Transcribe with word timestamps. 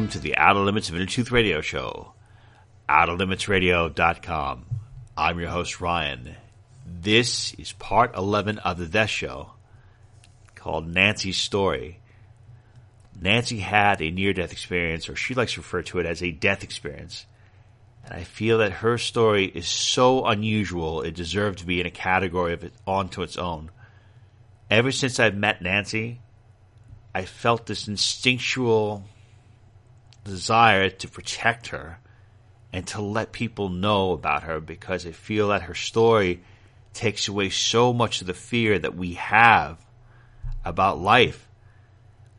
Welcome 0.00 0.12
to 0.12 0.18
the 0.18 0.38
Outer 0.38 0.60
Limits 0.60 0.88
of 0.88 0.94
Inner 0.94 1.04
Truth 1.04 1.30
Radio 1.30 1.60
Show, 1.60 2.14
OuterLimitsRadio.com. 2.88 4.64
I'm 5.14 5.38
your 5.38 5.50
host, 5.50 5.78
Ryan. 5.82 6.36
This 6.86 7.52
is 7.52 7.74
part 7.74 8.16
11 8.16 8.60
of 8.60 8.78
the 8.78 8.86
Death 8.86 9.10
Show 9.10 9.50
called 10.54 10.90
Nanci's 10.90 11.36
Story. 11.36 12.00
Nanci 13.20 13.60
had 13.60 14.00
a 14.00 14.10
near 14.10 14.32
death 14.32 14.52
experience, 14.52 15.06
or 15.06 15.16
she 15.16 15.34
likes 15.34 15.52
to 15.52 15.60
refer 15.60 15.82
to 15.82 15.98
it 15.98 16.06
as 16.06 16.22
a 16.22 16.30
death 16.30 16.64
experience. 16.64 17.26
And 18.06 18.14
I 18.14 18.24
feel 18.24 18.56
that 18.56 18.72
her 18.72 18.96
story 18.96 19.44
is 19.44 19.68
so 19.68 20.24
unusual, 20.24 21.02
it 21.02 21.14
deserved 21.14 21.58
to 21.58 21.66
be 21.66 21.78
in 21.78 21.86
a 21.86 21.90
category 21.90 22.54
of 22.54 22.64
it 22.64 22.72
onto 22.86 23.20
its 23.20 23.36
own. 23.36 23.70
Ever 24.70 24.92
since 24.92 25.20
I've 25.20 25.36
met 25.36 25.60
Nanci, 25.60 26.20
I 27.14 27.26
felt 27.26 27.66
this 27.66 27.86
instinctual 27.86 29.04
desire 30.24 30.90
to 30.90 31.08
protect 31.08 31.68
her 31.68 31.98
and 32.72 32.86
to 32.88 33.02
let 33.02 33.32
people 33.32 33.68
know 33.68 34.12
about 34.12 34.44
her 34.44 34.60
because 34.60 35.06
I 35.06 35.12
feel 35.12 35.48
that 35.48 35.62
her 35.62 35.74
story 35.74 36.42
takes 36.92 37.28
away 37.28 37.50
so 37.50 37.92
much 37.92 38.20
of 38.20 38.26
the 38.26 38.34
fear 38.34 38.78
that 38.78 38.96
we 38.96 39.14
have 39.14 39.78
about 40.64 41.00
life. 41.00 41.48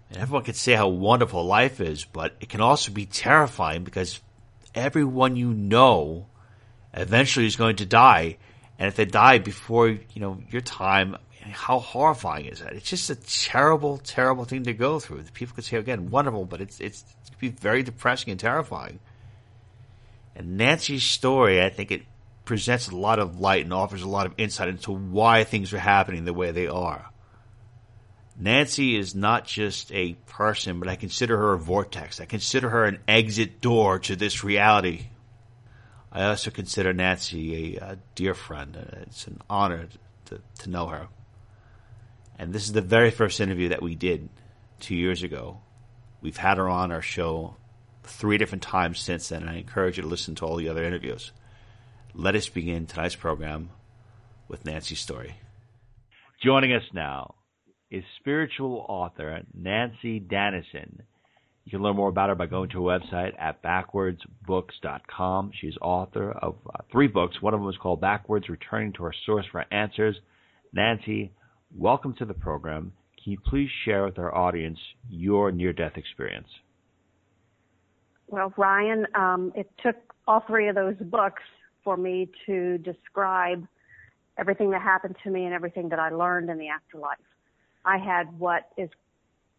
And 0.09 0.20
everyone 0.20 0.44
can 0.44 0.54
say 0.54 0.73
how 0.73 0.90
wonderful 0.90 1.45
life 1.45 1.80
is, 1.80 2.05
but 2.05 2.35
it 2.40 2.49
can 2.49 2.62
also 2.62 2.91
be 2.91 3.05
terrifying 3.05 3.84
because 3.84 4.20
everyone 4.76 5.35
you 5.35 5.54
know 5.54 6.27
eventually 6.93 7.45
is 7.45 7.55
going 7.55 7.77
to 7.77 7.85
die. 7.85 8.38
And 8.77 8.88
if 8.88 8.95
they 8.95 9.05
die 9.05 9.38
before, 9.38 9.90
you 9.90 9.99
know, 10.16 10.41
your 10.49 10.62
time, 10.62 11.18
how 11.41 11.79
horrifying 11.79 12.45
is 12.45 12.59
that? 12.59 12.73
It's 12.73 12.89
just 12.89 13.09
a 13.09 13.15
terrible, 13.15 13.97
terrible 13.97 14.45
thing 14.45 14.63
to 14.63 14.73
go 14.73 14.99
through. 14.99 15.23
People 15.34 15.55
could 15.55 15.63
say 15.63 15.77
again, 15.77 16.09
wonderful, 16.09 16.45
but 16.45 16.61
it's 16.61 16.79
it's 16.79 17.03
it 17.31 17.39
be 17.39 17.49
very 17.49 17.83
depressing 17.83 18.31
and 18.31 18.39
terrifying. 18.39 18.99
And 20.35 20.59
Nanci's 20.59 21.03
story, 21.03 21.61
I 21.61 21.70
think 21.70 21.91
it 21.91 22.03
presents 22.45 22.89
a 22.89 22.95
lot 22.95 23.20
of 23.20 23.39
light 23.39 23.63
and 23.63 23.73
offers 23.73 24.01
a 24.01 24.09
lot 24.09 24.25
of 24.25 24.33
insight 24.37 24.70
into 24.70 24.91
why 24.91 25.43
things 25.43 25.73
are 25.73 25.79
happening 25.79 26.25
the 26.25 26.33
way 26.33 26.51
they 26.51 26.67
are. 26.67 27.11
Nanci 28.41 28.98
is 28.98 29.13
not 29.13 29.45
just 29.45 29.91
a 29.91 30.13
person, 30.27 30.79
but 30.79 30.87
I 30.87 30.95
consider 30.95 31.37
her 31.37 31.53
a 31.53 31.59
vortex. 31.59 32.20
I 32.20 32.26
consider 32.26 32.70
her 32.70 32.85
an 32.85 32.99
exit 33.07 33.61
door 33.61 33.99
to 33.99 34.15
this 34.15 34.43
reality. 34.43 35.07
I 36.11 36.26
also 36.26 36.49
consider 36.49 36.93
Nanci 36.93 37.77
a, 37.79 37.91
a 37.91 37.98
dear 38.15 38.33
friend. 38.33 38.76
It's 39.03 39.27
an 39.27 39.41
honor 39.49 39.87
to, 40.26 40.41
to 40.59 40.70
know 40.70 40.87
her. 40.87 41.07
And 42.41 42.51
this 42.53 42.63
is 42.63 42.73
the 42.73 42.81
very 42.81 43.11
first 43.11 43.39
interview 43.39 43.70
that 43.70 43.84
we 43.84 43.93
did 43.93 44.27
two 44.79 44.95
years 44.95 45.21
ago. 45.21 45.59
We've 46.21 46.37
had 46.37 46.57
her 46.57 46.67
on 46.67 46.91
our 46.91 47.03
show 47.03 47.55
three 48.01 48.39
different 48.39 48.63
times 48.63 48.99
since 48.99 49.29
then, 49.29 49.43
and 49.43 49.49
I 49.51 49.57
encourage 49.57 49.98
you 49.98 50.01
to 50.01 50.09
listen 50.09 50.33
to 50.35 50.45
all 50.48 50.55
the 50.55 50.67
other 50.67 50.83
interviews. 50.83 51.31
Let 52.15 52.35
us 52.35 52.49
begin 52.49 52.87
tonight's 52.87 53.15
program 53.15 53.70
with 54.48 54.63
Nanci's 54.63 54.99
story. 54.99 55.35
Joining 56.43 56.73
us 56.73 56.81
now 56.95 57.35
is 57.91 58.03
spiritual 58.20 58.87
author 58.89 59.43
Nanci 59.55 60.27
Danison. 60.27 61.01
You 61.65 61.70
can 61.70 61.83
learn 61.83 61.95
more 61.95 62.09
about 62.09 62.29
her 62.29 62.35
by 62.35 62.48
going 62.48 62.71
to 62.71 62.83
her 62.83 62.99
website 62.99 63.39
at 63.39 63.61
backwardsbooks.com. 63.61 65.51
She's 65.61 65.78
author 65.79 66.31
of 66.31 66.55
uh, 66.66 66.79
three 66.91 67.07
books. 67.07 67.39
One 67.39 67.53
of 67.53 67.59
them 67.59 67.69
is 67.69 67.77
called 67.79 68.01
Backwards 68.01 68.49
Returning 68.49 68.93
to 68.93 69.03
Our 69.03 69.13
Source 69.27 69.45
for 69.51 69.63
Answers. 69.71 70.16
Nanci, 70.75 71.29
welcome 71.75 72.13
to 72.15 72.25
the 72.25 72.33
program. 72.33 72.91
Can 73.23 73.33
you 73.33 73.39
please 73.45 73.69
share 73.85 74.03
with 74.05 74.17
our 74.17 74.33
audience 74.33 74.79
your 75.09 75.51
near 75.51 75.73
death 75.73 75.93
experience? 75.95 76.47
Well, 78.27 78.53
Ryan, 78.57 79.05
um, 79.13 79.51
it 79.55 79.69
took 79.83 79.95
all 80.27 80.43
three 80.47 80.69
of 80.69 80.75
those 80.75 80.95
books 80.95 81.43
for 81.83 81.97
me 81.97 82.29
to 82.45 82.77
describe 82.79 83.67
everything 84.37 84.71
that 84.71 84.81
happened 84.81 85.15
to 85.23 85.29
me 85.29 85.45
and 85.45 85.53
everything 85.53 85.89
that 85.89 85.99
I 85.99 86.09
learned 86.09 86.49
in 86.49 86.57
the 86.57 86.69
afterlife. 86.69 87.17
I 87.85 87.97
had 87.97 88.39
what 88.39 88.69
is 88.77 88.89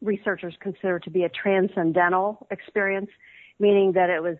researchers 0.00 0.54
consider 0.60 0.98
to 1.00 1.10
be 1.10 1.24
a 1.24 1.28
transcendental 1.28 2.46
experience, 2.50 3.10
meaning 3.58 3.92
that 3.92 4.10
it 4.10 4.22
was 4.22 4.36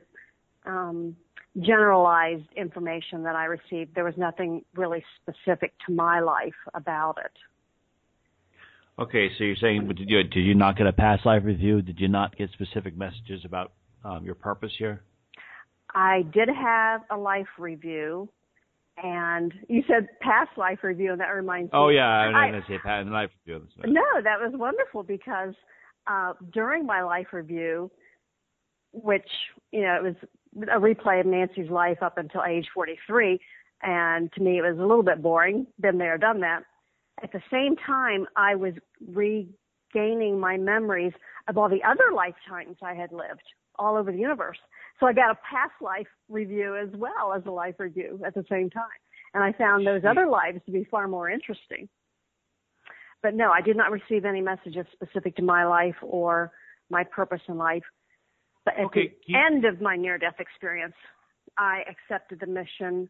um, 0.66 1.16
generalized 1.60 2.48
information 2.56 3.22
that 3.24 3.36
I 3.36 3.44
received. 3.44 3.94
There 3.94 4.04
was 4.04 4.16
nothing 4.16 4.64
really 4.74 5.04
specific 5.20 5.72
to 5.86 5.92
my 5.92 6.20
life 6.20 6.54
about 6.74 7.18
it. 7.24 7.32
Okay, 8.98 9.28
so 9.38 9.44
you're 9.44 9.56
saying, 9.56 9.88
did 9.88 10.10
you 10.10 10.22
did 10.22 10.40
you 10.40 10.54
not 10.54 10.76
get 10.76 10.86
a 10.86 10.92
past 10.92 11.24
life 11.24 11.42
review? 11.44 11.80
Did 11.80 11.98
you 11.98 12.08
not 12.08 12.36
get 12.36 12.50
specific 12.52 12.96
messages 12.96 13.42
about 13.44 13.72
um, 14.04 14.24
your 14.24 14.34
purpose 14.34 14.72
here? 14.78 15.02
I 15.94 16.22
did 16.32 16.48
have 16.48 17.00
a 17.10 17.16
life 17.16 17.46
review, 17.58 18.28
and 19.02 19.52
you 19.68 19.82
said 19.88 20.08
past 20.20 20.50
life 20.58 20.80
review, 20.82 21.12
and 21.12 21.20
that 21.20 21.28
reminds 21.28 21.70
oh, 21.72 21.88
me. 21.88 21.94
Oh 21.94 21.96
yeah, 21.96 22.32
I 22.34 22.50
didn't 22.50 22.64
say 22.68 22.78
past 22.84 23.08
life 23.08 23.30
review. 23.46 23.66
No, 23.86 24.02
that 24.22 24.38
was 24.38 24.52
wonderful 24.54 25.02
because 25.02 25.54
uh, 26.06 26.34
during 26.52 26.84
my 26.84 27.02
life 27.02 27.28
review, 27.32 27.90
which 28.92 29.28
you 29.70 29.82
know 29.82 29.96
it 29.96 30.02
was 30.02 30.14
a 30.70 30.78
replay 30.78 31.18
of 31.20 31.26
Nanci's 31.26 31.70
life 31.70 32.02
up 32.02 32.18
until 32.18 32.42
age 32.46 32.66
43, 32.74 33.40
and 33.82 34.30
to 34.34 34.42
me 34.42 34.58
it 34.58 34.62
was 34.62 34.76
a 34.76 34.82
little 34.82 35.02
bit 35.02 35.22
boring. 35.22 35.66
Been 35.80 35.96
there, 35.96 36.18
done 36.18 36.40
that 36.40 36.64
at 37.22 37.32
the 37.32 37.42
same 37.50 37.76
time, 37.76 38.26
I 38.36 38.54
was 38.54 38.74
regaining 39.06 40.38
my 40.38 40.56
memories 40.56 41.12
of 41.48 41.56
all 41.56 41.68
the 41.68 41.82
other 41.82 42.12
lifetimes 42.14 42.76
I 42.82 42.94
had 42.94 43.12
lived 43.12 43.42
all 43.78 43.96
over 43.96 44.12
the 44.12 44.18
universe. 44.18 44.58
So 45.00 45.06
I 45.06 45.12
got 45.12 45.30
a 45.30 45.34
past 45.34 45.72
life 45.80 46.06
review 46.28 46.76
as 46.76 46.88
well 46.94 47.32
as 47.34 47.42
a 47.46 47.50
life 47.50 47.76
review 47.78 48.20
at 48.24 48.34
the 48.34 48.44
same 48.50 48.70
time. 48.70 48.84
And 49.34 49.42
I 49.42 49.52
found 49.52 49.86
those 49.86 50.02
other 50.08 50.26
lives 50.28 50.60
to 50.66 50.72
be 50.72 50.84
far 50.90 51.08
more 51.08 51.30
interesting. 51.30 51.88
But 53.22 53.34
no, 53.34 53.50
I 53.50 53.60
did 53.60 53.76
not 53.76 53.90
receive 53.90 54.24
any 54.24 54.40
messages 54.40 54.84
specific 54.92 55.36
to 55.36 55.42
my 55.42 55.64
life 55.64 55.94
or 56.02 56.50
my 56.90 57.04
purpose 57.04 57.40
in 57.48 57.56
life. 57.56 57.84
But 58.64 58.74
at 58.78 58.84
okay, 58.86 59.14
the 59.26 59.32
you... 59.32 59.38
end 59.38 59.64
of 59.64 59.80
my 59.80 59.96
near 59.96 60.18
death 60.18 60.38
experience, 60.38 60.94
I 61.56 61.82
accepted 61.88 62.40
the 62.40 62.46
mission 62.46 63.08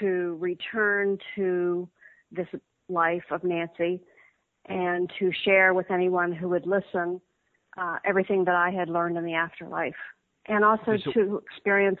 to 0.00 0.36
return 0.40 1.18
to 1.36 1.88
this 2.32 2.48
life 2.88 3.24
of 3.30 3.42
Nanci 3.42 4.00
and 4.68 5.10
to 5.18 5.30
share 5.44 5.74
with 5.74 5.90
anyone 5.90 6.32
who 6.32 6.48
would 6.48 6.66
listen 6.66 7.20
uh, 7.76 7.98
everything 8.04 8.44
that 8.44 8.54
I 8.54 8.70
had 8.70 8.88
learned 8.88 9.16
in 9.16 9.24
the 9.24 9.34
afterlife 9.34 9.94
and 10.48 10.64
also 10.64 10.96
so, 11.04 11.12
to 11.12 11.42
experience 11.50 11.98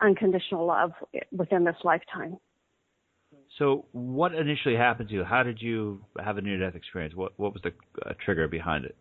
unconditional 0.00 0.66
love 0.66 0.92
within 1.32 1.64
this 1.64 1.76
lifetime. 1.84 2.36
So, 3.58 3.86
what 3.92 4.34
initially 4.34 4.76
happened 4.76 5.08
to 5.08 5.14
you? 5.14 5.24
How 5.24 5.42
did 5.42 5.60
you 5.60 6.04
have 6.22 6.36
a 6.36 6.42
near 6.42 6.58
death 6.58 6.74
experience? 6.74 7.14
What, 7.14 7.32
what 7.38 7.52
was 7.52 7.62
the 7.62 7.72
uh, 8.04 8.12
trigger 8.24 8.48
behind 8.48 8.84
it? 8.84 8.96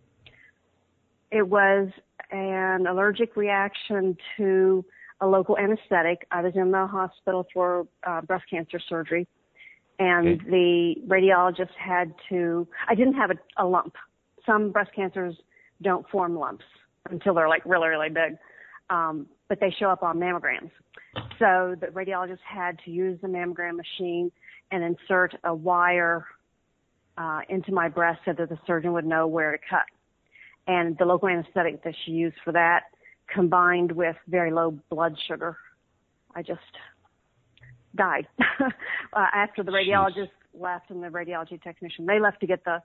It 1.31 1.47
was 1.47 1.89
an 2.31 2.87
allergic 2.87 3.35
reaction 3.35 4.15
to 4.37 4.85
a 5.21 5.27
local 5.27 5.57
anesthetic. 5.57 6.25
I 6.31 6.41
was 6.41 6.53
in 6.55 6.71
the 6.71 6.87
hospital 6.87 7.45
for 7.53 7.87
uh, 8.05 8.21
breast 8.21 8.45
cancer 8.49 8.79
surgery 8.89 9.27
and 9.99 10.41
okay. 10.41 10.49
the 10.49 10.95
radiologist 11.07 11.73
had 11.77 12.13
to 12.29 12.67
i 12.87 12.95
didn't 12.95 13.13
have 13.13 13.31
a, 13.31 13.63
a 13.63 13.65
lump. 13.65 13.95
Some 14.45 14.71
breast 14.71 14.91
cancers 14.95 15.35
don't 15.81 16.07
form 16.09 16.37
lumps 16.37 16.65
until 17.09 17.33
they're 17.33 17.49
like 17.49 17.65
really 17.65 17.87
really 17.87 18.09
big 18.09 18.37
um, 18.89 19.27
but 19.47 19.59
they 19.59 19.73
show 19.79 19.89
up 19.89 20.03
on 20.03 20.17
mammograms. 20.17 20.71
So 21.39 21.75
the 21.79 21.87
radiologist 21.87 22.39
had 22.43 22.79
to 22.85 22.91
use 22.91 23.19
the 23.21 23.27
mammogram 23.27 23.77
machine 23.77 24.31
and 24.71 24.83
insert 24.83 25.35
a 25.43 25.53
wire 25.53 26.25
uh, 27.17 27.41
into 27.49 27.71
my 27.71 27.87
breast 27.87 28.19
so 28.25 28.33
that 28.33 28.49
the 28.49 28.57
surgeon 28.67 28.93
would 28.93 29.05
know 29.05 29.27
where 29.27 29.51
to 29.51 29.57
cut. 29.69 29.85
And 30.67 30.97
the 30.97 31.05
local 31.05 31.29
anesthetic 31.29 31.83
that 31.83 31.93
she 32.05 32.11
used 32.11 32.35
for 32.43 32.51
that 32.53 32.83
combined 33.33 33.91
with 33.91 34.15
very 34.27 34.51
low 34.51 34.77
blood 34.89 35.15
sugar. 35.27 35.57
I 36.35 36.41
just 36.41 36.59
died 37.95 38.27
uh, 38.39 39.25
after 39.33 39.63
the 39.63 39.71
radiologist 39.71 40.29
Jeez. 40.29 40.61
left 40.61 40.89
and 40.89 41.03
the 41.03 41.07
radiology 41.07 41.61
technician. 41.61 42.05
They 42.05 42.19
left 42.19 42.39
to 42.41 42.47
get 42.47 42.63
the 42.65 42.81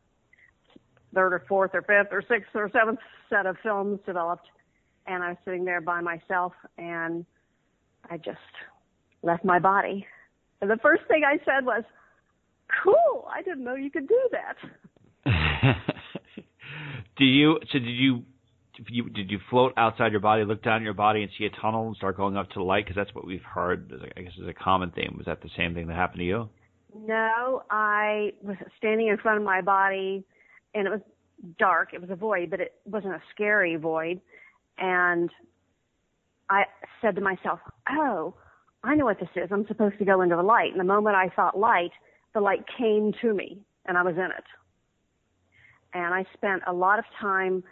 third 1.15 1.33
or 1.33 1.45
fourth 1.49 1.73
or 1.75 1.83
fifth 1.83 2.13
or 2.13 2.23
sixth 2.23 2.51
or 2.55 2.71
seventh 2.73 3.01
set 3.29 3.47
of 3.47 3.57
films 3.63 4.01
developed. 4.07 4.47
And 5.07 5.23
I 5.23 5.31
was 5.31 5.39
sitting 5.45 5.65
there 5.65 5.81
by 5.81 6.01
myself 6.01 6.53
and 6.79 7.25
I 8.09 8.17
just 8.17 8.39
left 9.23 9.45
my 9.45 9.59
body. 9.59 10.07
And 10.61 10.71
the 10.71 10.79
first 10.83 11.03
thing 11.09 11.23
I 11.27 11.39
said 11.45 11.65
was, 11.65 11.85
cool, 12.83 13.29
I 13.35 13.43
didn't 13.43 13.65
know 13.65 13.75
you 13.75 13.91
could 13.91 14.09
do 14.09 14.29
that. 14.33 14.57
do 17.17 17.25
you, 17.25 17.59
so 17.73 17.79
did 17.79 17.89
you 17.89 18.23
you, 18.89 19.11
did 19.11 19.31
you 19.31 19.39
float 19.51 19.73
outside 19.77 20.13
your 20.13 20.21
body, 20.21 20.45
look 20.45 20.63
down 20.63 20.83
your 20.83 20.95
body, 20.95 21.23
and 21.23 21.31
see 21.39 21.45
a 21.45 21.51
tunnel 21.61 21.89
and 21.89 21.97
start 21.97 22.17
going 22.17 22.37
up 22.37 22.49
to 22.51 22.59
the 22.59 22.65
light? 22.65 22.85
Because 22.85 22.97
that's 22.97 23.15
what 23.15 23.27
we've 23.27 23.43
heard. 23.43 23.93
I 24.17 24.23
guess 24.23 24.33
is 24.41 24.49
a 24.49 24.55
common 24.55 24.91
theme. 24.91 25.15
Was 25.17 25.27
that 25.27 25.43
the 25.43 25.51
same 25.57 25.75
thing 25.75 25.87
that 25.89 25.97
happened 25.97 26.21
to 26.21 26.25
you? 26.25 26.49
No, 26.95 27.63
I 27.71 28.33
was 28.43 28.57
standing 28.79 29.09
in 29.09 29.19
front 29.19 29.39
of 29.39 29.45
my 29.45 29.61
body, 29.61 30.25
and 30.75 30.87
it 30.87 30.91
was 30.91 31.01
dark. 31.59 31.91
It 31.93 32.01
was 32.01 32.11
a 32.11 32.17
void, 32.17 32.51
but 32.51 32.61
it 32.61 32.75
wasn't 32.85 33.15
a 33.15 33.23
scary 33.35 33.77
void. 33.77 34.21
And 34.79 35.31
I 36.49 36.65
said 37.01 37.15
to 37.17 37.21
myself, 37.21 37.61
oh, 37.89 38.35
I 38.83 38.95
know 38.95 39.05
what 39.05 39.21
this 39.21 39.29
is. 39.37 39.51
I'm 39.53 39.67
supposed 39.67 39.99
to 39.99 40.05
go 40.05 40.23
into 40.23 40.37
the 40.37 40.43
light. 40.43 40.71
And 40.71 40.81
the 40.81 40.85
moment 40.85 41.17
I 41.17 41.29
thought 41.29 41.59
light, 41.59 41.93
the 42.35 42.41
light 42.41 42.65
came 42.79 43.13
to 43.21 43.35
me 43.35 43.59
and 43.87 43.97
I 43.97 44.03
was 44.03 44.15
in 44.17 44.25
it. 44.25 44.45
And 45.93 46.15
I 46.15 46.25
spent 46.35 46.63
a 46.67 46.73
lot 46.73 46.99
of 46.99 47.05
time 47.21 47.63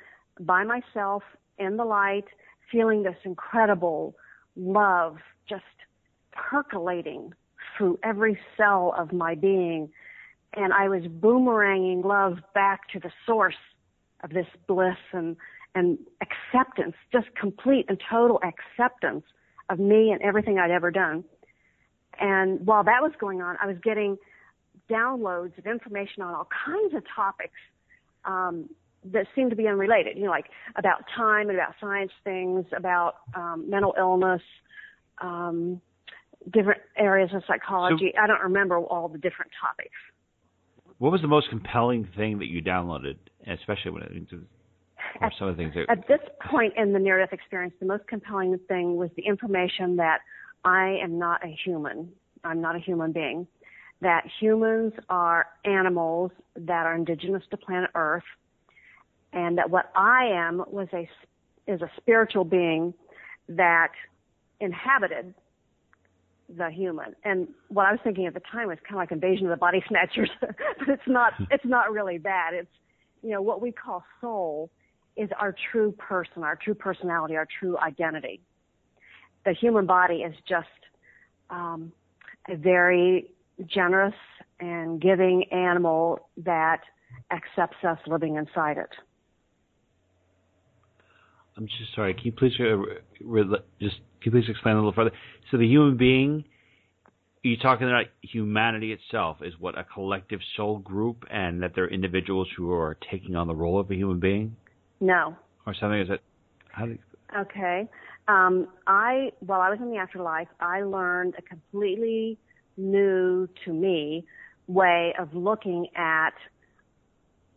by 0.40 0.64
myself 0.64 1.22
in 1.58 1.76
the 1.76 1.84
light, 1.84 2.24
feeling 2.70 3.02
this 3.02 3.16
incredible 3.24 4.14
love 4.56 5.18
just 5.48 5.62
percolating 6.32 7.32
through 7.76 7.98
every 8.02 8.38
cell 8.56 8.94
of 8.96 9.12
my 9.12 9.34
being. 9.34 9.90
And 10.54 10.72
I 10.72 10.88
was 10.88 11.02
boomeranging 11.02 12.04
love 12.04 12.38
back 12.54 12.88
to 12.92 13.00
the 13.00 13.10
source 13.26 13.54
of 14.22 14.30
this 14.30 14.46
bliss 14.66 14.96
and, 15.12 15.36
and 15.74 15.98
acceptance, 16.20 16.94
just 17.12 17.26
complete 17.38 17.86
and 17.88 18.00
total 18.10 18.40
acceptance 18.42 19.24
of 19.68 19.78
me 19.78 20.10
and 20.10 20.20
everything 20.22 20.58
I'd 20.58 20.70
ever 20.70 20.90
done. 20.90 21.24
And 22.20 22.66
while 22.66 22.84
that 22.84 23.02
was 23.02 23.12
going 23.20 23.42
on, 23.42 23.56
I 23.62 23.66
was 23.66 23.76
getting 23.82 24.16
downloads 24.90 25.56
of 25.58 25.66
information 25.66 26.22
on 26.22 26.34
all 26.34 26.48
kinds 26.66 26.94
of 26.94 27.02
topics 27.14 27.58
um, 28.24 28.68
that 29.04 29.26
seemed 29.34 29.50
to 29.50 29.56
be 29.56 29.66
unrelated. 29.66 30.16
You 30.16 30.24
know, 30.24 30.30
like 30.30 30.46
about 30.76 31.04
time 31.16 31.48
and 31.48 31.58
about 31.58 31.74
science 31.80 32.12
things, 32.24 32.64
about 32.76 33.16
um, 33.34 33.66
mental 33.68 33.94
illness, 33.98 34.42
um, 35.20 35.80
different 36.52 36.80
areas 36.96 37.30
of 37.34 37.42
psychology. 37.46 38.12
So, 38.14 38.22
I 38.22 38.26
don't 38.26 38.42
remember 38.42 38.78
all 38.78 39.08
the 39.08 39.18
different 39.18 39.50
topics. 39.60 39.94
What 40.98 41.12
was 41.12 41.20
the 41.20 41.28
most 41.28 41.48
compelling 41.48 42.08
thing 42.16 42.38
that 42.38 42.48
you 42.48 42.60
downloaded, 42.60 43.16
especially 43.46 43.92
when 43.92 44.02
it 44.02 44.12
at, 45.20 45.32
some 45.38 45.48
of 45.48 45.56
the 45.56 45.62
things 45.62 45.74
that, 45.74 45.90
at 45.90 46.08
this 46.08 46.20
point 46.50 46.74
in 46.76 46.92
the 46.92 46.98
near 46.98 47.18
death 47.18 47.32
experience, 47.32 47.74
the 47.80 47.86
most 47.86 48.06
compelling 48.08 48.58
thing 48.68 48.96
was 48.96 49.10
the 49.16 49.22
information 49.22 49.96
that 49.96 50.18
I 50.64 50.98
am 51.02 51.18
not 51.18 51.44
a 51.44 51.56
human. 51.64 52.10
I'm 52.44 52.60
not 52.60 52.76
a 52.76 52.78
human 52.78 53.12
being. 53.12 53.46
That 54.00 54.24
humans 54.40 54.92
are 55.08 55.46
animals 55.64 56.30
that 56.56 56.86
are 56.86 56.94
indigenous 56.94 57.42
to 57.50 57.56
planet 57.56 57.90
Earth, 57.94 58.24
and 59.32 59.58
that 59.58 59.70
what 59.70 59.90
I 59.94 60.26
am 60.26 60.64
was 60.68 60.88
a 60.92 61.08
is 61.66 61.82
a 61.82 61.90
spiritual 61.98 62.44
being 62.44 62.94
that 63.48 63.92
inhabited 64.60 65.34
the 66.48 66.70
human. 66.70 67.14
And 67.24 67.48
what 67.68 67.86
I 67.86 67.92
was 67.92 68.00
thinking 68.02 68.26
at 68.26 68.34
the 68.34 68.40
time 68.40 68.68
was 68.68 68.78
kind 68.88 68.94
of 68.94 68.98
like 68.98 69.12
Invasion 69.12 69.46
of 69.46 69.50
the 69.50 69.56
Body 69.56 69.82
Snatchers, 69.88 70.30
but 70.40 70.88
it's 70.88 71.02
not. 71.06 71.34
It's 71.50 71.64
not 71.64 71.92
really 71.92 72.18
bad. 72.18 72.54
It's 72.54 72.70
you 73.22 73.30
know 73.30 73.42
what 73.42 73.60
we 73.60 73.72
call 73.72 74.04
soul 74.20 74.70
is 75.16 75.28
our 75.38 75.54
true 75.72 75.92
person, 75.92 76.44
our 76.44 76.56
true 76.56 76.74
personality, 76.74 77.36
our 77.36 77.48
true 77.58 77.76
identity. 77.78 78.40
The 79.44 79.52
human 79.52 79.86
body 79.86 80.16
is 80.16 80.34
just 80.48 80.68
um, 81.50 81.92
a 82.48 82.56
very 82.56 83.30
generous 83.66 84.14
and 84.60 85.00
giving 85.00 85.44
animal 85.52 86.28
that 86.36 86.82
accepts 87.32 87.84
us 87.84 87.98
living 88.06 88.36
inside 88.36 88.78
it. 88.78 88.90
I'm 91.58 91.66
just 91.66 91.94
sorry. 91.94 92.14
Can 92.14 92.26
you 92.26 92.32
please 92.32 92.52
uh, 92.60 92.76
re- 93.20 93.44
just 93.80 93.96
can 94.22 94.32
you 94.32 94.40
please 94.40 94.48
explain 94.48 94.76
a 94.76 94.78
little 94.78 94.92
further? 94.92 95.10
So 95.50 95.58
the 95.58 95.66
human 95.66 95.96
being, 95.96 96.44
are 97.44 97.48
you 97.48 97.56
talking 97.56 97.88
about 97.88 98.06
humanity 98.22 98.92
itself 98.92 99.38
is 99.42 99.54
what 99.58 99.76
a 99.76 99.82
collective 99.82 100.38
soul 100.56 100.78
group, 100.78 101.24
and 101.30 101.62
that 101.62 101.72
they're 101.74 101.88
individuals 101.88 102.48
who 102.56 102.72
are 102.72 102.96
taking 103.10 103.34
on 103.34 103.48
the 103.48 103.56
role 103.56 103.80
of 103.80 103.90
a 103.90 103.94
human 103.94 104.20
being? 104.20 104.54
No. 105.00 105.36
Or 105.66 105.74
something? 105.74 106.00
Is 106.00 106.10
it? 106.10 106.22
How 106.70 106.86
do 106.86 106.92
you... 106.92 106.98
Okay. 107.36 107.88
Um, 108.28 108.68
I 108.86 109.32
while 109.40 109.60
I 109.60 109.68
was 109.68 109.80
in 109.80 109.90
the 109.90 109.96
afterlife, 109.96 110.48
I 110.60 110.82
learned 110.82 111.34
a 111.38 111.42
completely 111.42 112.38
new 112.76 113.48
to 113.64 113.72
me 113.72 114.24
way 114.68 115.12
of 115.18 115.34
looking 115.34 115.88
at 115.96 116.34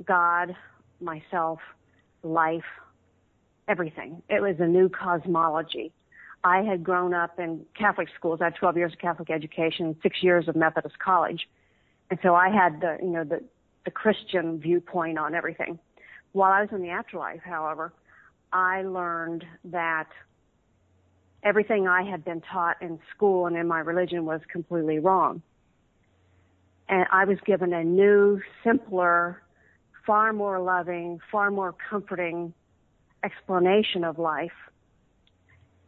God, 0.08 0.56
myself, 1.00 1.60
life, 2.24 2.64
everything. 3.72 4.22
It 4.30 4.42
was 4.42 4.58
a 4.60 4.68
new 4.68 4.90
cosmology. 4.90 5.94
I 6.44 6.62
had 6.64 6.84
grown 6.84 7.14
up 7.14 7.40
in 7.40 7.66
Catholic 7.78 8.10
schools. 8.18 8.40
I 8.42 8.46
had 8.46 8.56
12 8.56 8.78
years 8.78 8.94
of 8.94 9.00
Catholic 9.00 9.30
education, 9.30 9.96
six 10.04 10.22
years 10.22 10.48
of 10.50 10.56
Methodist 10.58 11.00
college. 11.00 11.48
And 12.10 12.20
so 12.22 12.36
I 12.36 12.50
had 12.50 12.82
the, 12.82 12.98
you 13.02 13.10
know, 13.10 13.24
the, 13.24 13.42
the 13.86 13.92
Christian 13.92 14.60
viewpoint 14.60 15.18
on 15.18 15.34
everything. 15.34 15.80
While 16.34 16.52
I 16.52 16.62
was 16.62 16.70
in 16.74 16.82
the 16.82 16.90
afterlife, 16.90 17.42
however, 17.44 17.94
I 18.52 18.82
learned 18.82 19.46
that 19.66 20.08
everything 21.44 21.88
I 21.88 22.04
had 22.04 22.26
been 22.26 22.42
taught 22.42 22.82
in 22.82 23.00
school 23.16 23.46
and 23.46 23.56
in 23.56 23.68
my 23.68 23.80
religion 23.80 24.26
was 24.26 24.42
completely 24.52 25.00
wrong. 25.00 25.42
And 26.90 27.06
I 27.12 27.24
was 27.24 27.38
given 27.46 27.72
a 27.72 27.84
new, 27.84 28.42
simpler, 28.64 29.42
far 30.06 30.34
more 30.34 30.60
loving, 30.60 31.20
far 31.32 31.50
more 31.52 31.74
comforting 31.90 32.54
explanation 33.24 34.04
of 34.04 34.20
life. 34.20 34.52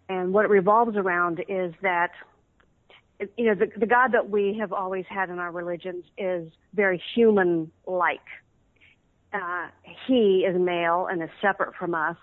And 0.09 0.33
what 0.33 0.45
it 0.45 0.49
revolves 0.49 0.97
around 0.97 1.43
is 1.47 1.73
that, 1.81 2.11
you 3.37 3.45
know, 3.45 3.55
the, 3.55 3.67
the 3.77 3.85
God 3.85 4.11
that 4.11 4.29
we 4.29 4.57
have 4.59 4.73
always 4.73 5.05
had 5.07 5.29
in 5.29 5.39
our 5.39 5.51
religions 5.51 6.03
is 6.17 6.51
very 6.73 7.01
human-like 7.15 8.19
uh, 9.33 9.67
he 10.07 10.45
is 10.47 10.59
male 10.59 11.07
and 11.09 11.21
is 11.23 11.29
separate 11.41 11.75
from 11.75 11.95
us 11.95 12.15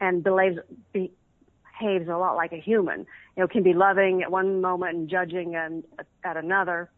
and 0.00 0.22
believes, 0.22 0.58
behaves 0.92 2.08
a 2.08 2.16
lot 2.16 2.34
like 2.34 2.52
a 2.52 2.60
human. 2.60 3.06
You 3.36 3.42
know, 3.42 3.48
can 3.48 3.62
be 3.62 3.72
loving 3.72 4.22
at 4.22 4.30
one 4.30 4.60
moment 4.60 4.96
and 4.96 5.08
judging 5.08 5.54
and 5.54 5.84
at 6.24 6.36
another. 6.36 6.90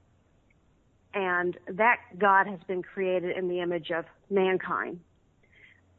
And 1.15 1.57
that 1.71 1.99
God 2.19 2.47
has 2.47 2.61
been 2.67 2.83
created 2.83 3.37
in 3.37 3.49
the 3.49 3.61
image 3.61 3.91
of 3.91 4.05
mankind. 4.31 5.01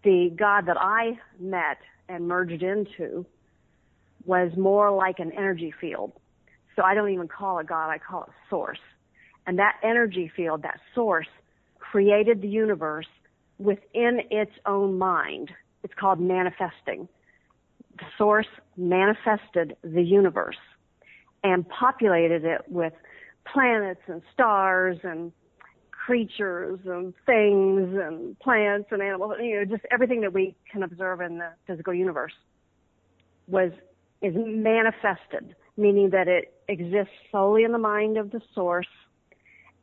The 0.04 0.32
God 0.36 0.66
that 0.68 0.78
I 0.80 1.20
met 1.40 1.78
and 2.08 2.28
merged 2.28 2.64
into 2.64 3.26
was 4.26 4.52
more 4.58 4.92
like 4.92 5.20
an 5.20 5.32
energy 5.32 5.74
field. 5.80 6.14
So 6.76 6.84
I 6.84 6.94
don't 6.94 7.10
even 7.10 7.28
call 7.28 7.60
it 7.60 7.68
God, 7.68 7.90
I 7.90 7.98
call 7.98 8.24
it 8.24 8.30
source. 8.50 8.80
And 9.46 9.60
that 9.60 9.76
energy 9.84 10.32
field, 10.34 10.62
that 10.64 10.80
source, 10.94 11.28
created 11.80 12.42
the 12.42 12.48
universe 12.48 13.08
within 13.58 14.22
its 14.30 14.52
own 14.66 14.98
mind. 14.98 15.52
It's 15.84 15.94
called 15.94 16.20
manifesting. 16.20 17.08
The 17.98 18.06
source 18.18 18.48
manifested 18.78 19.76
the 19.84 20.04
universe 20.04 20.58
and 21.44 21.68
populated 21.68 22.46
it 22.46 22.62
with 22.68 22.94
planets 23.52 24.02
and 24.08 24.22
stars 24.34 24.98
and 25.04 25.32
creatures 26.10 26.80
and 26.86 27.14
things 27.28 27.96
and 28.02 28.40
plants 28.40 28.88
and 28.90 29.00
animals, 29.00 29.36
you 29.40 29.58
know, 29.58 29.66
just 29.66 29.84
everything 29.92 30.22
that 30.22 30.34
we 30.34 30.56
can 30.72 30.82
observe 30.82 31.22
in 31.22 31.38
the 31.38 31.50
physical 31.68 31.94
universe 31.94 32.34
was, 33.48 33.72
is 34.24 34.34
manifested, 34.36 35.56
meaning 35.78 36.10
that 36.10 36.28
it 36.28 36.52
exists 36.68 37.14
solely 37.32 37.64
in 37.64 37.72
the 37.72 37.78
mind 37.78 38.18
of 38.18 38.32
the 38.32 38.42
source. 38.56 38.88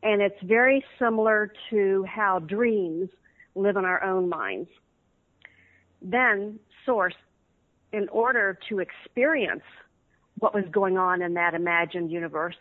And 0.03 0.21
it's 0.21 0.43
very 0.43 0.85
similar 0.99 1.53
to 1.71 2.05
how 2.09 2.41
dreams 2.41 3.09
live 3.55 3.77
in 3.77 3.85
our 3.85 4.03
own 4.03 4.29
minds. 4.29 4.69
Then 6.03 6.59
source, 6.85 7.15
in 7.93 8.09
order 8.09 8.59
to 8.69 8.81
experience 8.81 9.63
what 10.41 10.55
was 10.55 10.65
going 10.73 10.99
on 10.99 11.23
in 11.23 11.35
that 11.35 11.55
imagined 11.55 12.11
universe, 12.11 12.57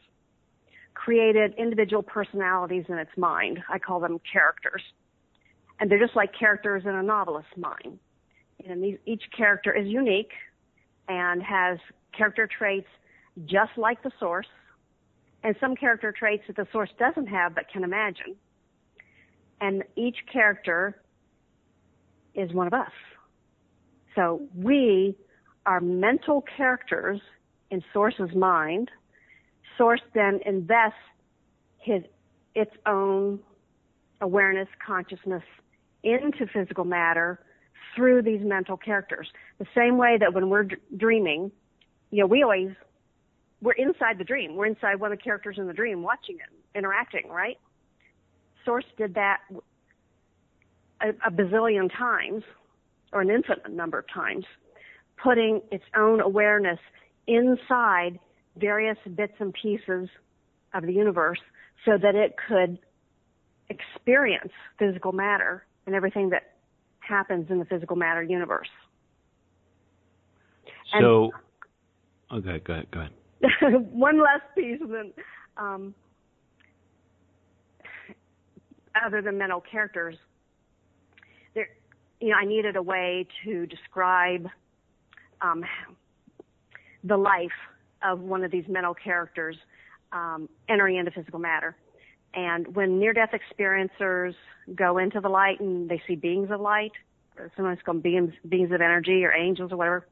created 0.96 1.54
individual 1.58 2.02
personalities 2.02 2.86
in 2.90 2.98
its 2.98 3.12
mind. 3.18 3.60
I 3.70 3.78
call 3.80 4.00
them 4.00 4.20
characters. 4.32 4.82
And 5.80 5.92
they're 5.92 6.00
just 6.00 6.16
like 6.16 6.32
characters 6.38 6.84
in 6.86 6.96
a 6.96 7.04
novelist's 7.04 7.56
mind. 7.56 8.00
And 8.68 8.98
each 9.06 9.24
character 9.36 9.76
is 9.76 9.88
unique 9.88 10.32
and 11.08 11.44
has 11.44 11.78
character 12.18 12.48
traits 12.58 12.88
just 13.46 13.72
like 13.78 14.02
the 14.02 14.12
source, 14.20 14.48
and 15.44 15.56
some 15.60 15.76
character 15.76 16.12
traits 16.18 16.44
that 16.48 16.56
the 16.56 16.66
source 16.72 16.90
doesn't 16.98 17.28
have 17.28 17.54
but 17.54 17.66
can 17.72 17.84
imagine 17.84 18.36
and 19.62 19.84
each 19.96 20.18
character 20.32 21.02
is 22.34 22.52
one 22.54 22.68
of 22.68 22.74
us. 22.74 22.92
So 24.16 24.42
we 24.56 25.16
are 25.66 25.82
mental 25.82 26.44
characters 26.58 27.20
in 27.72 27.84
Source's 27.94 28.34
mind. 28.36 28.92
Source 29.78 30.02
then 30.14 30.40
invests 30.46 30.98
his 31.80 32.04
its 32.56 32.72
own 32.86 33.40
awareness, 34.22 34.68
consciousness 34.86 35.44
into 36.04 36.48
physical 36.54 36.86
matter 36.86 37.40
through 37.96 38.22
these 38.22 38.42
mental 38.44 38.78
characters. 38.78 39.28
The 39.60 39.68
same 39.76 39.98
way 39.98 40.18
that 40.20 40.34
when 40.34 40.50
we're 40.50 40.64
d- 40.64 40.76
dreaming, 40.98 41.52
you 42.12 42.22
know, 42.22 42.28
we 42.28 42.44
always 42.44 42.70
we're 43.62 43.74
inside 43.74 44.18
the 44.18 44.24
dream. 44.24 44.56
We're 44.56 44.68
inside 44.68 45.00
one 45.00 45.12
of 45.12 45.18
the 45.18 45.24
characters 45.24 45.58
in 45.58 45.68
the 45.68 45.74
dream, 45.74 46.04
watching 46.04 46.36
it, 46.36 46.78
interacting, 46.78 47.30
right? 47.30 47.58
Source 48.64 48.86
did 48.98 49.16
that 49.16 49.40
a, 51.02 51.10
a 51.26 51.32
bazillion 51.32 51.90
times, 51.98 52.44
or 53.12 53.22
an 53.22 53.30
infinite 53.30 53.72
number 53.72 54.00
of 54.00 54.06
times. 54.14 54.46
putting 55.22 55.62
its 55.72 55.84
own 55.96 56.22
awareness 56.22 56.80
inside 57.28 58.20
various 58.58 58.98
bits 59.16 59.34
and 59.40 59.54
pieces 59.54 60.10
of 60.74 60.84
the 60.86 60.94
universe 60.94 61.40
so 61.86 61.98
that 62.02 62.16
it 62.16 62.36
could 62.48 62.80
experience 63.70 64.52
physical 64.78 65.12
matter 65.12 65.66
and 65.86 65.96
everything 65.96 66.30
that 66.30 66.54
happens 67.00 67.48
in 67.50 67.60
the 67.60 67.66
physical 67.66 67.96
matter 67.96 68.24
universe. 68.24 68.68
So, 71.00 71.32
and 72.32 72.46
okay, 72.46 72.64
go 72.66 72.74
ahead. 72.74 72.88
Go 72.92 73.00
ahead. 73.02 73.12
one 73.92 74.20
last 74.20 74.44
piece, 74.56 74.80
then, 74.80 75.14
um, 75.58 75.94
other 79.06 79.22
than 79.22 79.38
mental 79.38 79.62
characters, 79.70 80.16
there, 81.54 81.68
you 82.20 82.30
know, 82.30 82.36
I 82.42 82.46
needed 82.46 82.76
a 82.76 82.82
way 82.82 83.28
to 83.44 83.66
describe 83.66 84.48
um, 85.42 85.64
the 87.04 87.18
life 87.18 87.52
of 88.06 88.20
one 88.20 88.44
of 88.44 88.52
these 88.52 88.68
mental 88.68 88.94
characters 88.94 89.58
um, 90.12 90.48
entering 90.70 90.98
into 90.98 91.12
physical 91.12 91.40
matter. 91.40 91.76
And 92.34 92.76
when 92.76 93.00
near-death 93.00 93.32
experiencers 93.32 94.36
go 94.76 94.98
into 94.98 95.20
the 95.22 95.30
light 95.30 95.60
and 95.60 95.90
they 95.90 96.02
see 96.08 96.16
beings 96.16 96.50
of 96.52 96.60
light, 96.62 96.92
sometimes 97.56 97.80
called 97.86 98.04
beings, 98.04 98.34
beings 98.48 98.72
of 98.72 98.82
energy 98.82 99.24
or 99.26 99.34
angels 99.34 99.72
or 99.72 99.78
whatever, 99.78 100.08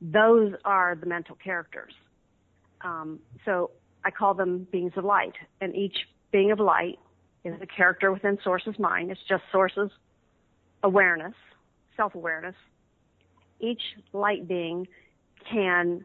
those 0.00 0.52
are 0.64 0.94
the 0.94 1.06
mental 1.06 1.36
characters. 1.36 1.92
Um, 2.82 3.18
so 3.44 3.70
I 4.04 4.10
call 4.10 4.34
them 4.34 4.66
beings 4.70 4.92
of 4.96 5.04
light, 5.04 5.34
and 5.60 5.74
each 5.74 5.96
being 6.30 6.50
of 6.50 6.60
light 6.60 6.98
is 7.44 7.54
a 7.62 7.66
character 7.66 8.12
within 8.12 8.38
Source's 8.44 8.78
mind. 8.78 9.10
It's 9.10 9.20
just 9.28 9.42
Source's 9.50 9.90
awareness, 10.82 11.34
self-awareness. 11.96 12.56
Each 13.60 13.82
light 14.12 14.46
being 14.46 14.86
can 15.50 16.04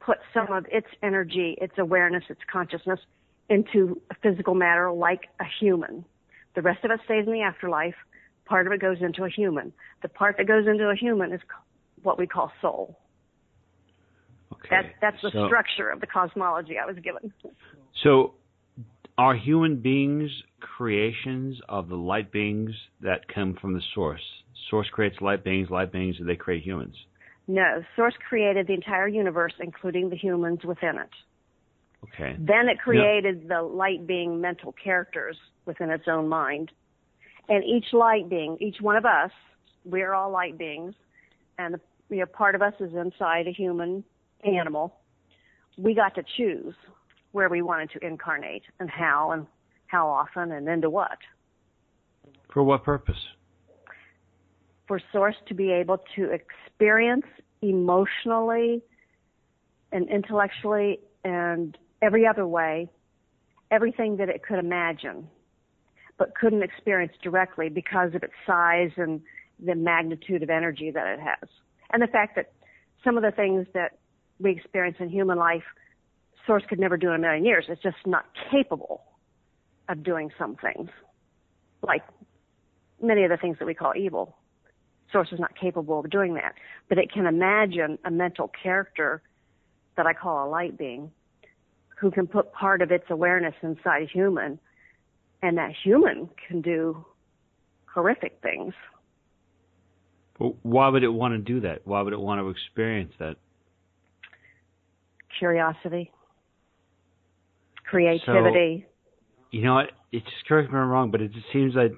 put 0.00 0.18
some 0.32 0.52
of 0.52 0.66
its 0.70 0.86
energy, 1.02 1.56
its 1.60 1.74
awareness, 1.78 2.24
its 2.28 2.40
consciousness 2.50 3.00
into 3.48 4.00
physical 4.22 4.54
matter 4.54 4.90
like 4.90 5.22
a 5.40 5.44
human. 5.60 6.04
The 6.54 6.62
rest 6.62 6.84
of 6.84 6.90
it 6.90 7.00
stays 7.04 7.26
in 7.26 7.32
the 7.32 7.42
afterlife. 7.42 7.94
Part 8.44 8.66
of 8.66 8.72
it 8.72 8.80
goes 8.80 8.98
into 9.00 9.24
a 9.24 9.28
human. 9.28 9.72
The 10.02 10.08
part 10.08 10.36
that 10.38 10.46
goes 10.46 10.66
into 10.66 10.88
a 10.88 10.94
human 10.94 11.32
is 11.32 11.40
what 12.02 12.18
we 12.18 12.26
call 12.26 12.52
soul. 12.60 12.98
Okay. 14.52 14.68
That, 14.70 14.84
that's 15.00 15.22
the 15.22 15.30
so, 15.32 15.46
structure 15.46 15.90
of 15.90 16.00
the 16.00 16.06
cosmology 16.06 16.76
I 16.82 16.86
was 16.86 16.96
given. 17.02 17.32
So, 18.02 18.34
are 19.18 19.34
human 19.34 19.76
beings 19.76 20.30
creations 20.60 21.58
of 21.68 21.88
the 21.88 21.96
light 21.96 22.30
beings 22.30 22.70
that 23.00 23.28
come 23.32 23.56
from 23.60 23.74
the 23.74 23.80
source? 23.94 24.22
Source 24.70 24.88
creates 24.90 25.16
light 25.20 25.44
beings, 25.44 25.70
light 25.70 25.92
beings, 25.92 26.16
and 26.18 26.28
they 26.28 26.36
create 26.36 26.62
humans. 26.62 26.94
No, 27.48 27.82
Source 27.94 28.14
created 28.28 28.66
the 28.66 28.74
entire 28.74 29.06
universe, 29.06 29.54
including 29.60 30.10
the 30.10 30.16
humans 30.16 30.60
within 30.64 30.96
it. 30.98 31.10
Okay. 32.04 32.36
Then 32.38 32.68
it 32.68 32.78
created 32.78 33.48
the 33.48 33.62
light 33.62 34.06
being 34.06 34.40
mental 34.40 34.72
characters 34.72 35.36
within 35.64 35.90
its 35.90 36.04
own 36.08 36.28
mind. 36.28 36.70
And 37.48 37.64
each 37.64 37.86
light 37.92 38.28
being, 38.28 38.56
each 38.60 38.80
one 38.80 38.96
of 38.96 39.04
us, 39.04 39.30
we're 39.84 40.12
all 40.12 40.30
light 40.30 40.58
beings, 40.58 40.94
and 41.58 41.74
the, 41.74 41.80
you 42.10 42.18
know, 42.18 42.26
part 42.26 42.54
of 42.54 42.62
us 42.62 42.74
is 42.80 42.92
inside 42.94 43.46
a 43.46 43.52
human 43.52 44.02
animal. 44.44 44.96
We 45.78 45.94
got 45.94 46.14
to 46.16 46.24
choose 46.36 46.74
where 47.32 47.48
we 47.48 47.62
wanted 47.62 47.90
to 47.92 48.04
incarnate 48.04 48.62
and 48.80 48.90
how 48.90 49.30
and 49.30 49.46
how 49.86 50.08
often 50.08 50.50
and 50.50 50.68
into 50.68 50.90
what. 50.90 51.18
For 52.52 52.62
what 52.62 52.82
purpose? 52.82 53.16
For 54.86 55.00
Source 55.12 55.36
to 55.48 55.54
be 55.54 55.72
able 55.72 55.98
to 56.14 56.30
experience 56.30 57.26
emotionally 57.62 58.82
and 59.92 60.08
intellectually 60.08 61.00
and 61.24 61.76
every 62.02 62.26
other 62.26 62.46
way 62.46 62.88
everything 63.70 64.16
that 64.18 64.28
it 64.28 64.42
could 64.42 64.58
imagine, 64.58 65.28
but 66.18 66.34
couldn't 66.34 66.62
experience 66.62 67.12
directly 67.22 67.68
because 67.68 68.14
of 68.14 68.22
its 68.22 68.32
size 68.46 68.90
and 68.96 69.20
the 69.64 69.74
magnitude 69.74 70.42
of 70.42 70.50
energy 70.50 70.90
that 70.90 71.06
it 71.06 71.20
has. 71.20 71.48
And 71.92 72.02
the 72.02 72.06
fact 72.06 72.36
that 72.36 72.52
some 73.04 73.16
of 73.16 73.22
the 73.22 73.30
things 73.30 73.66
that 73.74 73.98
we 74.38 74.52
experience 74.52 74.96
in 75.00 75.08
human 75.08 75.38
life, 75.38 75.64
Source 76.46 76.62
could 76.68 76.78
never 76.78 76.96
do 76.96 77.08
in 77.08 77.16
a 77.16 77.18
million 77.18 77.44
years. 77.44 77.64
It's 77.68 77.82
just 77.82 77.96
not 78.06 78.26
capable 78.50 79.02
of 79.88 80.02
doing 80.02 80.30
some 80.38 80.56
things, 80.56 80.90
like 81.82 82.02
many 83.02 83.24
of 83.24 83.30
the 83.30 83.36
things 83.36 83.56
that 83.58 83.66
we 83.66 83.74
call 83.74 83.92
evil. 83.96 84.36
Source 85.12 85.28
is 85.32 85.38
not 85.38 85.56
capable 85.58 86.00
of 86.00 86.10
doing 86.10 86.34
that, 86.34 86.54
but 86.88 86.98
it 86.98 87.12
can 87.12 87.26
imagine 87.26 87.98
a 88.04 88.10
mental 88.10 88.50
character 88.62 89.22
that 89.96 90.06
I 90.06 90.12
call 90.12 90.46
a 90.46 90.48
light 90.48 90.76
being 90.76 91.10
who 91.98 92.10
can 92.10 92.26
put 92.26 92.52
part 92.52 92.82
of 92.82 92.90
its 92.90 93.04
awareness 93.08 93.54
inside 93.62 94.02
a 94.02 94.06
human, 94.06 94.58
and 95.42 95.56
that 95.56 95.72
human 95.82 96.28
can 96.46 96.60
do 96.60 97.04
horrific 97.86 98.38
things. 98.42 98.74
Why 100.62 100.88
would 100.88 101.02
it 101.02 101.08
want 101.08 101.32
to 101.32 101.38
do 101.38 101.60
that? 101.60 101.80
Why 101.86 102.02
would 102.02 102.12
it 102.12 102.20
want 102.20 102.40
to 102.40 102.50
experience 102.50 103.14
that? 103.18 103.36
Curiosity, 105.38 106.10
creativity. 107.88 108.86
So, 108.86 108.92
you 109.52 109.62
know 109.62 109.74
what? 109.74 109.92
It 110.12 110.24
just 110.24 110.46
correct 110.46 110.70
me 110.70 110.78
if 110.78 110.82
I'm 110.82 110.90
wrong, 110.90 111.10
but 111.10 111.22
it 111.22 111.32
just 111.32 111.46
seems 111.52 111.74
like 111.74 111.92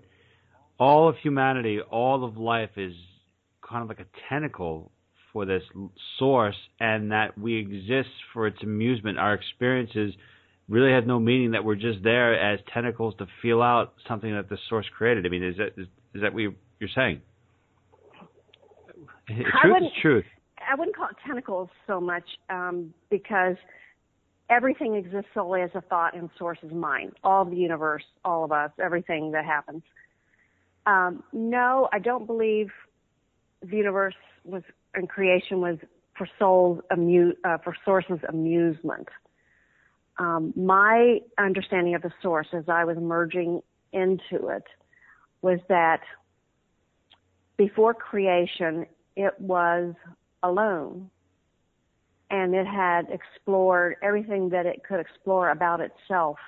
all 0.79 1.09
of 1.09 1.17
humanity, 1.23 1.81
all 1.81 2.25
of 2.25 2.37
life 2.37 2.71
is 2.77 2.95
kind 3.69 3.83
of 3.83 3.89
like 3.89 4.01
a 4.01 4.07
tentacle 4.29 4.91
for 5.33 5.45
this 5.45 5.63
source 6.19 6.57
and 6.81 7.13
that 7.13 7.37
we 7.37 7.57
exist 7.59 8.09
for 8.33 8.47
its 8.47 8.63
amusement. 8.63 9.19
Our 9.19 9.35
experiences 9.35 10.15
really 10.69 10.93
have 10.93 11.07
no 11.07 11.19
meaning 11.19 11.53
that 11.53 11.65
we're 11.65 11.77
just 11.77 12.03
there 12.03 12.35
as 12.35 12.61
tentacles 12.73 13.15
to 13.19 13.27
feel 13.43 13.63
out 13.63 13.95
something 14.07 14.33
that 14.33 14.49
the 14.49 14.59
source 14.69 14.87
created. 14.97 15.27
I 15.27 15.29
mean, 15.29 15.45
is 15.45 15.57
that 15.57 15.81
is, 15.81 15.89
is 16.15 16.23
that 16.23 16.33
what 16.33 16.41
you're 16.41 16.91
saying? 16.95 17.21
Truth 19.27 19.77
is 19.83 19.89
truth. 20.01 20.25
I 20.71 20.75
wouldn't 20.75 20.97
call 20.97 21.09
it 21.09 21.17
tentacles 21.27 21.69
so 21.87 22.01
much 22.01 22.25
um, 22.51 22.93
because 23.11 23.57
everything 24.51 24.95
exists 24.95 25.31
solely 25.35 25.63
as 25.63 25.71
a 25.75 25.81
thought 25.83 26.15
in 26.15 26.31
source's 26.39 26.73
mind. 26.73 27.13
All 27.25 27.43
of 27.43 27.51
the 27.51 27.57
universe, 27.57 28.05
all 28.25 28.45
of 28.45 28.53
us, 28.53 28.71
everything 28.83 29.31
that 29.33 29.45
happens. 29.45 29.83
Um, 30.89 31.23
no, 31.35 31.91
I 31.93 31.99
don't 31.99 32.27
believe 32.27 32.71
the 33.61 33.77
universe 33.77 34.15
was 34.45 34.63
and 34.95 35.07
creation 35.07 35.61
was 35.61 35.77
for 36.17 36.27
souls 36.39 36.81
amu- 36.91 37.35
uh, 37.45 37.59
for 37.59 37.77
sources 37.85 38.19
amusement. 38.27 39.09
Um, 40.19 40.55
my 40.57 41.19
understanding 41.37 41.95
of 41.95 42.01
the 42.01 42.11
source 42.23 42.49
as 42.55 42.65
I 42.69 42.85
was 42.85 42.97
merging 42.97 43.61
into 43.93 44.49
it 44.49 44.65
was 45.43 45.61
that 45.69 46.01
before 47.59 47.93
creation, 47.93 48.87
it 49.15 49.39
was 49.39 49.95
alone 50.43 51.11
and 52.31 52.55
it 52.55 52.67
had 52.67 53.09
explored 53.11 53.97
everything 54.03 54.49
that 54.51 54.65
it 54.65 54.83
could 54.89 55.01
explore 55.01 55.51
about 55.51 55.81
itself. 55.81 56.39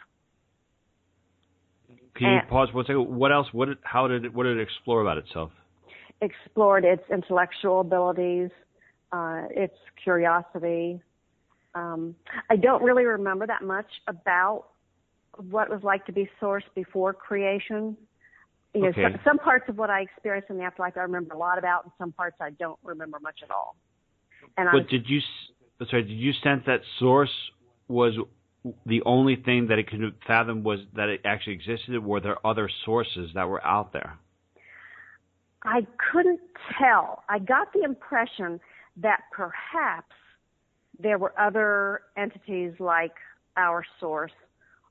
Can 2.17 2.27
you 2.29 2.39
and 2.39 2.49
pause 2.49 2.69
for 2.73 2.81
a 2.81 2.85
second? 2.85 3.17
What 3.17 3.33
else? 3.33 3.47
What? 3.53 3.67
Did, 3.67 3.79
how 3.83 4.09
did 4.09 4.25
it? 4.25 4.35
What 4.35 4.45
did 4.45 4.59
it 4.59 4.63
explore 4.63 5.01
about 5.01 5.19
itself? 5.19 5.51
explored 6.21 6.85
its 6.85 7.03
intellectual 7.11 7.81
abilities, 7.81 8.51
uh, 9.13 9.45
its 9.51 9.75
curiosity. 10.03 11.01
Um, 11.75 12.15
I 12.49 12.57
don't 12.57 12.83
really 12.83 13.05
remember 13.05 13.47
that 13.47 13.63
much 13.63 13.87
about 14.07 14.67
what 15.51 15.69
it 15.69 15.71
was 15.71 15.83
like 15.83 16.05
to 16.07 16.13
be 16.13 16.29
source 16.39 16.65
before 16.75 17.13
creation. 17.13 17.97
You 18.75 18.83
know, 18.83 18.89
okay. 18.89 19.03
some, 19.03 19.21
some 19.25 19.39
parts 19.39 19.65
of 19.69 19.79
what 19.79 19.91
I 19.91 20.01
experienced 20.03 20.51
in 20.51 20.59
the 20.59 20.65
afterlife 20.65 20.97
I 20.97 21.01
remember 21.01 21.35
a 21.35 21.39
lot 21.39 21.59
about, 21.59 21.85
and 21.85 21.93
some 21.99 22.13
parts 22.13 22.37
I 22.41 22.51
don't 22.51 22.79
remember 22.85 23.19
much 23.21 23.41
at 23.43 23.51
all. 23.51 23.77
And 24.57 24.69
but 24.73 24.83
was, 24.83 24.87
did 24.91 25.09
you, 25.09 25.21
sorry, 25.91 26.03
did 26.03 26.13
you 26.13 26.33
sense 26.43 26.63
that 26.67 26.81
source 26.99 27.31
was 27.89 28.15
the 28.87 29.03
only 29.07 29.37
thing 29.37 29.69
that 29.69 29.79
it 29.79 29.89
could 29.89 30.15
fathom 30.27 30.63
was 30.63 30.81
that 30.95 31.09
it 31.09 31.21
actually 31.25 31.55
existed? 31.55 31.95
Or 31.95 32.01
were 32.01 32.21
there 32.21 32.45
other 32.47 32.69
sources 32.85 33.31
that 33.35 33.49
were 33.49 33.65
out 33.65 33.93
there? 33.93 34.19
I 35.65 35.87
couldn't 36.13 36.41
tell. 36.79 37.23
I 37.29 37.39
got 37.39 37.73
the 37.73 37.83
impression 37.83 38.61
that 38.97 39.21
perhaps 39.33 40.15
there 40.99 41.19
were 41.19 41.39
other 41.39 42.03
entities 42.17 42.73
like 42.79 43.15
our 43.57 43.85
source, 43.99 44.33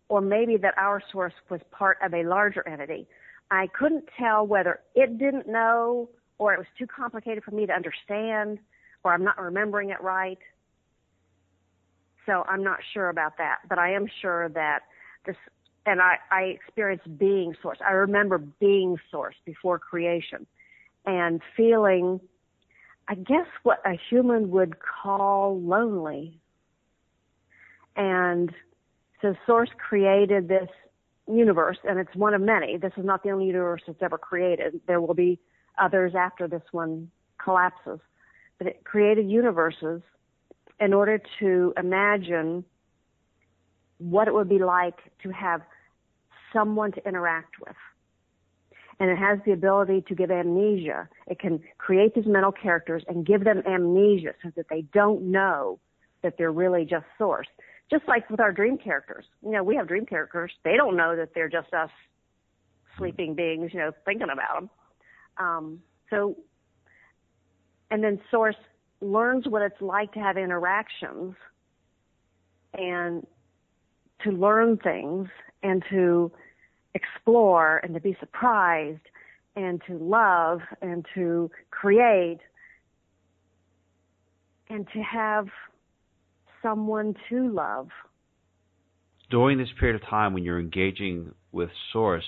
or 0.10 0.22
maybe 0.22 0.58
that 0.58 0.74
our 0.78 1.02
source 1.12 1.34
was 1.50 1.62
part 1.72 1.98
of 2.04 2.14
a 2.14 2.24
larger 2.24 2.68
entity. 2.68 3.08
I 3.52 3.68
couldn't 3.68 4.06
tell 4.18 4.46
whether 4.46 4.80
it 4.96 5.18
didn't 5.18 5.48
know, 5.48 6.10
or 6.38 6.54
it 6.54 6.58
was 6.58 6.68
too 6.78 6.88
complicated 6.88 7.44
for 7.44 7.52
me 7.52 7.66
to 7.66 7.74
understand, 7.74 8.60
or 9.04 9.14
I'm 9.14 9.24
not 9.24 9.40
remembering 9.40 9.90
it 9.90 10.02
right. 10.02 10.38
So 12.30 12.46
I'm 12.48 12.64
not 12.64 12.78
sure 12.94 13.10
about 13.10 13.38
that, 13.40 13.58
but 13.68 13.80
I 13.80 13.92
am 13.94 14.06
sure 14.22 14.50
that 14.50 14.82
this, 15.26 15.36
and 15.88 16.00
I, 16.00 16.18
I 16.30 16.42
experienced 16.44 17.18
being 17.18 17.56
source. 17.60 17.80
I 17.84 17.94
remember 17.94 18.38
being 18.38 18.98
source 19.10 19.34
before 19.46 19.80
creation 19.80 20.46
and 21.08 21.42
feeling 21.58 22.20
I 23.08 23.16
guess 23.16 23.48
what 23.64 23.80
a 23.84 24.00
human 24.12 24.52
would 24.52 24.76
call 24.80 25.60
lonely. 25.60 26.40
And 27.96 28.54
so 29.20 29.34
Source 29.48 29.72
created 29.80 30.48
this 30.48 30.70
universe, 31.28 31.80
and 31.84 31.98
it's 31.98 32.16
one 32.16 32.36
of 32.36 32.42
many. 32.42 32.78
This 32.78 32.94
is 32.96 33.04
not 33.04 33.24
the 33.24 33.32
only 33.32 33.48
universe 33.48 33.82
it's 33.88 34.04
ever 34.04 34.20
created. 34.20 34.80
There 34.86 35.02
will 35.02 35.16
be 35.16 35.40
others 35.80 36.14
after 36.16 36.48
this 36.48 36.62
one 36.72 37.10
collapses. 37.44 38.00
But 38.60 38.68
it 38.68 38.84
created 38.84 39.28
universes 39.28 40.04
in 40.80 40.94
order 40.94 41.22
to 41.40 41.74
imagine 41.78 42.64
what 43.98 44.28
it 44.28 44.34
would 44.34 44.50
be 44.50 44.60
like 44.60 44.98
to 45.24 45.30
have 45.30 45.62
someone 46.54 46.92
to 46.94 47.08
interact 47.08 47.60
with. 47.60 47.76
And 49.00 49.10
it 49.10 49.18
has 49.18 49.40
the 49.46 49.52
ability 49.54 50.04
to 50.08 50.16
give 50.16 50.30
amnesia. 50.30 51.08
It 51.28 51.40
can 51.40 51.62
create 51.78 52.16
these 52.16 52.26
mental 52.26 52.52
characters 52.52 53.04
and 53.08 53.26
give 53.26 53.44
them 53.44 53.62
amnesia 53.66 54.34
so 54.44 54.52
that 54.58 54.66
they 54.70 54.82
don't 54.94 55.32
know 55.32 55.80
that 56.22 56.36
they're 56.38 56.52
really 56.52 56.84
just 56.84 57.06
source. 57.18 57.48
Just 57.90 58.08
like 58.08 58.30
with 58.30 58.40
our 58.40 58.52
dream 58.52 58.78
characters. 58.78 59.26
You 59.42 59.52
know, 59.52 59.64
we 59.64 59.76
have 59.76 59.88
dream 59.88 60.06
characters. 60.06 60.52
They 60.64 60.76
don't 60.76 60.98
know 60.98 61.16
that 61.16 61.30
they're 61.34 61.50
just 61.50 61.74
us 61.74 61.90
sleeping 62.98 63.36
beings, 63.36 63.72
you 63.74 63.80
know, 63.80 63.92
thinking 64.06 64.28
about 64.32 64.60
them. 64.60 64.70
Um, 65.38 65.80
so, 66.10 66.36
and 67.90 68.04
then 68.04 68.20
source 68.30 68.58
learns 69.02 69.48
what 69.48 69.62
it's 69.62 69.82
like 69.82 70.14
to 70.14 70.20
have 70.20 70.38
interactions 70.38 71.36
and 72.74 73.26
to 74.24 74.32
learn 74.32 74.78
things 74.78 75.28
and 75.64 75.84
to 75.90 76.32
explore 76.94 77.78
and 77.78 77.94
to 77.94 78.00
be 78.00 78.16
surprised 78.20 79.02
and 79.56 79.82
to 79.88 79.98
love 79.98 80.60
and 80.82 81.06
to 81.16 81.50
create 81.72 82.40
and 84.70 84.88
to 84.94 85.00
have 85.02 85.48
someone 86.62 87.16
to 87.30 87.52
love. 87.52 87.88
During 89.30 89.58
this 89.58 89.70
period 89.80 90.02
of 90.02 90.08
time 90.10 90.34
when 90.34 90.44
you're 90.44 90.60
engaging 90.60 91.34
with 91.52 91.70
Source, 91.94 92.26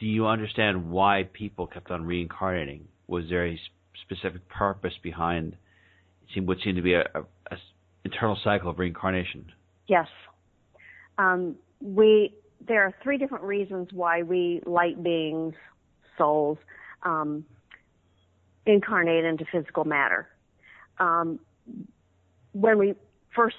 do 0.00 0.06
you 0.06 0.26
understand 0.26 0.90
why 0.90 1.28
people 1.32 1.66
kept 1.66 1.90
on 1.90 2.04
reincarnating? 2.04 2.88
Was 3.06 3.24
there 3.28 3.46
a 3.46 3.60
specific 4.04 4.48
purpose 4.48 4.94
behind 5.02 5.56
what 6.36 6.58
seemed 6.64 6.76
to 6.76 6.82
be 6.82 6.94
a, 6.94 7.02
a, 7.14 7.20
a 7.50 7.56
internal 8.04 8.38
cycle 8.42 8.70
of 8.70 8.78
reincarnation? 8.78 9.46
Yes. 9.86 10.08
Um, 11.18 11.56
we 11.80 12.34
there 12.66 12.82
are 12.82 12.94
three 13.02 13.18
different 13.18 13.44
reasons 13.44 13.88
why 13.92 14.22
we 14.22 14.62
light 14.66 15.02
beings, 15.02 15.54
souls, 16.16 16.58
um, 17.02 17.44
incarnate 18.66 19.24
into 19.24 19.44
physical 19.52 19.84
matter. 19.84 20.28
Um, 20.98 21.38
when 22.52 22.78
we 22.78 22.94
first 23.34 23.56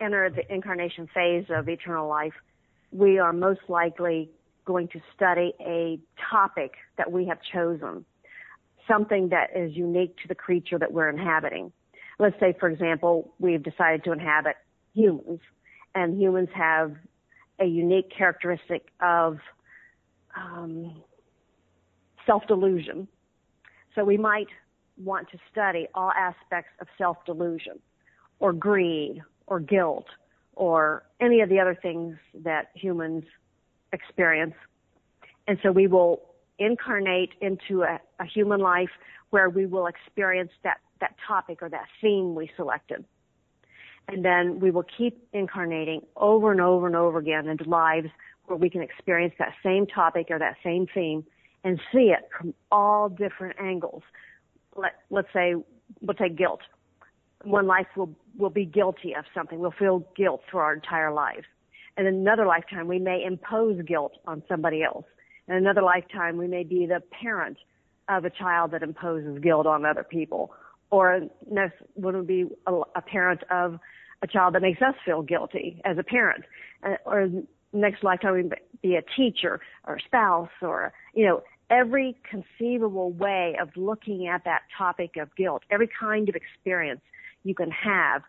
enter 0.00 0.28
the 0.28 0.52
incarnation 0.52 1.08
phase 1.14 1.46
of 1.48 1.68
eternal 1.68 2.08
life, 2.08 2.34
we 2.92 3.18
are 3.18 3.32
most 3.32 3.60
likely 3.68 4.30
going 4.64 4.88
to 4.88 5.00
study 5.14 5.52
a 5.60 5.98
topic 6.30 6.72
that 6.96 7.10
we 7.10 7.26
have 7.26 7.38
chosen, 7.52 8.04
something 8.88 9.30
that 9.30 9.50
is 9.56 9.76
unique 9.76 10.16
to 10.18 10.28
the 10.28 10.34
creature 10.34 10.78
that 10.78 10.92
we're 10.92 11.08
inhabiting. 11.08 11.72
Let's 12.18 12.38
say, 12.38 12.54
for 12.58 12.68
example, 12.68 13.32
we've 13.38 13.62
decided 13.62 14.04
to 14.04 14.12
inhabit 14.12 14.56
humans, 14.94 15.40
and 15.94 16.20
humans 16.20 16.48
have 16.54 16.94
a 17.58 17.64
unique 17.64 18.10
characteristic 18.16 18.88
of 19.00 19.38
um, 20.36 21.02
self-delusion. 22.26 23.08
So 23.94 24.04
we 24.04 24.16
might 24.16 24.48
want 25.02 25.30
to 25.30 25.38
study 25.50 25.88
all 25.94 26.10
aspects 26.12 26.70
of 26.80 26.86
self-delusion 26.98 27.80
or 28.40 28.52
greed 28.52 29.22
or 29.46 29.60
guilt 29.60 30.06
or 30.54 31.04
any 31.20 31.40
of 31.40 31.48
the 31.48 31.58
other 31.58 31.76
things 31.80 32.16
that 32.42 32.70
humans 32.74 33.24
experience. 33.92 34.54
And 35.46 35.58
so 35.62 35.72
we 35.72 35.86
will 35.86 36.22
incarnate 36.58 37.30
into 37.40 37.82
a, 37.82 38.00
a 38.20 38.24
human 38.24 38.60
life 38.60 38.90
where 39.30 39.48
we 39.48 39.66
will 39.66 39.86
experience 39.86 40.52
that, 40.62 40.78
that 41.00 41.16
topic 41.26 41.58
or 41.60 41.68
that 41.68 41.86
theme 42.00 42.34
we 42.34 42.50
selected. 42.56 43.04
And 44.08 44.24
then 44.24 44.60
we 44.60 44.70
will 44.70 44.84
keep 44.96 45.26
incarnating 45.32 46.02
over 46.16 46.52
and 46.52 46.60
over 46.60 46.86
and 46.86 46.94
over 46.94 47.18
again 47.18 47.48
into 47.48 47.68
lives 47.68 48.08
where 48.46 48.58
we 48.58 48.68
can 48.68 48.82
experience 48.82 49.34
that 49.38 49.54
same 49.62 49.86
topic 49.86 50.26
or 50.30 50.38
that 50.38 50.56
same 50.62 50.86
theme 50.92 51.24
and 51.64 51.80
see 51.92 52.12
it 52.16 52.28
from 52.36 52.52
all 52.70 53.08
different 53.08 53.58
angles. 53.58 54.02
Let, 54.76 54.96
let's 55.10 55.28
say, 55.32 55.54
we'll 56.02 56.14
take 56.14 56.36
guilt. 56.36 56.60
One 57.42 57.66
life 57.66 57.86
will, 57.96 58.14
will 58.36 58.50
be 58.50 58.66
guilty 58.66 59.14
of 59.14 59.24
something. 59.34 59.58
We'll 59.58 59.74
feel 59.78 60.06
guilt 60.16 60.42
through 60.50 60.60
our 60.60 60.74
entire 60.74 61.12
lives. 61.12 61.46
And 61.96 62.06
in 62.06 62.14
another 62.14 62.46
lifetime, 62.46 62.88
we 62.88 62.98
may 62.98 63.24
impose 63.24 63.80
guilt 63.86 64.12
on 64.26 64.42
somebody 64.48 64.82
else. 64.82 65.04
In 65.48 65.54
another 65.54 65.82
lifetime, 65.82 66.36
we 66.36 66.46
may 66.46 66.64
be 66.64 66.86
the 66.86 67.02
parent 67.22 67.58
of 68.08 68.24
a 68.24 68.30
child 68.30 68.70
that 68.72 68.82
imposes 68.82 69.38
guilt 69.40 69.66
on 69.66 69.84
other 69.84 70.04
people. 70.04 70.52
Or 70.90 71.22
next 71.50 71.76
one 71.94 72.16
would 72.16 72.26
be 72.26 72.46
a, 72.66 72.72
a 72.94 73.02
parent 73.02 73.42
of 73.50 73.78
a 74.22 74.26
child 74.26 74.54
that 74.54 74.62
makes 74.62 74.80
us 74.80 74.94
feel 75.04 75.22
guilty 75.22 75.80
as 75.84 75.98
a 75.98 76.02
parent. 76.02 76.44
Uh, 76.82 76.96
or 77.04 77.28
next 77.72 78.04
lifetime, 78.04 78.34
we 78.34 78.50
be 78.82 78.96
a 78.96 79.02
teacher 79.16 79.60
or 79.86 79.96
a 79.96 80.00
spouse 80.00 80.50
or, 80.62 80.92
you 81.14 81.26
know, 81.26 81.42
every 81.70 82.16
conceivable 82.28 83.10
way 83.12 83.56
of 83.60 83.68
looking 83.76 84.28
at 84.28 84.44
that 84.44 84.62
topic 84.76 85.16
of 85.16 85.34
guilt, 85.36 85.62
every 85.70 85.88
kind 85.88 86.28
of 86.28 86.34
experience 86.34 87.00
you 87.42 87.54
can 87.54 87.70
have 87.70 88.22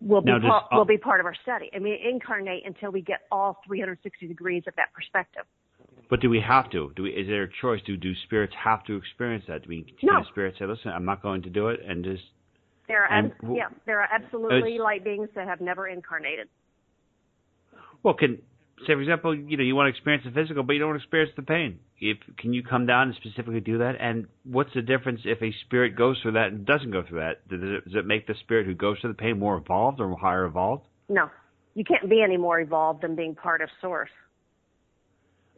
will 0.00 0.20
be, 0.20 0.32
just, 0.32 0.72
will 0.72 0.84
be 0.84 0.98
part 0.98 1.20
of 1.20 1.26
our 1.26 1.34
study. 1.42 1.70
I 1.74 1.78
mean, 1.78 1.98
incarnate 2.02 2.64
until 2.66 2.90
we 2.90 3.00
get 3.00 3.20
all 3.30 3.60
360 3.66 4.26
degrees 4.26 4.62
of 4.66 4.74
that 4.76 4.92
perspective. 4.94 5.44
But 6.08 6.20
do 6.20 6.30
we 6.30 6.40
have 6.40 6.70
to? 6.70 6.92
Do 6.94 7.04
we, 7.04 7.10
is 7.10 7.26
there 7.26 7.44
a 7.44 7.48
choice? 7.60 7.80
Do 7.84 7.96
do 7.96 8.12
spirits 8.24 8.54
have 8.62 8.84
to 8.84 8.96
experience 8.96 9.44
that? 9.48 9.62
Do 9.62 9.68
we 9.68 9.82
can 9.98 10.08
no. 10.08 10.24
spirits 10.30 10.58
say, 10.58 10.66
"Listen, 10.66 10.92
I'm 10.92 11.04
not 11.04 11.20
going 11.20 11.42
to 11.42 11.50
do 11.50 11.68
it," 11.68 11.80
and 11.84 12.04
just 12.04 12.22
there 12.86 13.04
are 13.04 13.12
and, 13.12 13.32
ab- 13.32 13.56
yeah, 13.56 13.68
there 13.86 14.00
are 14.00 14.08
absolutely 14.12 14.78
light 14.78 15.02
beings 15.02 15.28
that 15.34 15.48
have 15.48 15.60
never 15.60 15.88
incarnated. 15.88 16.48
Well, 18.04 18.14
can 18.14 18.40
say 18.80 18.94
for 18.94 19.00
example, 19.00 19.34
you 19.34 19.56
know, 19.56 19.62
you 19.62 19.74
want 19.74 19.86
to 19.86 19.90
experience 19.90 20.24
the 20.24 20.30
physical, 20.30 20.62
but 20.62 20.74
you 20.74 20.78
don't 20.78 20.90
want 20.90 21.00
to 21.00 21.04
experience 21.04 21.32
the 21.36 21.42
pain. 21.42 21.78
If 21.98 22.18
can 22.38 22.52
you 22.52 22.62
come 22.62 22.86
down 22.86 23.08
and 23.08 23.16
specifically 23.16 23.60
do 23.60 23.78
that? 23.78 23.94
And 24.00 24.26
what's 24.44 24.74
the 24.74 24.82
difference 24.82 25.20
if 25.24 25.40
a 25.42 25.52
spirit 25.64 25.96
goes 25.96 26.18
through 26.20 26.32
that 26.32 26.48
and 26.48 26.66
doesn't 26.66 26.90
go 26.90 27.02
through 27.06 27.20
that? 27.20 27.48
Does 27.48 27.60
it, 27.62 27.84
does 27.84 27.94
it 27.94 28.06
make 28.06 28.26
the 28.26 28.34
spirit 28.40 28.66
who 28.66 28.74
goes 28.74 28.98
through 29.00 29.12
the 29.12 29.16
pain 29.16 29.38
more 29.38 29.56
evolved 29.56 30.00
or 30.00 30.14
higher 30.18 30.44
evolved? 30.44 30.86
No, 31.08 31.30
you 31.74 31.84
can't 31.84 32.08
be 32.08 32.22
any 32.22 32.36
more 32.36 32.60
evolved 32.60 33.02
than 33.02 33.16
being 33.16 33.34
part 33.34 33.62
of 33.62 33.68
Source. 33.80 34.10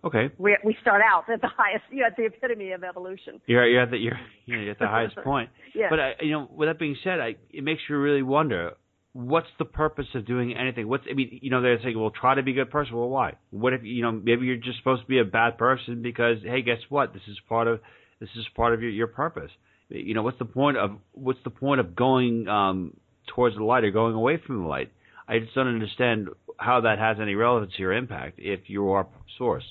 Okay. 0.04 0.31
We 0.38 0.57
we 0.64 0.76
start 0.81 1.02
out 1.02 1.28
at 1.28 1.40
the 1.40 1.48
highest, 1.48 1.85
you 1.90 2.00
know, 2.00 2.07
at 2.07 2.16
the 2.16 2.26
epitome 2.26 2.70
of 2.70 2.85
evolution. 2.85 3.40
You're 3.46 3.66
you're 3.66 3.83
at 3.83 3.90
the 3.90 3.96
you're, 3.96 4.20
you're 4.46 4.70
at 4.70 4.78
the 4.78 4.87
highest 4.87 5.16
point. 5.24 5.50
Yeah. 5.74 5.88
But 5.90 6.00
I, 6.00 6.12
you 6.22 6.33
know, 6.33 6.48
with 6.50 6.68
that 6.68 6.78
being 6.78 6.96
said, 7.04 7.20
I 7.20 7.37
it 7.50 7.62
makes 7.62 7.83
you 7.88 7.98
really 7.98 8.22
wonder 8.22 8.72
what's 9.12 9.49
the 9.59 9.64
purpose 9.64 10.07
of 10.14 10.27
doing 10.27 10.57
anything? 10.57 10.88
What's 10.88 11.05
I 11.11 11.14
mean, 11.14 11.40
you 11.42 11.51
know, 11.51 11.62
they're 11.62 11.81
saying, 11.83 11.99
well, 11.99 12.11
try 12.11 12.35
to 12.35 12.42
be 12.42 12.53
a 12.53 12.55
good 12.55 12.71
person. 12.71 12.97
Well, 12.97 13.09
why? 13.09 13.35
What 13.51 13.73
if 13.73 13.83
you 13.83 14.03
know 14.03 14.12
maybe 14.12 14.47
you're 14.47 14.57
just 14.57 14.79
supposed 14.79 15.03
to 15.03 15.09
be 15.09 15.18
a 15.18 15.25
bad 15.25 15.59
person 15.59 16.03
because 16.03 16.38
hey, 16.42 16.62
guess 16.62 16.79
what? 16.88 17.12
This 17.12 17.23
is 17.29 17.38
part 17.49 17.68
of 17.68 17.81
this 18.21 18.29
is 18.37 18.47
part 18.55 18.75
of 18.75 18.83
your 18.83 18.90
your 18.90 19.07
purpose. 19.07 19.51
You 19.88 20.14
know, 20.14 20.23
what's 20.23 20.38
the 20.38 20.44
point 20.44 20.77
of 20.77 20.99
what's 21.12 21.38
the 21.44 21.51
point 21.51 21.81
of 21.81 21.97
going 21.97 22.47
um, 22.49 22.97
towards 23.35 23.57
the 23.57 23.64
light 23.64 23.85
or 23.85 23.90
going 23.90 24.14
away 24.14 24.40
from 24.44 24.62
the 24.62 24.68
light? 24.68 24.92
I 25.27 25.38
just 25.38 25.55
don't 25.55 25.68
understand 25.68 26.29
how 26.59 26.83
that 26.83 26.99
has 26.99 27.18
any 27.21 27.35
relevancy 27.35 27.85
or 27.85 27.92
impact 27.92 28.38
if 28.38 28.61
you 28.66 28.90
are 28.90 29.07
source. 29.37 29.64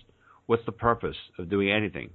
What's 0.46 0.66
the 0.66 0.72
purpose 0.72 1.16
of 1.38 1.50
doing 1.50 1.72
anything? 1.72 2.10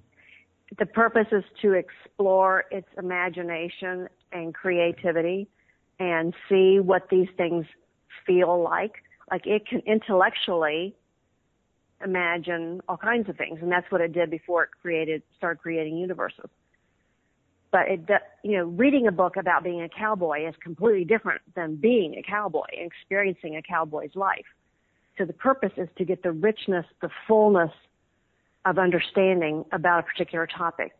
The 0.78 0.86
purpose 0.86 1.26
is 1.32 1.44
to 1.60 1.72
explore 1.74 2.64
its 2.70 2.88
imagination 2.96 4.08
and 4.32 4.54
creativity 4.54 5.48
and 5.98 6.34
see 6.48 6.80
what 6.80 7.08
these 7.10 7.28
things 7.36 7.66
feel 8.26 8.62
like. 8.62 8.96
Like 9.30 9.46
it 9.46 9.66
can 9.66 9.80
intellectually 9.80 10.94
imagine 12.04 12.80
all 12.88 12.96
kinds 12.96 13.28
of 13.28 13.36
things, 13.36 13.60
and 13.62 13.70
that's 13.70 13.90
what 13.90 14.00
it 14.00 14.12
did 14.12 14.30
before 14.30 14.64
it 14.64 14.70
created 14.80 15.22
started 15.36 15.60
creating 15.60 15.96
universes. 15.96 16.50
But 17.70 17.88
it, 17.88 18.00
you 18.42 18.58
know, 18.58 18.64
reading 18.64 19.06
a 19.06 19.12
book 19.12 19.36
about 19.36 19.64
being 19.64 19.80
a 19.82 19.88
cowboy 19.88 20.46
is 20.46 20.54
completely 20.62 21.04
different 21.04 21.40
than 21.54 21.76
being 21.76 22.16
a 22.16 22.22
cowboy 22.22 22.66
and 22.76 22.86
experiencing 22.86 23.56
a 23.56 23.62
cowboy's 23.62 24.14
life. 24.14 24.44
So 25.16 25.24
the 25.24 25.32
purpose 25.32 25.72
is 25.76 25.88
to 25.96 26.04
get 26.04 26.22
the 26.22 26.32
richness, 26.32 26.84
the 27.00 27.08
fullness 27.26 27.70
of 28.64 28.78
understanding 28.78 29.64
about 29.72 30.00
a 30.00 30.02
particular 30.02 30.46
topic. 30.46 30.92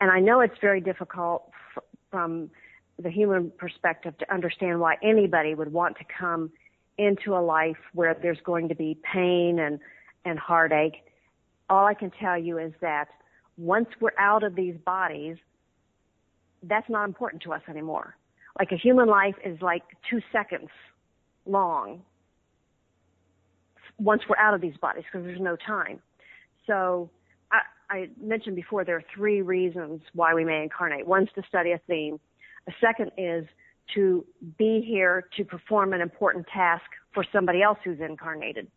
And 0.00 0.10
I 0.10 0.20
know 0.20 0.40
it's 0.40 0.58
very 0.60 0.80
difficult 0.80 1.50
f- 1.76 1.84
from 2.10 2.50
the 3.00 3.10
human 3.10 3.52
perspective 3.58 4.16
to 4.18 4.32
understand 4.32 4.80
why 4.80 4.96
anybody 5.02 5.54
would 5.54 5.72
want 5.72 5.96
to 5.98 6.04
come 6.18 6.50
into 6.98 7.36
a 7.36 7.40
life 7.40 7.76
where 7.94 8.16
there's 8.20 8.40
going 8.44 8.68
to 8.68 8.74
be 8.74 8.98
pain 9.12 9.58
and, 9.60 9.78
and 10.24 10.38
heartache. 10.38 11.04
All 11.70 11.86
I 11.86 11.94
can 11.94 12.10
tell 12.10 12.36
you 12.36 12.58
is 12.58 12.72
that 12.80 13.06
once 13.56 13.88
we're 14.00 14.18
out 14.18 14.42
of 14.42 14.56
these 14.56 14.74
bodies, 14.84 15.36
that's 16.62 16.88
not 16.88 17.04
important 17.04 17.42
to 17.42 17.52
us 17.52 17.62
anymore. 17.68 18.16
Like 18.58 18.72
a 18.72 18.76
human 18.76 19.06
life 19.06 19.36
is 19.44 19.60
like 19.62 19.82
two 20.10 20.20
seconds 20.32 20.70
long 21.46 22.02
once 23.98 24.22
we're 24.28 24.36
out 24.36 24.54
of 24.54 24.60
these 24.60 24.76
bodies 24.76 25.04
because 25.10 25.24
there's 25.24 25.40
no 25.40 25.56
time. 25.56 26.00
So 26.66 27.10
I, 27.50 27.60
I 27.90 28.08
mentioned 28.20 28.56
before 28.56 28.84
there 28.84 28.96
are 28.96 29.04
three 29.14 29.42
reasons 29.42 30.02
why 30.14 30.34
we 30.34 30.44
may 30.44 30.62
incarnate. 30.62 31.06
One's 31.06 31.28
to 31.34 31.42
study 31.48 31.72
a 31.72 31.80
theme. 31.86 32.18
A 32.68 32.72
second 32.80 33.12
is 33.16 33.46
to 33.94 34.24
be 34.58 34.84
here 34.86 35.26
to 35.36 35.44
perform 35.44 35.94
an 35.94 36.00
important 36.00 36.46
task 36.52 36.84
for 37.14 37.24
somebody 37.32 37.62
else 37.62 37.78
who's 37.82 38.00
incarnated. 38.00 38.68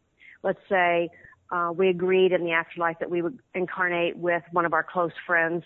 Let's 0.44 0.62
say 0.70 1.10
uh, 1.52 1.74
we 1.76 1.90
agreed 1.90 2.32
in 2.32 2.44
the 2.44 2.52
afterlife 2.52 2.98
that 3.00 3.10
we 3.10 3.22
would 3.22 3.38
incarnate 3.54 4.18
with 4.18 4.44
one 4.52 4.66
of 4.66 4.74
our 4.74 4.84
close 4.84 5.12
friends 5.28 5.64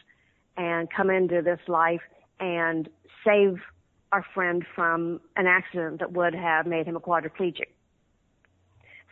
and 0.57 0.89
come 0.91 1.11
into 1.11 1.43
this 1.43 1.59
life 1.67 2.01
and 2.39 2.89
save 3.23 3.59
our 4.11 4.25
friend 4.33 4.65
from 4.73 5.21
an 5.35 5.45
accident 5.45 5.99
that 5.99 6.11
would 6.11 6.33
have 6.33 6.65
made 6.65 6.87
him 6.87 6.95
a 6.95 6.99
quadriplegic. 6.99 7.67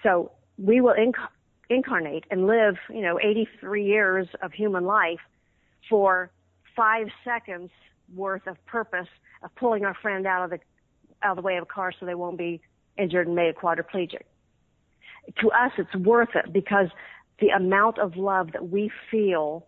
So 0.01 0.31
we 0.57 0.81
will 0.81 0.95
inc- 0.95 1.29
incarnate 1.69 2.25
and 2.31 2.47
live, 2.47 2.75
you 2.89 3.01
know, 3.01 3.19
83 3.19 3.85
years 3.85 4.27
of 4.41 4.51
human 4.51 4.85
life 4.85 5.19
for 5.89 6.31
five 6.75 7.07
seconds 7.23 7.69
worth 8.15 8.47
of 8.47 8.63
purpose 8.65 9.07
of 9.43 9.53
pulling 9.55 9.85
our 9.85 9.93
friend 9.93 10.25
out 10.25 10.43
of 10.43 10.49
the 10.51 10.59
out 11.21 11.31
of 11.31 11.35
the 11.37 11.41
way 11.41 11.55
of 11.57 11.63
a 11.63 11.65
car 11.65 11.91
so 11.97 12.05
they 12.05 12.15
won't 12.15 12.37
be 12.37 12.61
injured 12.97 13.27
and 13.27 13.35
made 13.35 13.55
quadriplegic. 13.55 14.23
To 15.39 15.51
us, 15.51 15.71
it's 15.77 15.95
worth 15.95 16.35
it 16.35 16.51
because 16.51 16.87
the 17.39 17.49
amount 17.49 17.97
of 17.97 18.17
love 18.17 18.51
that 18.51 18.69
we 18.69 18.91
feel 19.09 19.65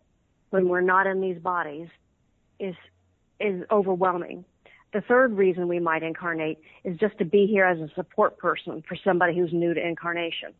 when 0.49 0.67
we're 0.67 0.81
not 0.81 1.07
in 1.07 1.21
these 1.21 1.37
bodies 1.37 1.87
is 2.59 2.75
is 3.39 3.63
overwhelming. 3.71 4.45
The 4.93 5.01
third 5.01 5.35
reason 5.37 5.67
we 5.67 5.79
might 5.79 6.03
incarnate 6.03 6.59
is 6.85 6.97
just 6.97 7.17
to 7.17 7.25
be 7.25 7.47
here 7.47 7.65
as 7.65 7.79
a 7.79 7.89
support 7.95 8.37
person 8.37 8.81
for 8.87 8.95
somebody 9.03 9.35
who's 9.37 9.51
new 9.51 9.73
to 9.73 9.85
incarnation. 9.85 10.53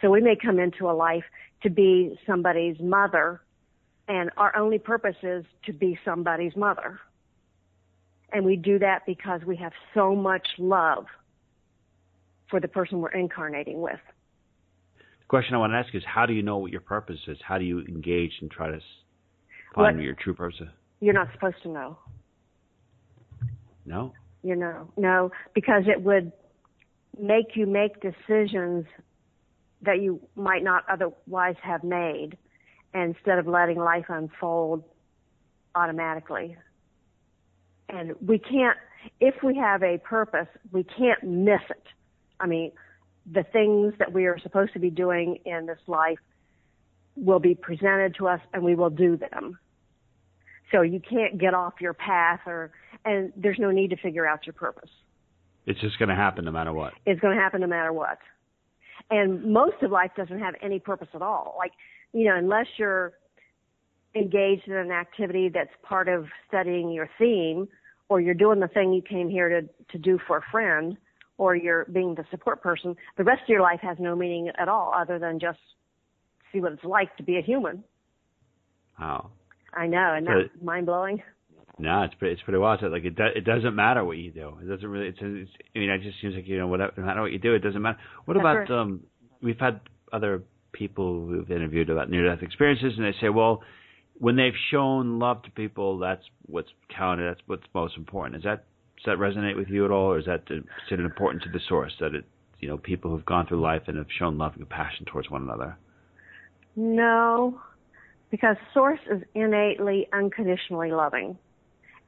So 0.00 0.10
we 0.10 0.20
may 0.20 0.34
come 0.34 0.58
into 0.58 0.90
a 0.90 0.92
life 0.92 1.24
to 1.62 1.70
be 1.70 2.18
somebody's 2.26 2.80
mother 2.80 3.42
and 4.10 4.28
our 4.36 4.56
only 4.56 4.80
purpose 4.80 5.14
is 5.22 5.44
to 5.66 5.72
be 5.72 5.96
somebody's 6.04 6.56
mother. 6.56 6.98
And 8.32 8.44
we 8.44 8.56
do 8.56 8.78
that 8.78 9.02
because 9.06 9.40
we 9.46 9.56
have 9.56 9.72
so 9.94 10.14
much 10.14 10.46
love 10.58 11.06
for 12.48 12.60
the 12.60 12.68
person 12.68 13.00
we're 13.00 13.10
incarnating 13.10 13.80
with. 13.80 14.00
The 14.98 15.26
question 15.28 15.54
I 15.54 15.58
want 15.58 15.72
to 15.72 15.76
ask 15.76 15.94
is 15.94 16.02
how 16.06 16.26
do 16.26 16.32
you 16.32 16.42
know 16.42 16.58
what 16.58 16.72
your 16.72 16.80
purpose 16.80 17.18
is? 17.26 17.38
How 17.46 17.58
do 17.58 17.64
you 17.64 17.80
engage 17.86 18.32
and 18.40 18.50
try 18.50 18.68
to 18.68 18.80
find 19.74 19.96
what, 19.96 20.04
your 20.04 20.14
true 20.14 20.34
purpose? 20.34 20.60
You're 21.00 21.14
not 21.14 21.28
supposed 21.32 21.56
to 21.62 21.68
know. 21.68 21.98
No? 23.84 24.12
You 24.42 24.56
know, 24.56 24.90
no, 24.96 25.30
because 25.54 25.84
it 25.86 26.02
would 26.02 26.32
make 27.18 27.54
you 27.54 27.66
make 27.66 28.00
decisions 28.00 28.86
that 29.82 30.00
you 30.00 30.20
might 30.34 30.62
not 30.62 30.84
otherwise 30.90 31.56
have 31.62 31.84
made 31.84 32.36
instead 32.94 33.38
of 33.38 33.46
letting 33.46 33.78
life 33.78 34.06
unfold 34.08 34.84
automatically. 35.74 36.56
And 37.92 38.14
we 38.26 38.38
can't, 38.38 38.76
if 39.20 39.34
we 39.42 39.56
have 39.56 39.82
a 39.82 39.98
purpose, 39.98 40.48
we 40.72 40.84
can't 40.84 41.22
miss 41.22 41.60
it. 41.70 41.82
I 42.38 42.46
mean, 42.46 42.72
the 43.30 43.44
things 43.52 43.94
that 43.98 44.12
we 44.12 44.26
are 44.26 44.38
supposed 44.38 44.72
to 44.72 44.78
be 44.78 44.90
doing 44.90 45.38
in 45.44 45.66
this 45.66 45.78
life 45.86 46.18
will 47.16 47.40
be 47.40 47.54
presented 47.54 48.14
to 48.16 48.28
us 48.28 48.40
and 48.52 48.62
we 48.62 48.74
will 48.74 48.90
do 48.90 49.16
them. 49.16 49.58
So 50.72 50.82
you 50.82 51.00
can't 51.00 51.38
get 51.38 51.52
off 51.52 51.74
your 51.80 51.94
path 51.94 52.40
or, 52.46 52.70
and 53.04 53.32
there's 53.36 53.58
no 53.58 53.70
need 53.70 53.90
to 53.90 53.96
figure 53.96 54.26
out 54.26 54.46
your 54.46 54.52
purpose. 54.52 54.90
It's 55.66 55.80
just 55.80 55.98
going 55.98 56.08
to 56.08 56.14
happen 56.14 56.44
no 56.44 56.52
matter 56.52 56.72
what. 56.72 56.94
It's 57.06 57.20
going 57.20 57.36
to 57.36 57.42
happen 57.42 57.60
no 57.60 57.66
matter 57.66 57.92
what. 57.92 58.18
And 59.10 59.52
most 59.52 59.82
of 59.82 59.90
life 59.90 60.12
doesn't 60.16 60.38
have 60.38 60.54
any 60.62 60.78
purpose 60.78 61.08
at 61.14 61.22
all. 61.22 61.56
Like, 61.58 61.72
you 62.12 62.26
know, 62.26 62.36
unless 62.36 62.66
you're 62.76 63.12
engaged 64.14 64.66
in 64.66 64.74
an 64.74 64.90
activity 64.90 65.48
that's 65.52 65.70
part 65.82 66.08
of 66.08 66.26
studying 66.48 66.90
your 66.90 67.08
theme, 67.18 67.68
or 68.10 68.20
you're 68.20 68.34
doing 68.34 68.60
the 68.60 68.68
thing 68.68 68.92
you 68.92 69.00
came 69.00 69.30
here 69.30 69.48
to, 69.48 69.68
to 69.92 69.98
do 69.98 70.18
for 70.26 70.38
a 70.38 70.42
friend, 70.50 70.98
or 71.38 71.54
you're 71.54 71.86
being 71.86 72.14
the 72.16 72.24
support 72.30 72.60
person, 72.60 72.94
the 73.16 73.24
rest 73.24 73.42
of 73.44 73.48
your 73.48 73.62
life 73.62 73.78
has 73.80 73.96
no 73.98 74.14
meaning 74.14 74.50
at 74.58 74.68
all 74.68 74.92
other 74.94 75.18
than 75.18 75.38
just 75.38 75.60
see 76.52 76.60
what 76.60 76.72
it's 76.72 76.84
like 76.84 77.16
to 77.16 77.22
be 77.22 77.38
a 77.38 77.40
human. 77.40 77.82
Wow. 78.98 79.30
I 79.72 79.86
know, 79.86 80.12
and 80.14 80.26
that's 80.26 80.52
so, 80.58 80.64
mind 80.64 80.86
blowing. 80.86 81.22
No, 81.78 82.02
it's 82.02 82.14
pretty, 82.16 82.34
it's 82.34 82.42
pretty 82.42 82.58
wild. 82.58 82.82
Like 82.82 83.04
it, 83.04 83.14
do, 83.14 83.22
it 83.34 83.44
doesn't 83.44 83.74
matter 83.74 84.04
what 84.04 84.18
you 84.18 84.32
do. 84.32 84.58
It 84.60 84.68
doesn't 84.68 84.88
really. 84.88 85.06
It's, 85.06 85.18
it's 85.22 85.50
I 85.74 85.78
mean, 85.78 85.88
it 85.88 86.02
just 86.02 86.20
seems 86.20 86.34
like 86.34 86.48
you 86.48 86.58
know, 86.58 86.66
whatever, 86.66 86.92
no 86.96 87.04
matter 87.04 87.22
what 87.22 87.30
you 87.30 87.38
do, 87.38 87.54
it 87.54 87.60
doesn't 87.60 87.80
matter. 87.80 87.98
What 88.24 88.34
That's 88.34 88.42
about 88.42 88.56
right. 88.58 88.70
um? 88.70 89.00
We've 89.40 89.58
had 89.58 89.80
other 90.12 90.42
people 90.72 91.26
who've 91.26 91.50
interviewed 91.50 91.88
about 91.88 92.10
near-death 92.10 92.42
experiences, 92.42 92.92
and 92.98 93.06
they 93.06 93.14
say, 93.20 93.30
well, 93.30 93.62
when 94.20 94.36
they've 94.36 94.52
shown 94.70 95.18
love 95.18 95.42
to 95.42 95.50
people, 95.50 95.98
that's 95.98 96.22
what's 96.46 96.68
counted. 96.94 97.28
That's 97.28 97.40
what's 97.46 97.64
most 97.74 97.96
important. 97.96 98.36
Is 98.36 98.42
that 98.44 98.64
does 98.96 99.06
that 99.06 99.18
resonate 99.18 99.56
with 99.56 99.68
you 99.68 99.86
at 99.86 99.90
all, 99.90 100.12
or 100.12 100.18
is 100.18 100.26
that 100.26 100.42
it 100.50 101.00
important 101.00 101.42
to 101.44 101.48
the 101.50 101.60
source 101.66 101.92
that 102.00 102.14
it, 102.14 102.26
you 102.60 102.68
know, 102.68 102.76
people 102.76 103.10
who've 103.10 103.24
gone 103.24 103.46
through 103.46 103.62
life 103.62 103.82
and 103.86 103.96
have 103.96 104.06
shown 104.18 104.36
love 104.36 104.52
and 104.52 104.60
compassion 104.60 105.06
towards 105.06 105.30
one 105.30 105.42
another? 105.42 105.74
No, 106.76 107.58
because 108.30 108.56
source 108.74 109.00
is 109.10 109.22
innately 109.34 110.06
unconditionally 110.12 110.92
loving. 110.92 111.38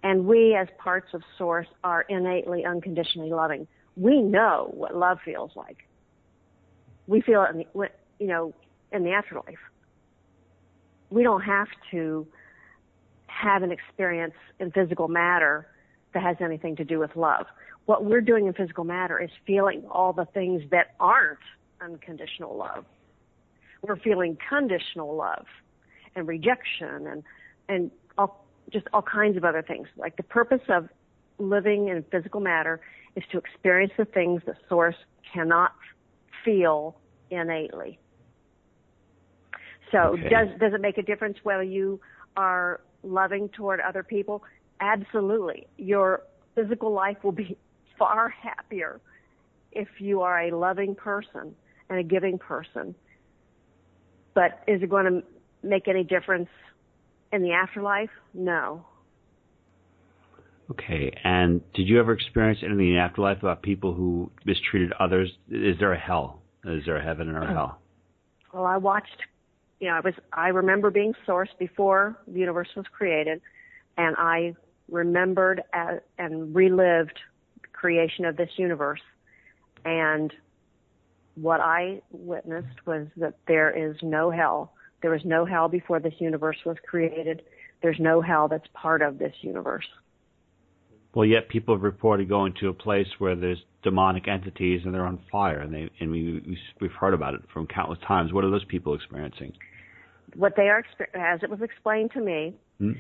And 0.03 0.27
we 0.27 0.55
as 0.55 0.69
parts 0.79 1.15
of 1.15 1.23
source 1.39 1.69
are 1.83 2.03
innately 2.11 2.67
unconditionally 2.67 3.31
loving. 3.31 3.67
We 3.97 4.21
know 4.21 4.71
what 4.75 4.95
love 4.95 5.19
feels 5.25 5.53
like. 5.57 5.79
We 7.07 7.23
feel 7.23 7.43
it 7.45 7.55
in 7.55 7.59
the, 7.59 7.89
you 8.19 8.27
know, 8.27 8.53
in 8.93 9.03
the 9.03 9.13
afterlife. 9.13 9.59
We 11.13 11.23
don't 11.23 11.43
have 11.43 11.69
to 11.91 12.27
have 13.27 13.63
an 13.63 13.71
experience 13.71 14.35
in 14.59 14.71
physical 14.71 15.09
matter 15.09 15.67
that 16.15 16.23
has 16.23 16.37
anything 16.41 16.77
to 16.77 16.85
do 16.85 16.99
with 16.99 17.15
love. 17.17 17.47
What 17.85 18.05
we're 18.05 18.23
doing 18.23 18.47
in 18.47 18.55
physical 18.55 18.85
matter 18.85 19.21
is 19.21 19.31
feeling 19.47 19.85
all 19.91 20.15
the 20.15 20.25
things 20.25 20.63
that 20.71 20.95
aren't 20.99 21.39
unconditional 21.83 22.57
love. 22.57 22.87
We're 23.83 23.97
feeling 23.97 24.39
conditional 24.49 25.15
love 25.15 25.45
and 26.15 26.27
rejection 26.27 27.07
and, 27.07 27.23
and 27.69 27.91
all 28.17 28.47
just 28.73 28.87
all 28.95 29.03
kinds 29.03 29.37
of 29.37 29.45
other 29.45 29.63
things. 29.63 29.89
Like 29.97 30.17
the 30.17 30.23
purpose 30.23 30.63
of 30.69 30.89
living 31.39 31.89
in 31.89 32.05
physical 32.11 32.41
matter 32.41 32.81
is 33.17 33.25
to 33.33 33.39
experience 33.39 33.93
the 33.99 34.07
things 34.07 34.41
that 34.47 34.57
source 34.69 34.97
cannot 35.35 35.73
feel 36.45 36.97
innately. 37.31 37.99
So 39.93 39.99
okay. 40.15 40.29
does 40.29 40.49
does 40.59 40.73
it 40.75 40.81
make 40.81 40.99
a 40.99 41.03
difference 41.03 41.37
whether 41.43 41.63
you 41.63 42.01
are 42.37 42.81
loving 43.03 43.49
toward 43.51 43.81
other 43.81 44.03
people? 44.03 44.43
Absolutely. 44.81 45.69
Your 45.77 46.23
physical 46.55 46.93
life 46.93 47.19
will 47.23 47.33
be 47.33 47.57
far 47.99 48.31
happier 48.31 49.01
if 49.71 49.89
you 49.99 50.23
are 50.23 50.43
a 50.43 50.57
loving 50.57 50.95
person 50.95 51.55
and 51.89 51.99
a 51.99 52.03
giving 52.03 52.39
person. 52.39 52.95
But 54.35 54.63
is 54.67 54.83
it 54.83 54.89
going 54.89 55.05
to 55.05 55.23
make 55.63 55.89
any 55.89 56.05
difference 56.05 56.49
in 57.33 57.43
the 57.43 57.53
afterlife? 57.53 58.11
No. 58.35 58.85
Okay. 60.71 61.13
And 61.23 61.61
did 61.75 61.87
you 61.87 62.01
ever 62.01 62.13
experience 62.13 62.61
anything 62.63 62.89
in 62.89 62.95
the 62.95 62.99
afterlife 62.99 63.39
about 63.39 63.63
people 63.63 63.93
who 63.93 64.31
mistreated 64.47 64.93
others? 64.99 65.31
Is 65.51 65.79
there 65.79 65.93
a 65.93 65.99
hell? 65.99 66.41
Is 66.65 66.85
there 66.87 66.97
a 66.97 67.05
heaven 67.05 67.29
or 67.29 67.43
a 67.43 67.51
oh. 67.51 67.55
hell? 67.55 67.79
Well, 68.55 68.65
I 68.65 68.77
watched. 68.79 69.09
You 69.83 69.89
know, 69.89 69.95
I 69.95 70.01
was. 70.01 70.15
I 70.33 70.49
remember 70.49 70.91
being 70.91 71.13
sourced 71.27 71.59
before 71.59 72.17
the 72.27 72.39
universe 72.39 72.69
was 72.75 72.87
created, 72.97 73.43
and 73.99 74.17
I 74.17 74.55
remembered 74.89 75.63
and 76.19 76.55
relived 76.55 77.19
the 77.61 77.69
creation 77.69 78.25
of 78.25 78.37
this 78.37 78.51
universe. 78.57 79.01
And 79.85 80.33
what 81.35 81.61
I 81.61 82.01
witnessed 82.13 82.87
was 82.87 83.09
that 83.17 83.35
there 83.47 83.71
is 83.71 83.97
no 84.03 84.31
hell 84.31 84.73
there 85.03 85.11
was 85.11 85.25
no 85.25 85.45
hell 85.45 85.69
before 85.69 86.01
this 86.01 86.15
universe 86.19 86.57
was 86.65 86.77
created. 86.87 87.43
There's 87.83 87.99
no 87.99 88.21
hell 88.21 88.49
that's 88.49 88.67
part 88.73 89.03
of 89.03 89.19
this 89.19 89.35
universe. 89.43 89.87
Well, 91.15 91.27
yet 91.27 91.49
people 91.49 91.75
have 91.75 91.83
reported 91.83 92.29
going 92.29 92.55
to 92.61 92.69
a 92.69 92.73
place 92.73 93.09
where 93.19 93.37
there's 93.37 93.63
demonic 93.83 94.29
entities 94.29 94.81
and 94.85 94.95
they're 94.95 95.05
on 95.05 95.19
fire, 95.31 95.59
and 95.59 95.75
they 95.75 95.91
and 96.01 96.11
we 96.11 96.59
we've 96.81 96.93
heard 96.93 97.13
about 97.13 97.35
it 97.35 97.43
from 97.53 97.67
countless 97.67 97.99
times. 98.07 98.33
What 98.33 98.45
are 98.45 98.51
those 98.51 98.65
people 98.65 98.95
experiencing? 98.95 99.53
What 100.35 100.55
they 100.57 100.69
are, 100.69 100.85
as 101.15 101.43
it 101.43 101.51
was 101.51 101.61
explained 101.61 102.13
to 102.13 102.21
me, 102.21 102.55
hmm? 102.79 102.93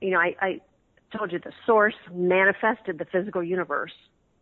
you 0.00 0.10
know, 0.10 0.18
I, 0.18 0.34
I 0.40 0.60
told 1.16 1.32
you 1.32 1.38
the 1.38 1.52
source 1.66 1.94
manifested 2.12 2.98
the 2.98 3.04
physical 3.04 3.42
universe 3.42 3.92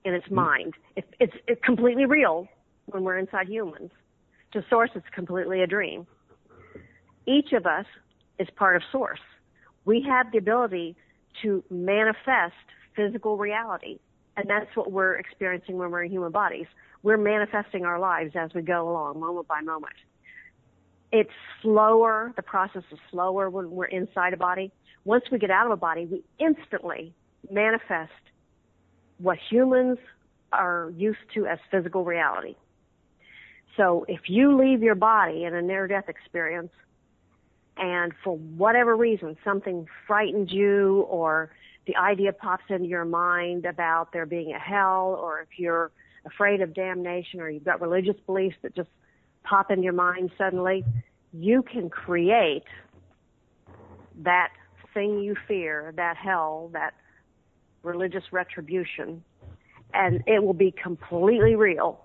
in 0.04 0.14
its 0.14 0.26
hmm? 0.26 0.36
mind. 0.36 0.74
It, 0.96 1.04
it's 1.18 1.34
it's 1.46 1.60
completely 1.64 2.06
real 2.06 2.48
when 2.86 3.04
we're 3.04 3.18
inside 3.18 3.48
humans. 3.48 3.90
To 4.52 4.64
source, 4.68 4.90
it's 4.94 5.06
completely 5.14 5.62
a 5.62 5.66
dream 5.66 6.06
each 7.30 7.52
of 7.52 7.66
us 7.66 7.86
is 8.38 8.48
part 8.56 8.76
of 8.76 8.82
source. 8.90 9.20
We 9.84 10.04
have 10.08 10.32
the 10.32 10.38
ability 10.38 10.96
to 11.42 11.62
manifest 11.70 12.54
physical 12.96 13.36
reality. 13.36 13.98
And 14.36 14.48
that's 14.48 14.74
what 14.74 14.90
we're 14.90 15.16
experiencing 15.16 15.76
when 15.78 15.90
we're 15.90 16.04
in 16.04 16.10
human 16.10 16.32
bodies. 16.32 16.66
We're 17.02 17.18
manifesting 17.18 17.84
our 17.84 17.98
lives 17.98 18.32
as 18.34 18.50
we 18.54 18.62
go 18.62 18.88
along, 18.88 19.20
moment 19.20 19.48
by 19.48 19.60
moment. 19.60 19.94
It's 21.12 21.30
slower, 21.62 22.32
the 22.36 22.42
process 22.42 22.82
is 22.92 22.98
slower 23.10 23.50
when 23.50 23.70
we're 23.70 23.86
inside 23.86 24.32
a 24.32 24.36
body. 24.36 24.70
Once 25.04 25.24
we 25.32 25.38
get 25.38 25.50
out 25.50 25.66
of 25.66 25.72
a 25.72 25.76
body, 25.76 26.06
we 26.06 26.22
instantly 26.38 27.12
manifest 27.50 28.12
what 29.18 29.38
humans 29.50 29.98
are 30.52 30.92
used 30.96 31.18
to 31.34 31.46
as 31.46 31.58
physical 31.70 32.04
reality. 32.04 32.54
So 33.76 34.04
if 34.08 34.28
you 34.28 34.56
leave 34.56 34.82
your 34.82 34.94
body 34.94 35.44
in 35.44 35.54
a 35.54 35.62
near 35.62 35.86
death 35.86 36.08
experience 36.08 36.72
and 37.76 38.12
for 38.22 38.36
whatever 38.36 38.96
reason 38.96 39.36
something 39.44 39.86
frightened 40.06 40.50
you 40.50 41.06
or 41.08 41.50
the 41.86 41.96
idea 41.96 42.32
pops 42.32 42.64
into 42.68 42.86
your 42.86 43.04
mind 43.04 43.64
about 43.64 44.12
there 44.12 44.26
being 44.26 44.52
a 44.52 44.58
hell 44.58 45.18
or 45.20 45.40
if 45.40 45.58
you're 45.58 45.90
afraid 46.26 46.60
of 46.60 46.74
damnation 46.74 47.40
or 47.40 47.48
you've 47.48 47.64
got 47.64 47.80
religious 47.80 48.16
beliefs 48.26 48.56
that 48.62 48.74
just 48.74 48.90
pop 49.50 49.70
in 49.70 49.82
your 49.82 49.92
mind 49.92 50.30
suddenly, 50.38 50.84
you 51.32 51.62
can 51.62 51.90
create 51.90 52.64
that 54.22 54.50
thing 54.94 55.20
you 55.20 55.34
fear, 55.48 55.92
that 55.96 56.16
hell, 56.16 56.70
that 56.72 56.94
religious 57.82 58.24
retribution, 58.30 59.22
and 59.92 60.22
it 60.26 60.42
will 60.42 60.54
be 60.54 60.72
completely 60.72 61.56
real 61.56 62.00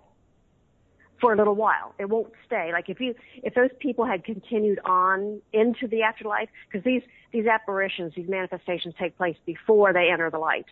for 1.21 1.34
a 1.34 1.38
little 1.38 1.55
while. 1.55 1.93
It 1.99 2.10
won't 2.10 2.34
stay. 2.45 2.71
Like 2.73 2.89
if 2.89 2.99
you, 2.99 3.13
if 3.43 3.53
those 3.53 3.69
people 3.79 4.05
had 4.05 4.23
continued 4.23 4.79
on 4.84 5.41
into 5.53 5.88
the 5.88 6.01
afterlife, 6.01 6.49
because 6.67 6.84
these, 6.84 7.03
these 7.31 7.45
apparitions, 7.45 8.13
these 8.15 8.27
manifestations 8.27 8.95
take 8.99 9.15
place 9.17 9.38
before 9.45 9.93
they 9.93 10.10
enter 10.12 10.29
the 10.29 10.39
light. 10.39 10.65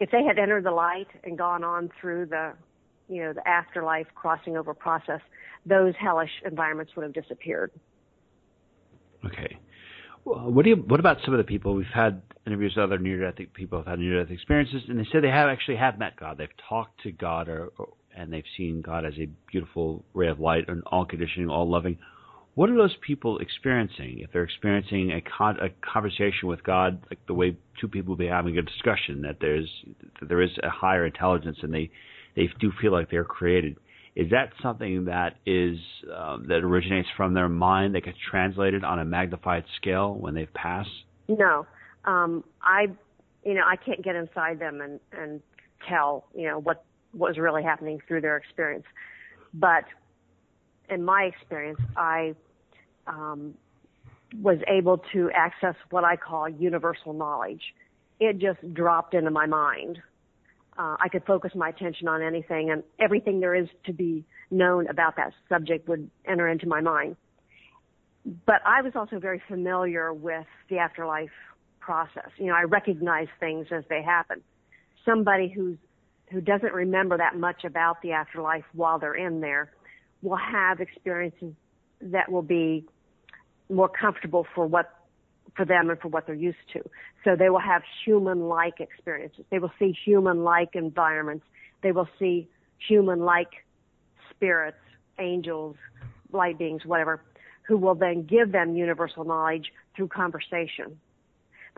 If 0.00 0.10
they 0.10 0.22
had 0.22 0.38
entered 0.38 0.64
the 0.64 0.70
light 0.70 1.08
and 1.24 1.36
gone 1.36 1.64
on 1.64 1.90
through 2.00 2.26
the, 2.26 2.52
you 3.08 3.22
know, 3.22 3.32
the 3.32 3.46
afterlife 3.48 4.06
crossing 4.14 4.56
over 4.56 4.74
process, 4.74 5.20
those 5.66 5.94
hellish 5.98 6.30
environments 6.44 6.94
would 6.94 7.04
have 7.04 7.12
disappeared. 7.12 7.70
Okay. 9.24 9.58
Well, 10.24 10.50
what 10.50 10.64
do 10.64 10.70
you? 10.70 10.76
What 10.76 11.00
about 11.00 11.18
some 11.24 11.34
of 11.34 11.38
the 11.38 11.44
people 11.44 11.74
we've 11.74 11.86
had 11.86 12.22
interviews 12.46 12.74
with 12.76 12.84
other 12.84 12.98
near-death 12.98 13.34
people 13.54 13.78
who 13.78 13.84
have 13.84 13.98
had 13.98 13.98
near-death 13.98 14.32
experiences, 14.32 14.82
and 14.88 14.98
they 14.98 15.04
say 15.04 15.20
they 15.20 15.28
have 15.28 15.48
actually 15.48 15.76
have 15.76 15.98
met 15.98 16.16
God. 16.16 16.38
They've 16.38 16.48
talked 16.68 17.02
to 17.02 17.12
God, 17.12 17.48
or, 17.48 17.72
or 17.78 17.88
and 18.16 18.32
they've 18.32 18.44
seen 18.56 18.80
God 18.80 19.04
as 19.04 19.14
a 19.18 19.28
beautiful 19.50 20.04
ray 20.12 20.28
of 20.28 20.40
light 20.40 20.68
and 20.68 20.82
all 20.86 21.04
conditioning, 21.04 21.48
all 21.48 21.68
loving. 21.68 21.98
What 22.54 22.70
are 22.70 22.76
those 22.76 22.96
people 23.06 23.38
experiencing? 23.38 24.18
If 24.18 24.32
they're 24.32 24.42
experiencing 24.42 25.12
a, 25.12 25.20
con- 25.20 25.60
a 25.60 25.68
conversation 25.86 26.48
with 26.48 26.64
God, 26.64 27.00
like 27.08 27.24
the 27.28 27.34
way 27.34 27.56
two 27.80 27.86
people 27.86 28.16
be 28.16 28.26
having 28.26 28.58
a 28.58 28.62
discussion, 28.62 29.22
that 29.22 29.36
there's 29.40 29.70
that 30.20 30.28
there 30.28 30.42
is 30.42 30.50
a 30.62 30.68
higher 30.68 31.06
intelligence, 31.06 31.58
and 31.62 31.72
they 31.72 31.90
they 32.38 32.48
do 32.60 32.72
feel 32.80 32.92
like 32.92 33.10
they're 33.10 33.24
created. 33.24 33.76
Is 34.14 34.30
that 34.30 34.52
something 34.62 35.04
that 35.06 35.36
is 35.44 35.76
um, 36.16 36.46
that 36.48 36.64
originates 36.64 37.08
from 37.16 37.34
their 37.34 37.48
mind 37.48 37.94
that 37.94 38.04
gets 38.04 38.16
translated 38.30 38.84
on 38.84 39.00
a 39.00 39.04
magnified 39.04 39.64
scale 39.76 40.14
when 40.14 40.34
they've 40.34 40.52
passed? 40.54 40.88
No, 41.28 41.66
um, 42.04 42.44
I, 42.62 42.86
you 43.44 43.54
know, 43.54 43.62
I 43.66 43.76
can't 43.76 44.02
get 44.02 44.14
inside 44.16 44.58
them 44.60 44.80
and 44.80 45.00
and 45.12 45.40
tell 45.88 46.26
you 46.34 46.48
know 46.48 46.58
what 46.58 46.84
what 47.12 47.30
was 47.30 47.38
really 47.38 47.62
happening 47.62 48.00
through 48.06 48.20
their 48.20 48.36
experience. 48.36 48.84
But 49.52 49.84
in 50.88 51.04
my 51.04 51.24
experience, 51.24 51.80
I 51.96 52.34
um, 53.06 53.54
was 54.40 54.58
able 54.68 54.98
to 55.12 55.30
access 55.34 55.74
what 55.90 56.04
I 56.04 56.16
call 56.16 56.48
universal 56.48 57.12
knowledge. 57.12 57.62
It 58.20 58.38
just 58.38 58.74
dropped 58.74 59.14
into 59.14 59.30
my 59.30 59.46
mind. 59.46 59.98
Uh, 60.78 60.96
I 61.00 61.08
could 61.08 61.24
focus 61.24 61.52
my 61.56 61.70
attention 61.70 62.06
on 62.06 62.22
anything, 62.22 62.70
and 62.70 62.84
everything 63.00 63.40
there 63.40 63.54
is 63.54 63.68
to 63.86 63.92
be 63.92 64.24
known 64.50 64.86
about 64.86 65.16
that 65.16 65.32
subject 65.48 65.88
would 65.88 66.08
enter 66.24 66.48
into 66.48 66.68
my 66.68 66.80
mind. 66.80 67.16
But 68.46 68.62
I 68.64 68.82
was 68.82 68.92
also 68.94 69.18
very 69.18 69.42
familiar 69.48 70.12
with 70.12 70.46
the 70.70 70.78
afterlife 70.78 71.30
process. 71.80 72.30
You 72.36 72.46
know, 72.46 72.54
I 72.54 72.62
recognize 72.62 73.26
things 73.40 73.66
as 73.72 73.82
they 73.88 74.02
happen. 74.02 74.42
Somebody 75.04 75.48
who's 75.48 75.78
who 76.30 76.40
doesn't 76.42 76.74
remember 76.74 77.16
that 77.16 77.36
much 77.36 77.64
about 77.64 78.02
the 78.02 78.12
afterlife 78.12 78.64
while 78.74 78.98
they're 78.98 79.14
in 79.14 79.40
there 79.40 79.72
will 80.22 80.36
have 80.36 80.80
experiences 80.80 81.54
that 82.02 82.30
will 82.30 82.42
be 82.42 82.84
more 83.70 83.88
comfortable 83.88 84.46
for 84.54 84.66
what 84.66 84.97
for 85.56 85.64
them 85.64 85.90
and 85.90 85.98
for 86.00 86.08
what 86.08 86.26
they're 86.26 86.34
used 86.34 86.58
to. 86.72 86.80
So 87.24 87.36
they 87.36 87.50
will 87.50 87.60
have 87.60 87.82
human-like 88.04 88.80
experiences. 88.80 89.44
They 89.50 89.58
will 89.58 89.72
see 89.78 89.96
human-like 90.04 90.70
environments. 90.74 91.44
They 91.82 91.92
will 91.92 92.08
see 92.18 92.48
human-like 92.86 93.50
spirits, 94.30 94.78
angels, 95.18 95.76
light 96.32 96.58
beings, 96.58 96.82
whatever, 96.84 97.22
who 97.66 97.76
will 97.76 97.94
then 97.94 98.22
give 98.24 98.52
them 98.52 98.76
universal 98.76 99.24
knowledge 99.24 99.72
through 99.96 100.08
conversation. 100.08 100.98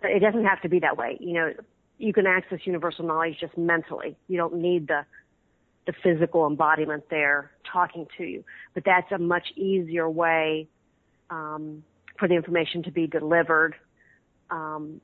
But 0.01 0.11
it 0.11 0.21
doesn't 0.21 0.45
have 0.45 0.61
to 0.63 0.69
be 0.69 0.81
that 0.81 0.97
way. 0.97 1.17
You 1.21 1.35
know, 1.35 1.53
you 1.99 2.13
can 2.13 2.27
access 2.27 2.61
universal 2.65 3.07
knowledge 3.07 3.37
just 3.41 3.57
mentally. 3.59 4.17
You 4.29 4.37
don't 4.37 4.57
need 4.57 4.89
the 4.89 5.05
the 5.87 5.95
physical 6.03 6.47
embodiment 6.47 7.05
there 7.11 7.51
talking 7.73 8.07
to 8.19 8.25
you. 8.25 8.45
But 8.75 8.85
that's 8.85 9.11
a 9.13 9.19
much 9.19 9.47
easier 9.57 10.09
way 10.09 10.69
um, 11.31 11.83
for 12.21 12.29
the 12.29 12.35
information 12.35 12.85
to 12.85 12.93
be 12.93 13.09
delivered. 13.09 13.75
Um, 14.51 15.01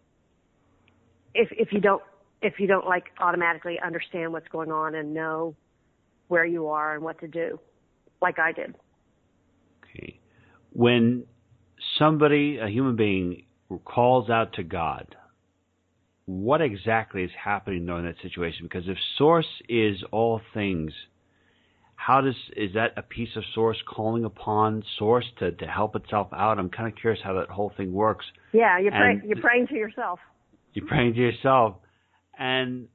if 1.34 1.48
if 1.52 1.72
you 1.72 1.80
don't 1.80 2.02
if 2.42 2.60
you 2.60 2.68
don't 2.68 2.86
like 2.86 3.06
automatically 3.18 3.78
understand 3.84 4.32
what's 4.32 4.48
going 4.48 4.70
on 4.70 4.94
and 4.94 5.12
know 5.12 5.56
where 6.28 6.44
you 6.44 6.68
are 6.68 6.94
and 6.94 7.02
what 7.02 7.18
to 7.20 7.28
do, 7.28 7.58
like 8.22 8.38
I 8.38 8.52
did. 8.52 8.76
Okay, 9.84 10.20
when 10.72 11.24
somebody, 11.98 12.58
a 12.58 12.68
human 12.68 12.94
being, 12.94 13.44
calls 13.84 14.30
out 14.30 14.52
to 14.54 14.62
God 14.62 15.16
what 16.26 16.60
exactly 16.60 17.22
is 17.22 17.30
happening 17.42 17.88
in 17.88 18.04
that 18.04 18.16
situation? 18.20 18.64
Because 18.64 18.88
if 18.88 18.98
source 19.16 19.46
is 19.68 20.02
all 20.10 20.40
things, 20.52 20.92
how 21.96 22.20
does 22.20 22.34
is 22.56 22.74
that 22.74 22.92
a 22.96 23.02
piece 23.02 23.30
of 23.36 23.42
source 23.54 23.78
calling 23.88 24.24
upon 24.24 24.84
source 24.98 25.24
to, 25.38 25.50
to 25.52 25.66
help 25.66 25.96
itself 25.96 26.28
out? 26.32 26.58
I'm 26.58 26.70
kind 26.70 26.92
of 26.92 26.98
curious 26.98 27.20
how 27.24 27.34
that 27.34 27.48
whole 27.48 27.72
thing 27.76 27.92
works. 27.92 28.24
Yeah, 28.52 28.78
you're 28.78 28.92
praying, 28.92 29.22
you're 29.26 29.40
praying 29.40 29.66
to 29.68 29.74
yourself. 29.74 30.20
You're 30.74 30.86
praying 30.86 31.14
to 31.14 31.20
yourself, 31.20 31.76
and 32.38 32.88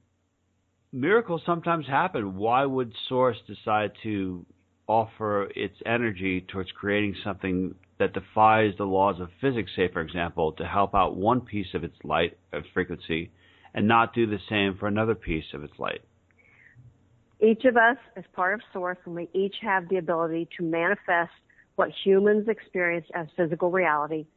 miracles 0.91 1.41
sometimes 1.45 1.87
happen. 1.87 2.35
Why 2.37 2.65
would 2.65 2.93
source 3.09 3.37
decide 3.47 3.91
to 4.03 4.45
offer 4.87 5.49
its 5.55 5.75
energy 5.85 6.45
towards 6.47 6.69
creating 6.71 7.15
something 7.23 7.75
that 7.97 8.13
defies 8.13 8.73
the 8.77 8.83
laws 8.83 9.19
of 9.19 9.29
physics, 9.39 9.71
say, 9.75 9.89
for 9.91 10.01
example, 10.01 10.51
to 10.53 10.65
help 10.65 10.93
out 10.93 11.15
one 11.15 11.41
piece 11.41 11.73
of 11.73 11.83
its 11.83 11.95
light 12.03 12.37
of 12.53 12.63
frequency 12.73 13.31
and 13.73 13.87
not 13.87 14.13
do 14.13 14.27
the 14.27 14.39
same 14.49 14.75
for 14.79 14.87
another 14.87 15.15
piece 15.15 15.45
of 15.53 15.63
its 15.63 15.73
light? 15.79 16.01
Each 17.41 17.65
of 17.65 17.75
us 17.75 17.97
is 18.15 18.23
part 18.33 18.53
of 18.53 18.61
Source, 18.71 18.97
and 19.05 19.15
we 19.15 19.27
each 19.33 19.55
have 19.61 19.89
the 19.89 19.97
ability 19.97 20.47
to 20.57 20.63
manifest 20.63 21.31
what 21.75 21.89
humans 22.03 22.47
experience 22.47 23.07
as 23.15 23.27
physical 23.35 23.71
reality, 23.71 24.27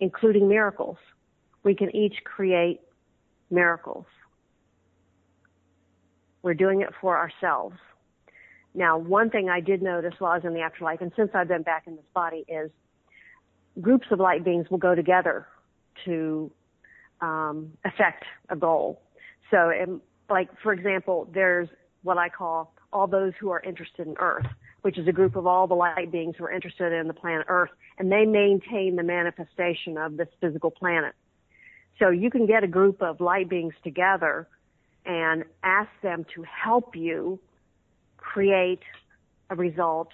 including 0.00 0.48
miracles. 0.48 0.96
We 1.62 1.74
can 1.76 1.94
each 1.94 2.16
create 2.24 2.80
miracles. 3.50 4.06
We're 6.42 6.54
doing 6.54 6.80
it 6.80 6.88
for 7.00 7.16
ourselves. 7.16 7.76
Now, 8.74 8.98
one 8.98 9.30
thing 9.30 9.48
I 9.48 9.60
did 9.60 9.80
notice 9.80 10.14
while 10.18 10.32
I 10.32 10.36
was 10.36 10.44
in 10.44 10.54
the 10.54 10.60
afterlife, 10.60 11.00
and 11.00 11.12
since 11.16 11.30
I've 11.34 11.48
been 11.48 11.62
back 11.62 11.84
in 11.86 11.94
this 11.94 12.04
body, 12.12 12.44
is 12.48 12.70
groups 13.80 14.06
of 14.10 14.18
light 14.18 14.44
beings 14.44 14.66
will 14.70 14.78
go 14.78 14.94
together 14.94 15.46
to 16.04 16.50
um, 17.20 17.72
affect 17.84 18.24
a 18.48 18.56
goal. 18.56 19.00
So, 19.50 20.00
like 20.28 20.48
for 20.62 20.72
example, 20.72 21.28
there's 21.32 21.68
what 22.08 22.18
I 22.18 22.30
call 22.30 22.72
all 22.90 23.06
those 23.06 23.34
who 23.38 23.50
are 23.50 23.60
interested 23.60 24.06
in 24.06 24.16
Earth, 24.18 24.46
which 24.80 24.96
is 24.96 25.06
a 25.06 25.12
group 25.12 25.36
of 25.36 25.46
all 25.46 25.66
the 25.66 25.74
light 25.74 26.10
beings 26.10 26.34
who 26.38 26.44
are 26.44 26.50
interested 26.50 26.90
in 26.90 27.06
the 27.06 27.12
planet 27.12 27.44
Earth, 27.48 27.70
and 27.98 28.10
they 28.10 28.24
maintain 28.24 28.96
the 28.96 29.02
manifestation 29.02 29.98
of 29.98 30.16
this 30.16 30.28
physical 30.40 30.70
planet. 30.70 31.14
So 31.98 32.08
you 32.08 32.30
can 32.30 32.46
get 32.46 32.64
a 32.64 32.66
group 32.66 33.02
of 33.02 33.20
light 33.20 33.50
beings 33.50 33.74
together 33.84 34.48
and 35.04 35.44
ask 35.62 35.90
them 36.02 36.24
to 36.34 36.44
help 36.44 36.96
you 36.96 37.38
create 38.16 38.82
a 39.50 39.54
result 39.54 40.08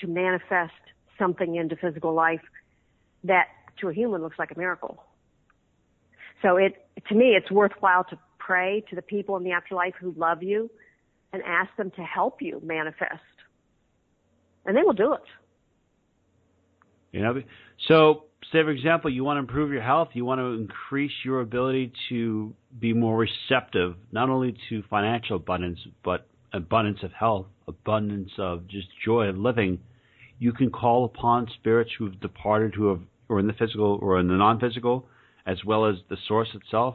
to 0.00 0.06
manifest 0.06 0.72
something 1.18 1.56
into 1.56 1.76
physical 1.76 2.12
life 2.12 2.42
that 3.24 3.48
to 3.80 3.88
a 3.88 3.94
human 3.94 4.20
looks 4.20 4.38
like 4.38 4.50
a 4.54 4.58
miracle. 4.58 5.02
So 6.42 6.56
it, 6.56 6.86
to 7.08 7.14
me, 7.14 7.30
it's 7.30 7.50
worthwhile 7.50 8.04
to 8.04 8.18
pray 8.38 8.84
to 8.90 8.96
the 8.96 9.02
people 9.02 9.36
in 9.38 9.44
the 9.44 9.52
afterlife 9.52 9.94
who 9.98 10.14
love 10.16 10.42
you 10.42 10.70
and 11.32 11.42
ask 11.46 11.74
them 11.76 11.90
to 11.92 12.02
help 12.02 12.40
you 12.40 12.60
manifest. 12.64 13.22
And 14.64 14.76
they 14.76 14.82
will 14.82 14.92
do 14.92 15.12
it. 15.14 15.22
You 17.12 17.22
know, 17.22 17.42
So, 17.88 18.24
say 18.52 18.62
for 18.62 18.70
example, 18.70 19.10
you 19.10 19.24
want 19.24 19.36
to 19.36 19.40
improve 19.40 19.72
your 19.72 19.82
health, 19.82 20.08
you 20.12 20.24
want 20.24 20.40
to 20.40 20.52
increase 20.52 21.12
your 21.24 21.40
ability 21.40 21.92
to 22.10 22.54
be 22.78 22.92
more 22.92 23.16
receptive, 23.16 23.96
not 24.12 24.28
only 24.28 24.56
to 24.68 24.82
financial 24.90 25.36
abundance, 25.36 25.78
but 26.04 26.26
abundance 26.52 26.98
of 27.02 27.12
health, 27.12 27.46
abundance 27.66 28.30
of 28.38 28.66
just 28.68 28.88
joy 29.04 29.24
of 29.24 29.36
living. 29.36 29.78
You 30.38 30.52
can 30.52 30.70
call 30.70 31.04
upon 31.04 31.48
spirits 31.54 31.90
who 31.98 32.04
have 32.04 32.20
departed, 32.20 32.74
who 32.74 32.88
have, 32.88 33.00
or 33.28 33.40
in 33.40 33.46
the 33.46 33.52
physical 33.54 33.98
or 34.00 34.20
in 34.20 34.28
the 34.28 34.34
non-physical, 34.34 35.06
as 35.46 35.64
well 35.64 35.86
as 35.86 35.96
the 36.08 36.16
source 36.26 36.48
itself. 36.54 36.94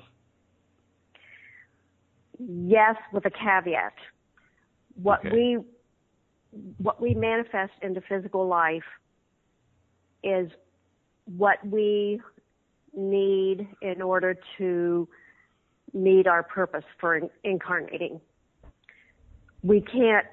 Yes, 2.39 2.95
with 3.11 3.25
a 3.25 3.31
caveat. 3.31 3.93
What 4.95 5.19
Okay. 5.19 5.31
we 5.31 5.59
what 6.77 7.01
we 7.01 7.15
manifest 7.15 7.73
into 7.81 7.99
physical 8.01 8.47
life 8.47 8.83
is 10.23 10.51
what 11.25 11.57
we 11.65 12.21
need 12.95 13.67
in 13.81 14.01
order 14.01 14.37
to 14.57 15.07
meet 15.93 16.27
our 16.27 16.43
purpose 16.43 16.83
for 16.99 17.15
in- 17.15 17.29
incarnating. 17.43 18.21
We 19.63 19.81
can't 19.81 20.27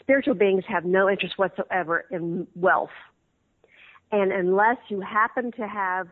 spiritual 0.00 0.34
beings 0.34 0.64
have 0.68 0.84
no 0.84 1.10
interest 1.10 1.36
whatsoever 1.36 2.04
in 2.10 2.46
wealth. 2.54 2.90
And 4.12 4.32
unless 4.32 4.78
you 4.88 5.00
happen 5.00 5.50
to 5.52 5.66
have 5.66 6.08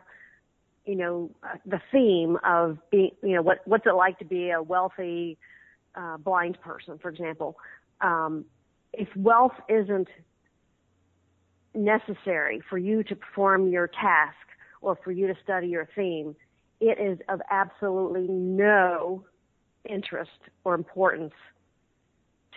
you 0.85 0.95
know, 0.95 1.31
uh, 1.43 1.57
the 1.65 1.81
theme 1.91 2.37
of 2.43 2.77
being, 2.91 3.11
you 3.21 3.35
know, 3.35 3.41
what 3.41 3.59
what's 3.65 3.85
it 3.85 3.95
like 3.95 4.19
to 4.19 4.25
be 4.25 4.49
a 4.49 4.61
wealthy 4.61 5.37
uh, 5.95 6.17
blind 6.17 6.59
person, 6.61 6.97
for 6.99 7.09
example. 7.09 7.57
Um, 8.01 8.45
if 8.93 9.07
wealth 9.15 9.53
isn't 9.69 10.07
necessary 11.73 12.61
for 12.69 12.77
you 12.77 13.03
to 13.03 13.15
perform 13.15 13.69
your 13.69 13.87
task 13.87 14.35
or 14.81 14.97
for 15.03 15.11
you 15.11 15.27
to 15.27 15.33
study 15.43 15.67
your 15.67 15.87
theme, 15.95 16.35
it 16.79 16.99
is 16.99 17.17
of 17.29 17.41
absolutely 17.49 18.27
no 18.27 19.23
interest 19.89 20.31
or 20.63 20.75
importance 20.75 21.33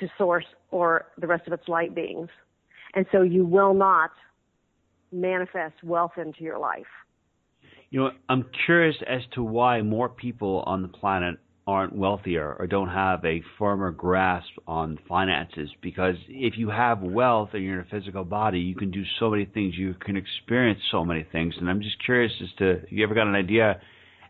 to 0.00 0.08
source 0.18 0.44
or 0.70 1.06
the 1.18 1.26
rest 1.26 1.46
of 1.46 1.52
its 1.52 1.68
light 1.68 1.94
beings. 1.94 2.28
And 2.94 3.06
so 3.12 3.22
you 3.22 3.44
will 3.44 3.74
not 3.74 4.10
manifest 5.12 5.82
wealth 5.82 6.12
into 6.16 6.42
your 6.42 6.58
life. 6.58 6.86
You 7.90 8.00
know, 8.00 8.10
I'm 8.28 8.46
curious 8.66 8.96
as 9.06 9.22
to 9.34 9.42
why 9.42 9.80
more 9.80 10.08
people 10.08 10.64
on 10.66 10.82
the 10.82 10.88
planet 10.88 11.38
aren't 11.66 11.94
wealthier 11.96 12.54
or 12.58 12.66
don't 12.66 12.88
have 12.88 13.24
a 13.24 13.42
firmer 13.58 13.90
grasp 13.90 14.50
on 14.66 14.98
finances. 15.08 15.68
Because 15.82 16.14
if 16.28 16.56
you 16.56 16.70
have 16.70 17.02
wealth 17.02 17.50
and 17.54 17.64
you're 17.64 17.80
in 17.80 17.86
a 17.86 17.90
physical 17.90 18.24
body, 18.24 18.60
you 18.60 18.76
can 18.76 18.90
do 18.90 19.02
so 19.18 19.30
many 19.30 19.46
things. 19.46 19.74
You 19.76 19.94
can 19.94 20.16
experience 20.16 20.80
so 20.90 21.04
many 21.04 21.26
things. 21.32 21.54
And 21.58 21.68
I'm 21.68 21.82
just 21.82 22.02
curious 22.04 22.32
as 22.42 22.48
to 22.58 22.82
you 22.88 23.04
ever 23.04 23.14
got 23.14 23.26
an 23.26 23.34
idea 23.34 23.80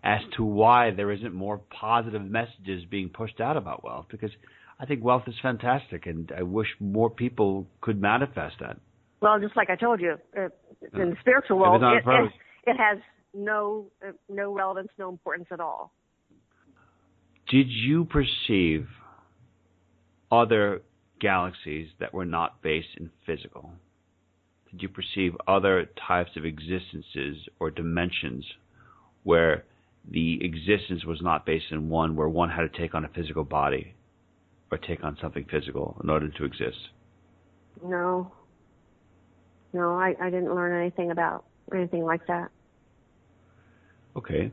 as 0.07 0.20
to 0.37 0.44
why 0.44 0.92
there 0.92 1.11
isn't 1.11 1.35
more 1.35 1.61
positive 1.81 2.22
messages 2.22 2.85
being 2.90 3.09
pushed 3.09 3.40
out 3.40 3.57
about 3.57 3.83
wealth? 3.83 4.07
Because 4.09 4.31
I 4.79 4.87
think 4.87 5.03
wealth 5.03 5.25
is 5.27 5.35
fantastic, 5.42 6.07
and 6.07 6.31
I 6.37 6.42
wish 6.42 6.68
more 6.79 7.11
people 7.11 7.66
could 7.81 8.01
manifest 8.01 8.57
that. 8.61 8.79
Well, 9.20 9.40
just 9.40 9.57
like 9.57 9.68
I 9.68 9.77
told 9.77 10.01
you, 10.01 10.16
uh, 10.38 10.49
in 10.92 11.11
the 11.11 11.16
spiritual 11.20 11.59
world, 11.59 11.83
it, 11.83 12.05
it, 12.07 12.70
it 12.70 12.77
has 12.77 12.99
no 13.35 13.87
uh, 14.07 14.12
no 14.29 14.53
relevance, 14.53 14.88
no 14.99 15.09
importance 15.09 15.49
at 15.51 15.61
all. 15.61 15.92
Did 17.48 17.68
you 17.68 18.04
perceive 18.04 18.88
other 20.30 20.82
galaxies 21.20 21.88
that 22.00 22.12
were 22.12 22.24
not 22.24 22.61
based 22.62 22.88
in 22.96 23.11
physical? 23.24 23.70
Did 24.70 24.82
you 24.82 24.88
perceive 24.88 25.37
other 25.46 25.88
types 26.09 26.30
of 26.37 26.44
existences 26.44 27.48
or 27.61 27.70
dimensions 27.70 28.44
where 29.22 29.64
the 30.11 30.44
existence 30.44 31.04
was 31.04 31.20
not 31.22 31.46
based 31.46 31.66
in 31.70 31.88
one, 31.88 32.16
where 32.16 32.28
one 32.28 32.50
had 32.50 32.72
to 32.72 32.78
take 32.78 32.94
on 32.94 33.04
a 33.04 33.09
physical 33.09 33.44
body 33.44 33.94
or 34.70 34.78
take 34.78 35.04
on 35.04 35.16
something 35.20 35.46
physical 35.50 35.96
in 36.02 36.11
order 36.11 36.28
to 36.28 36.44
exist? 36.44 36.78
No, 37.85 38.32
no, 39.72 39.96
I, 39.96 40.14
I 40.20 40.30
didn't 40.30 40.54
learn 40.54 40.80
anything 40.80 41.11
about 41.11 41.44
anything 41.72 42.04
like 42.04 42.26
that. 42.26 42.50
Okay. 44.16 44.50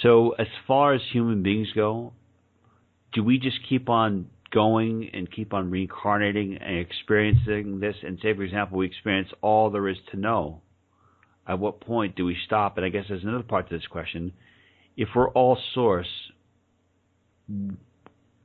So, 0.00 0.30
as 0.38 0.46
far 0.66 0.94
as 0.94 1.00
human 1.12 1.42
beings 1.42 1.68
go, 1.74 2.12
do 3.12 3.22
we 3.22 3.38
just 3.38 3.58
keep 3.68 3.88
on 3.88 4.30
going 4.50 5.10
and 5.12 5.30
keep 5.30 5.52
on 5.52 5.70
reincarnating 5.70 6.56
and 6.56 6.78
experiencing 6.78 7.80
this? 7.80 7.96
And 8.02 8.18
say, 8.22 8.34
for 8.34 8.42
example, 8.42 8.78
we 8.78 8.86
experience 8.86 9.28
all 9.42 9.70
there 9.70 9.88
is 9.88 9.98
to 10.12 10.16
know. 10.16 10.62
At 11.46 11.58
what 11.58 11.80
point 11.80 12.16
do 12.16 12.24
we 12.24 12.36
stop? 12.46 12.76
And 12.76 12.86
I 12.86 12.88
guess 12.88 13.04
there's 13.08 13.24
another 13.24 13.42
part 13.42 13.68
to 13.68 13.76
this 13.76 13.86
question. 13.86 14.32
If 14.96 15.08
we're 15.14 15.30
all 15.30 15.58
source, 15.74 16.06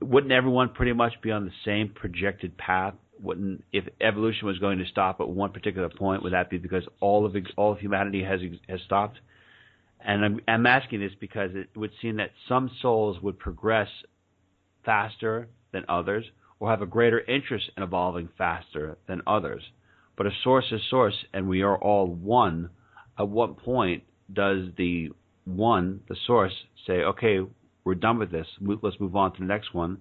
wouldn't 0.01 0.33
everyone 0.33 0.69
pretty 0.69 0.93
much 0.93 1.13
be 1.21 1.31
on 1.31 1.45
the 1.45 1.51
same 1.65 1.89
projected 1.93 2.57
path? 2.57 2.95
Wouldn't 3.19 3.63
if 3.71 3.85
evolution 3.99 4.47
was 4.47 4.59
going 4.59 4.79
to 4.79 4.85
stop 4.85 5.19
at 5.19 5.27
one 5.27 5.51
particular 5.51 5.89
point, 5.89 6.23
would 6.23 6.33
that 6.33 6.49
be 6.49 6.57
because 6.57 6.83
all 6.99 7.25
of 7.25 7.35
all 7.55 7.71
of 7.71 7.79
humanity 7.79 8.23
has 8.23 8.39
has 8.69 8.79
stopped? 8.85 9.19
And 9.99 10.23
I'm, 10.23 10.39
I'm 10.47 10.65
asking 10.65 10.99
this 10.99 11.13
because 11.19 11.51
it 11.53 11.69
would 11.75 11.91
seem 12.01 12.17
that 12.17 12.31
some 12.47 12.69
souls 12.81 13.21
would 13.21 13.39
progress 13.39 13.89
faster 14.85 15.49
than 15.73 15.83
others, 15.89 16.25
or 16.59 16.69
have 16.69 16.81
a 16.81 16.85
greater 16.85 17.19
interest 17.19 17.69
in 17.75 17.83
evolving 17.83 18.29
faster 18.37 18.97
than 19.07 19.21
others. 19.27 19.61
But 20.15 20.27
if 20.27 20.33
source 20.43 20.65
is 20.71 20.81
source, 20.89 21.15
and 21.33 21.47
we 21.47 21.61
are 21.61 21.77
all 21.77 22.07
one, 22.07 22.69
at 23.19 23.27
what 23.27 23.57
point 23.57 24.03
does 24.31 24.69
the 24.77 25.11
one, 25.45 26.01
the 26.07 26.15
source, 26.25 26.53
say, 26.85 27.03
"Okay, 27.03 27.39
we're 27.83 27.95
done 27.95 28.17
with 28.17 28.31
this. 28.31 28.47
Let's 28.59 28.99
move 28.99 29.15
on 29.15 29.33
to 29.33 29.39
the 29.39 29.45
next 29.45 29.73
one"? 29.73 29.97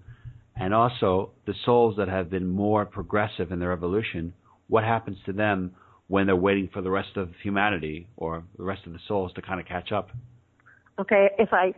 And 0.56 0.72
also, 0.72 1.32
the 1.46 1.54
souls 1.64 1.96
that 1.96 2.09
have 2.09 2.30
been 2.30 2.46
more 2.46 2.87
progressive 2.87 3.52
in 3.52 3.59
their 3.59 3.72
evolution, 3.72 4.32
what 4.68 4.85
happens 4.85 5.18
to 5.26 5.32
them 5.32 5.74
when 6.09 6.27
they're 6.27 6.37
waiting 6.37 6.69
for 6.73 6.83
the 6.83 6.90
rest 6.90 7.16
of 7.16 7.31
humanity 7.42 8.07
or 8.16 8.45
the 8.57 8.62
rest 8.62 8.87
of 8.87 8.92
the 8.92 9.01
souls 9.09 9.33
to 9.35 9.42
kind 9.42 9.61
of 9.61 9.66
catch 9.66 9.92
up? 9.92 10.11
Okay, 10.99 11.29
if 11.38 11.53
I 11.53 11.73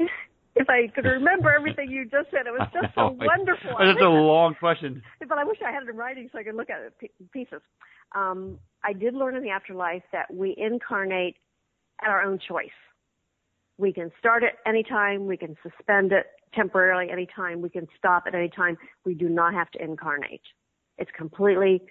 if 0.54 0.68
I 0.68 0.88
could 0.94 1.04
remember 1.04 1.50
everything 1.54 1.90
you 1.90 2.04
just 2.04 2.30
said, 2.30 2.46
it 2.46 2.52
was 2.52 2.68
just 2.82 2.94
so 2.94 3.16
wonderful. 3.18 3.76
That's 3.78 4.00
a 4.00 4.08
long 4.08 4.54
question. 4.54 5.02
but 5.28 5.38
I 5.38 5.44
wish 5.44 5.58
I 5.66 5.72
had 5.72 5.82
it 5.84 5.88
in 5.88 5.96
writing 5.96 6.28
so 6.32 6.38
I 6.38 6.42
could 6.42 6.56
look 6.56 6.70
at 6.70 6.80
it 6.80 7.10
in 7.20 7.28
pieces. 7.28 7.60
Um, 8.14 8.58
I 8.84 8.92
did 8.92 9.14
learn 9.14 9.36
in 9.36 9.42
the 9.42 9.50
afterlife 9.50 10.02
that 10.12 10.32
we 10.32 10.54
incarnate 10.56 11.36
at 12.02 12.10
our 12.10 12.22
own 12.22 12.38
choice. 12.46 12.68
We 13.76 13.92
can 13.92 14.10
start 14.18 14.42
it 14.42 14.54
anytime. 14.66 15.26
We 15.26 15.36
can 15.36 15.56
suspend 15.62 16.12
it 16.12 16.26
temporarily 16.54 17.10
anytime. 17.10 17.60
We 17.60 17.68
can 17.68 17.86
stop 17.96 18.24
at 18.26 18.34
any 18.34 18.48
time. 18.48 18.76
We 19.04 19.14
do 19.14 19.28
not 19.28 19.54
have 19.54 19.70
to 19.72 19.82
incarnate. 19.82 20.42
It's 20.96 21.10
completely 21.16 21.82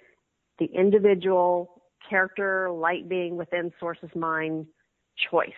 the 0.58 0.66
individual 0.66 1.77
character, 2.08 2.70
light 2.70 3.08
being 3.08 3.36
within 3.36 3.72
Source's 3.78 4.14
mind 4.14 4.66
choice. 5.30 5.50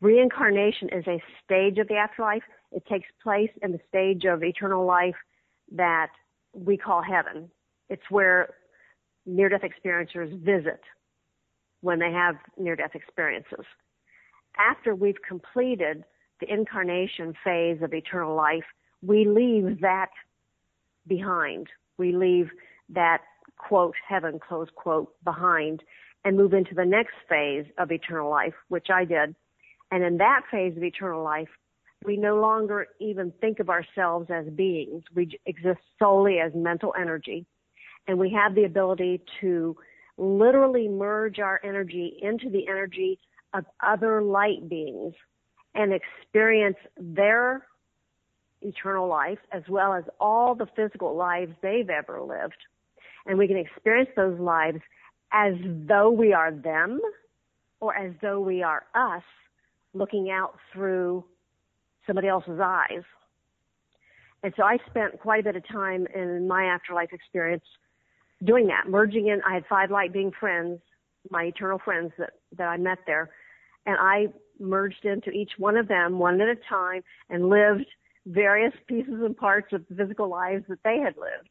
Reincarnation 0.00 0.88
is 0.88 1.04
a 1.06 1.22
stage 1.44 1.78
of 1.78 1.88
the 1.88 1.94
afterlife. 1.94 2.42
It 2.72 2.84
takes 2.86 3.06
place 3.22 3.50
in 3.62 3.72
the 3.72 3.80
stage 3.88 4.24
of 4.24 4.42
eternal 4.42 4.84
life 4.84 5.14
that 5.70 6.08
we 6.52 6.76
call 6.76 7.02
heaven. 7.02 7.50
It's 7.88 8.02
where 8.10 8.54
near 9.26 9.48
death 9.48 9.62
experiencers 9.62 10.36
visit 10.40 10.80
when 11.82 11.98
they 11.98 12.10
have 12.12 12.36
near 12.58 12.74
death 12.74 12.94
experiences. 12.94 13.64
After 14.58 14.94
we've 14.94 15.22
completed 15.26 16.04
the 16.40 16.52
incarnation 16.52 17.34
phase 17.44 17.80
of 17.82 17.94
eternal 17.94 18.34
life, 18.34 18.64
we 19.02 19.24
leave 19.24 19.80
that 19.80 20.10
behind. 21.06 21.68
We 21.98 22.12
leave 22.12 22.50
that 22.90 23.20
quote 23.68 23.94
heaven 24.06 24.38
close 24.38 24.68
quote 24.74 25.12
behind 25.24 25.82
and 26.24 26.36
move 26.36 26.52
into 26.52 26.74
the 26.74 26.84
next 26.84 27.14
phase 27.28 27.64
of 27.78 27.90
eternal 27.90 28.30
life, 28.30 28.54
which 28.68 28.88
I 28.92 29.04
did. 29.04 29.34
And 29.90 30.02
in 30.02 30.18
that 30.18 30.42
phase 30.50 30.76
of 30.76 30.82
eternal 30.82 31.22
life, 31.22 31.48
we 32.04 32.16
no 32.16 32.40
longer 32.40 32.86
even 33.00 33.32
think 33.40 33.60
of 33.60 33.68
ourselves 33.68 34.28
as 34.30 34.46
beings. 34.54 35.02
We 35.14 35.38
exist 35.46 35.80
solely 35.98 36.38
as 36.38 36.52
mental 36.54 36.94
energy. 36.98 37.46
And 38.08 38.18
we 38.18 38.30
have 38.30 38.54
the 38.54 38.64
ability 38.64 39.22
to 39.40 39.76
literally 40.16 40.88
merge 40.88 41.38
our 41.38 41.60
energy 41.64 42.18
into 42.20 42.50
the 42.50 42.68
energy 42.68 43.18
of 43.54 43.64
other 43.80 44.22
light 44.22 44.68
beings 44.68 45.14
and 45.74 45.92
experience 45.92 46.76
their 46.98 47.66
eternal 48.60 49.08
life 49.08 49.38
as 49.52 49.62
well 49.68 49.92
as 49.92 50.04
all 50.20 50.54
the 50.54 50.66
physical 50.76 51.16
lives 51.16 51.52
they've 51.62 51.90
ever 51.90 52.20
lived. 52.22 52.56
And 53.26 53.38
we 53.38 53.46
can 53.46 53.56
experience 53.56 54.10
those 54.16 54.38
lives 54.38 54.80
as 55.32 55.54
though 55.88 56.10
we 56.10 56.32
are 56.32 56.50
them 56.50 57.00
or 57.80 57.96
as 57.96 58.12
though 58.20 58.40
we 58.40 58.62
are 58.62 58.84
us 58.94 59.22
looking 59.94 60.30
out 60.30 60.56
through 60.72 61.24
somebody 62.06 62.28
else's 62.28 62.60
eyes. 62.62 63.02
And 64.42 64.52
so 64.56 64.64
I 64.64 64.78
spent 64.90 65.20
quite 65.20 65.40
a 65.40 65.44
bit 65.44 65.56
of 65.56 65.66
time 65.68 66.06
in 66.14 66.48
my 66.48 66.64
afterlife 66.64 67.12
experience 67.12 67.64
doing 68.44 68.66
that, 68.66 68.88
merging 68.88 69.28
in. 69.28 69.40
I 69.48 69.54
had 69.54 69.64
five 69.68 69.90
light 69.90 70.12
being 70.12 70.32
friends 70.38 70.80
my 71.30 71.44
eternal 71.44 71.78
friends 71.78 72.12
that, 72.18 72.30
that 72.56 72.68
I 72.68 72.76
met 72.76 72.98
there. 73.06 73.30
And 73.86 73.96
I 73.98 74.28
merged 74.58 75.04
into 75.04 75.30
each 75.30 75.52
one 75.58 75.76
of 75.76 75.88
them 75.88 76.18
one 76.18 76.40
at 76.40 76.48
a 76.48 76.56
time 76.68 77.02
and 77.30 77.48
lived 77.48 77.86
various 78.26 78.72
pieces 78.86 79.14
and 79.24 79.36
parts 79.36 79.72
of 79.72 79.84
the 79.88 79.96
physical 79.96 80.28
lives 80.28 80.64
that 80.68 80.78
they 80.84 80.98
had 80.98 81.16
lived. 81.16 81.48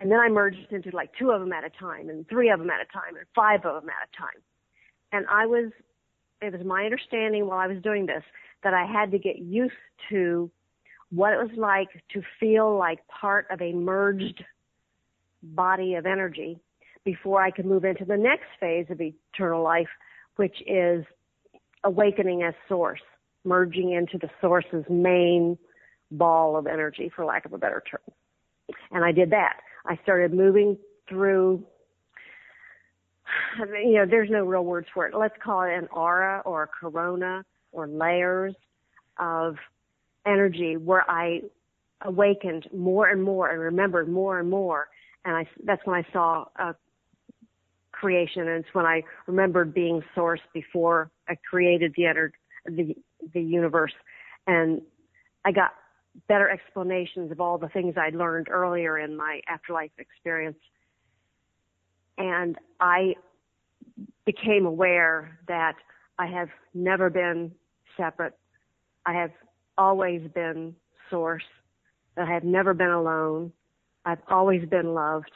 And 0.00 0.10
then 0.10 0.18
I 0.18 0.28
merged 0.28 0.70
into 0.70 0.90
like 0.94 1.10
two 1.18 1.30
of 1.30 1.40
them 1.40 1.52
at 1.52 1.64
a 1.64 1.70
time 1.70 2.08
and 2.08 2.28
three 2.28 2.50
of 2.50 2.58
them 2.58 2.70
at 2.70 2.80
a 2.80 2.92
time 2.92 3.16
and 3.16 3.26
five 3.34 3.64
of 3.64 3.80
them 3.80 3.90
at 3.90 4.08
a 4.08 4.16
time. 4.16 4.42
And 5.12 5.26
I 5.30 5.46
was, 5.46 5.72
it 6.42 6.52
was 6.52 6.66
my 6.66 6.84
understanding 6.84 7.46
while 7.46 7.58
I 7.58 7.66
was 7.66 7.82
doing 7.82 8.06
this 8.06 8.22
that 8.62 8.74
I 8.74 8.84
had 8.84 9.10
to 9.12 9.18
get 9.18 9.38
used 9.38 9.72
to 10.10 10.50
what 11.10 11.32
it 11.32 11.36
was 11.36 11.56
like 11.56 11.88
to 12.12 12.22
feel 12.38 12.76
like 12.76 13.06
part 13.08 13.46
of 13.50 13.62
a 13.62 13.72
merged 13.72 14.44
body 15.42 15.94
of 15.94 16.04
energy 16.04 16.58
before 17.04 17.40
I 17.40 17.50
could 17.50 17.64
move 17.64 17.84
into 17.84 18.04
the 18.04 18.16
next 18.16 18.46
phase 18.58 18.86
of 18.90 19.00
eternal 19.00 19.62
life, 19.62 19.88
which 20.34 20.56
is 20.66 21.04
awakening 21.84 22.42
as 22.42 22.54
source, 22.68 23.00
merging 23.44 23.92
into 23.92 24.18
the 24.18 24.28
source's 24.40 24.84
main 24.90 25.56
ball 26.10 26.56
of 26.56 26.66
energy, 26.66 27.10
for 27.14 27.24
lack 27.24 27.44
of 27.44 27.52
a 27.52 27.58
better 27.58 27.82
term. 27.88 28.00
And 28.90 29.04
I 29.04 29.12
did 29.12 29.30
that. 29.30 29.60
I 29.88 29.98
started 30.02 30.32
moving 30.34 30.76
through, 31.08 31.64
you 33.58 33.94
know, 33.94 34.06
there's 34.08 34.30
no 34.30 34.44
real 34.44 34.64
words 34.64 34.88
for 34.92 35.06
it. 35.06 35.14
Let's 35.14 35.34
call 35.42 35.62
it 35.62 35.72
an 35.72 35.88
aura 35.92 36.42
or 36.44 36.64
a 36.64 36.66
corona 36.66 37.44
or 37.72 37.86
layers 37.86 38.54
of 39.18 39.56
energy 40.26 40.76
where 40.76 41.08
I 41.10 41.42
awakened 42.02 42.68
more 42.74 43.08
and 43.08 43.22
more 43.22 43.50
and 43.50 43.60
remembered 43.60 44.08
more 44.08 44.38
and 44.38 44.50
more. 44.50 44.88
And 45.24 45.36
I, 45.36 45.46
that's 45.64 45.84
when 45.84 45.96
I 45.96 46.12
saw 46.12 46.46
creation. 47.92 48.42
And 48.48 48.64
it's 48.64 48.74
when 48.74 48.86
I 48.86 49.02
remembered 49.26 49.72
being 49.72 50.02
source 50.14 50.40
before 50.52 51.10
I 51.28 51.36
created 51.48 51.94
the, 51.96 52.30
the, 52.66 52.94
the 53.32 53.40
universe. 53.40 53.94
And 54.46 54.82
I 55.44 55.52
got 55.52 55.72
better 56.28 56.48
explanations 56.48 57.30
of 57.30 57.40
all 57.40 57.58
the 57.58 57.68
things 57.68 57.94
I'd 57.96 58.14
learned 58.14 58.48
earlier 58.48 58.98
in 58.98 59.16
my 59.16 59.40
afterlife 59.48 59.90
experience. 59.98 60.58
And 62.18 62.56
I 62.80 63.14
became 64.24 64.66
aware 64.66 65.38
that 65.48 65.74
I 66.18 66.26
have 66.26 66.48
never 66.74 67.10
been 67.10 67.52
separate. 67.96 68.34
I 69.04 69.12
have 69.14 69.30
always 69.78 70.22
been 70.34 70.74
source, 71.10 71.44
I 72.16 72.24
have 72.24 72.44
never 72.44 72.74
been 72.74 72.90
alone. 72.90 73.52
I've 74.04 74.22
always 74.28 74.66
been 74.68 74.94
loved. 74.94 75.32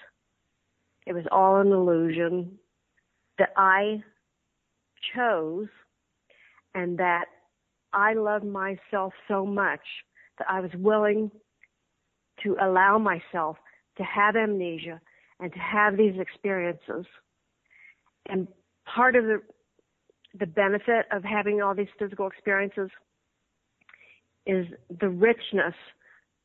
It 1.06 1.12
was 1.12 1.24
all 1.30 1.60
an 1.60 1.72
illusion 1.72 2.58
that 3.38 3.52
I 3.56 4.02
chose 5.14 5.68
and 6.74 6.98
that 6.98 7.24
I 7.92 8.14
love 8.14 8.44
myself 8.44 9.12
so 9.26 9.44
much 9.44 9.80
that 10.40 10.50
I 10.50 10.60
was 10.60 10.70
willing 10.74 11.30
to 12.42 12.56
allow 12.60 12.98
myself 12.98 13.56
to 13.98 14.02
have 14.02 14.34
amnesia 14.34 15.00
and 15.38 15.52
to 15.52 15.58
have 15.58 15.96
these 15.96 16.18
experiences. 16.18 17.06
And 18.28 18.48
part 18.86 19.14
of 19.14 19.24
the 19.24 19.40
the 20.38 20.46
benefit 20.46 21.06
of 21.10 21.24
having 21.24 21.60
all 21.60 21.74
these 21.74 21.88
physical 21.98 22.28
experiences 22.28 22.88
is 24.46 24.64
the 25.00 25.08
richness 25.08 25.74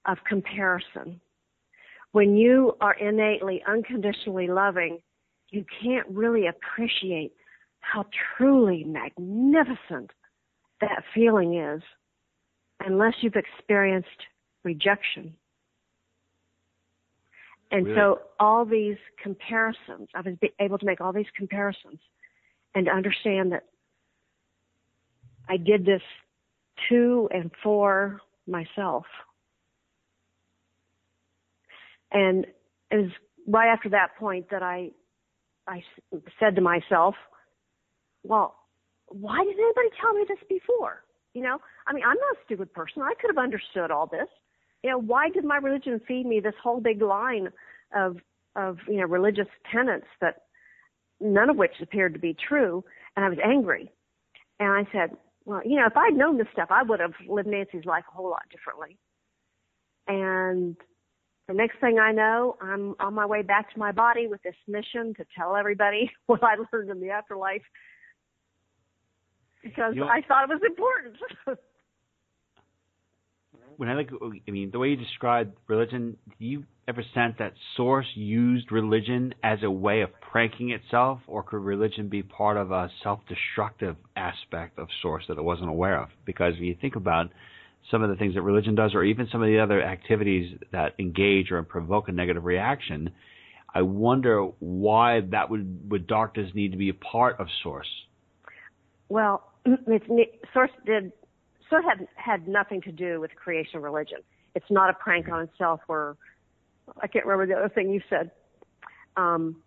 of 0.07 0.17
comparison. 0.27 1.21
When 2.11 2.35
you 2.35 2.75
are 2.81 2.95
innately, 2.95 3.61
unconditionally 3.67 4.47
loving, 4.47 4.99
you 5.51 5.63
can't 5.83 6.07
really 6.09 6.47
appreciate 6.47 7.33
how 7.81 8.05
truly 8.35 8.83
magnificent 8.85 10.09
that 10.81 11.03
feeling 11.13 11.55
is 11.59 11.83
unless 12.85 13.13
you've 13.21 13.35
experienced 13.35 14.09
rejection. 14.63 15.33
And 17.71 17.85
really? 17.85 17.97
so 17.97 18.19
all 18.39 18.63
these 18.63 18.97
comparisons, 19.21 20.09
I 20.13 20.21
was 20.21 20.35
able 20.59 20.77
to 20.77 20.85
make 20.85 21.01
all 21.01 21.11
these 21.11 21.25
comparisons 21.35 21.99
and 22.75 22.87
understand 22.87 23.51
that 23.51 23.63
I 25.49 25.57
did 25.57 25.85
this 25.85 26.01
to 26.89 27.29
and 27.31 27.51
for 27.63 28.19
myself. 28.47 29.05
And 32.11 32.45
it 32.91 32.95
was 32.95 33.11
right 33.47 33.71
after 33.71 33.89
that 33.89 34.15
point 34.17 34.49
that 34.51 34.63
I, 34.63 34.91
I 35.67 35.83
said 36.39 36.55
to 36.55 36.61
myself, 36.61 37.15
well, 38.23 38.55
why 39.07 39.43
didn't 39.43 39.59
anybody 39.59 39.89
tell 40.01 40.13
me 40.13 40.25
this 40.27 40.39
before? 40.49 41.04
You 41.35 41.41
know, 41.41 41.59
I 41.85 41.93
mean, 41.93 42.03
I'm 42.03 42.15
not 42.15 42.37
a 42.37 42.45
stupid 42.45 42.73
person. 42.73 43.01
I 43.01 43.13
could 43.19 43.29
have 43.29 43.43
understood 43.43 43.91
all 43.91 44.07
this. 44.07 44.29
You 44.83 44.91
know, 44.91 44.97
why 44.97 45.29
did 45.29 45.43
my 45.43 45.57
religion 45.57 45.99
feed 46.07 46.25
me 46.25 46.39
this 46.39 46.53
whole 46.63 46.79
big 46.79 47.01
line 47.01 47.49
of, 47.93 48.17
of, 48.55 48.77
you 48.87 48.97
know, 48.97 49.05
religious 49.05 49.47
tenets 49.69 50.07
that 50.21 50.43
none 51.19 51.49
of 51.49 51.57
which 51.57 51.73
appeared 51.81 52.13
to 52.13 52.19
be 52.19 52.33
true? 52.47 52.85
And 53.15 53.25
I 53.25 53.29
was 53.29 53.37
angry. 53.43 53.91
And 54.61 54.69
I 54.69 54.89
said, 54.93 55.17
well, 55.43 55.61
you 55.65 55.77
know, 55.77 55.85
if 55.87 55.97
I'd 55.97 56.13
known 56.13 56.37
this 56.37 56.47
stuff, 56.53 56.69
I 56.71 56.83
would 56.83 57.01
have 57.01 57.13
lived 57.27 57.49
Nanci's 57.49 57.85
life 57.85 58.05
a 58.09 58.15
whole 58.15 58.29
lot 58.29 58.43
differently. 58.49 58.97
And 60.07 60.77
the 61.49 61.53
next 61.53 61.81
thing 61.81 61.99
I 61.99 62.13
know, 62.13 62.55
I'm 62.61 62.95
on 63.01 63.13
my 63.13 63.25
way 63.25 63.41
back 63.41 63.73
to 63.73 63.79
my 63.79 63.91
body 63.91 64.27
with 64.27 64.41
this 64.43 64.55
mission 64.69 65.13
to 65.15 65.25
tell 65.37 65.57
everybody 65.57 66.09
what 66.27 66.43
I 66.43 66.55
learned 66.71 66.91
in 66.91 67.01
the 67.01 67.09
afterlife 67.09 67.61
because 69.65 69.95
you 69.95 70.01
know, 70.01 70.07
I 70.07 70.21
thought 70.27 70.43
it 70.43 70.49
was 70.49 70.61
important. 70.65 71.15
when 73.77 73.89
I 73.89 73.95
like, 73.95 74.09
I 74.47 74.51
mean, 74.51 74.69
the 74.71 74.77
way 74.79 74.89
you 74.89 74.95
described 74.95 75.57
religion, 75.67 76.17
do 76.39 76.45
you 76.45 76.63
ever 76.87 77.03
sense 77.15 77.35
that 77.39 77.53
Source 77.75 78.05
used 78.13 78.71
religion 78.71 79.33
as 79.43 79.59
a 79.63 79.71
way 79.71 80.01
of 80.01 80.09
pranking 80.21 80.69
itself, 80.69 81.19
or 81.27 81.41
could 81.41 81.57
religion 81.57 82.07
be 82.09 82.21
part 82.21 82.57
of 82.57 82.71
a 82.71 82.91
self-destructive 83.03 83.95
aspect 84.15 84.77
of 84.77 84.87
Source 85.01 85.23
that 85.27 85.37
it 85.37 85.43
wasn't 85.43 85.69
aware 85.69 85.99
of? 85.99 86.09
Because 86.25 86.53
if 86.55 86.61
you 86.61 86.77
think 86.79 86.95
about 86.95 87.31
some 87.89 88.03
of 88.03 88.09
the 88.09 88.15
things 88.15 88.35
that 88.35 88.43
religion 88.43 88.75
does, 88.75 88.93
or 88.93 89.03
even 89.03 89.27
some 89.31 89.41
of 89.41 89.47
the 89.47 89.59
other 89.59 89.81
activities 89.81 90.57
that 90.71 90.93
engage 90.99 91.51
or 91.51 91.61
provoke 91.63 92.07
a 92.07 92.11
negative 92.11 92.45
reaction, 92.45 93.09
I 93.73 93.81
wonder 93.81 94.43
why 94.59 95.21
that 95.31 95.49
would 95.49 95.89
would 95.89 96.05
darkness 96.05 96.51
need 96.53 96.71
to 96.71 96.77
be 96.77 96.89
a 96.89 96.93
part 96.93 97.39
of 97.39 97.47
Source. 97.63 97.89
Well, 99.09 99.43
it's 99.65 100.05
source 100.53 100.71
did 100.85 101.11
source 101.69 101.85
had 101.87 102.07
had 102.15 102.47
nothing 102.47 102.81
to 102.81 102.91
do 102.91 103.19
with 103.19 103.35
creation 103.35 103.81
religion. 103.81 104.19
It's 104.53 104.69
not 104.69 104.89
a 104.89 104.93
prank 104.93 105.27
on 105.29 105.41
itself 105.41 105.81
or 105.87 106.17
I 107.01 107.07
can't 107.07 107.25
remember 107.25 107.51
the 107.51 107.59
other 107.59 107.73
thing 107.73 107.89
you 107.89 108.01
said. 108.09 108.31
Um, 109.17 109.57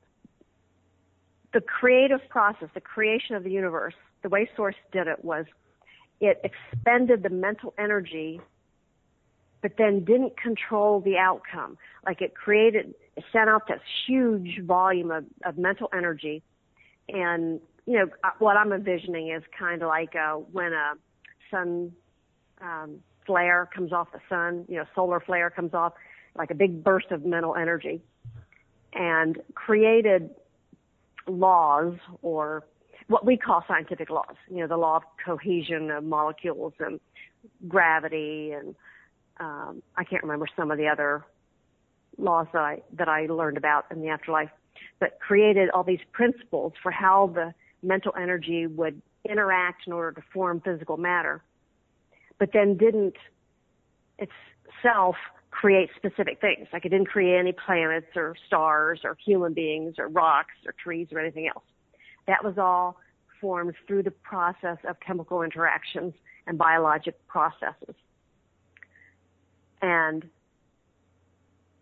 the 1.52 1.60
creative 1.60 2.20
process, 2.28 2.68
the 2.74 2.80
creation 2.80 3.34
of 3.34 3.42
the 3.42 3.50
universe, 3.50 3.94
the 4.22 4.28
way 4.28 4.48
Source 4.54 4.76
did 4.92 5.06
it 5.06 5.24
was 5.24 5.46
it 6.20 6.40
expended 6.44 7.22
the 7.22 7.30
mental 7.30 7.74
energy, 7.78 8.40
but 9.62 9.72
then 9.78 10.04
didn't 10.04 10.36
control 10.36 11.00
the 11.00 11.16
outcome. 11.16 11.78
Like 12.04 12.20
it 12.20 12.34
created, 12.34 12.94
it 13.16 13.24
sent 13.32 13.48
out 13.48 13.68
this 13.68 13.80
huge 14.06 14.60
volume 14.64 15.10
of, 15.10 15.24
of 15.44 15.58
mental 15.58 15.88
energy 15.96 16.42
and 17.08 17.60
you 17.88 17.94
know, 17.94 18.06
uh, 18.22 18.30
what 18.38 18.58
I'm 18.58 18.70
envisioning 18.70 19.30
is 19.30 19.42
kind 19.58 19.80
of 19.82 19.88
like 19.88 20.14
uh, 20.14 20.34
when 20.34 20.74
a 20.74 20.92
sun 21.50 21.90
um, 22.60 22.98
flare 23.24 23.66
comes 23.74 23.94
off 23.94 24.08
the 24.12 24.20
sun, 24.28 24.66
you 24.68 24.76
know, 24.76 24.84
solar 24.94 25.20
flare 25.20 25.48
comes 25.48 25.72
off, 25.72 25.94
like 26.36 26.50
a 26.50 26.54
big 26.54 26.84
burst 26.84 27.10
of 27.10 27.24
mental 27.24 27.56
energy, 27.56 28.02
and 28.92 29.38
created 29.54 30.28
laws 31.26 31.94
or 32.20 32.62
what 33.06 33.24
we 33.24 33.38
call 33.38 33.64
scientific 33.66 34.10
laws. 34.10 34.36
You 34.50 34.58
know, 34.58 34.66
the 34.66 34.76
law 34.76 34.96
of 34.96 35.02
cohesion 35.24 35.90
of 35.90 36.04
molecules 36.04 36.74
and 36.78 37.00
gravity, 37.68 38.52
and 38.52 38.74
um, 39.40 39.82
I 39.96 40.04
can't 40.04 40.22
remember 40.22 40.46
some 40.54 40.70
of 40.70 40.76
the 40.76 40.88
other 40.88 41.24
laws 42.18 42.48
that 42.52 42.60
I 42.60 42.82
that 42.98 43.08
I 43.08 43.24
learned 43.28 43.56
about 43.56 43.86
in 43.90 44.02
the 44.02 44.08
afterlife, 44.08 44.50
but 45.00 45.18
created 45.20 45.70
all 45.70 45.84
these 45.84 46.04
principles 46.12 46.74
for 46.82 46.90
how 46.90 47.32
the 47.34 47.54
mental 47.82 48.12
energy 48.20 48.66
would 48.66 49.00
interact 49.28 49.86
in 49.86 49.92
order 49.92 50.20
to 50.20 50.26
form 50.32 50.60
physical 50.60 50.96
matter, 50.96 51.42
but 52.38 52.50
then 52.52 52.76
didn't 52.76 53.16
itself 54.18 55.16
create 55.50 55.90
specific 55.96 56.40
things. 56.40 56.68
Like 56.72 56.84
it 56.84 56.90
didn't 56.90 57.08
create 57.08 57.38
any 57.38 57.52
planets 57.52 58.06
or 58.14 58.34
stars 58.46 59.00
or 59.04 59.16
human 59.24 59.54
beings 59.54 59.94
or 59.98 60.08
rocks 60.08 60.54
or 60.66 60.72
trees 60.72 61.08
or 61.12 61.18
anything 61.18 61.48
else. 61.48 61.64
That 62.26 62.44
was 62.44 62.58
all 62.58 62.98
formed 63.40 63.74
through 63.86 64.02
the 64.02 64.10
process 64.10 64.78
of 64.88 65.00
chemical 65.00 65.42
interactions 65.42 66.14
and 66.46 66.58
biologic 66.58 67.26
processes. 67.26 67.94
And 69.80 70.28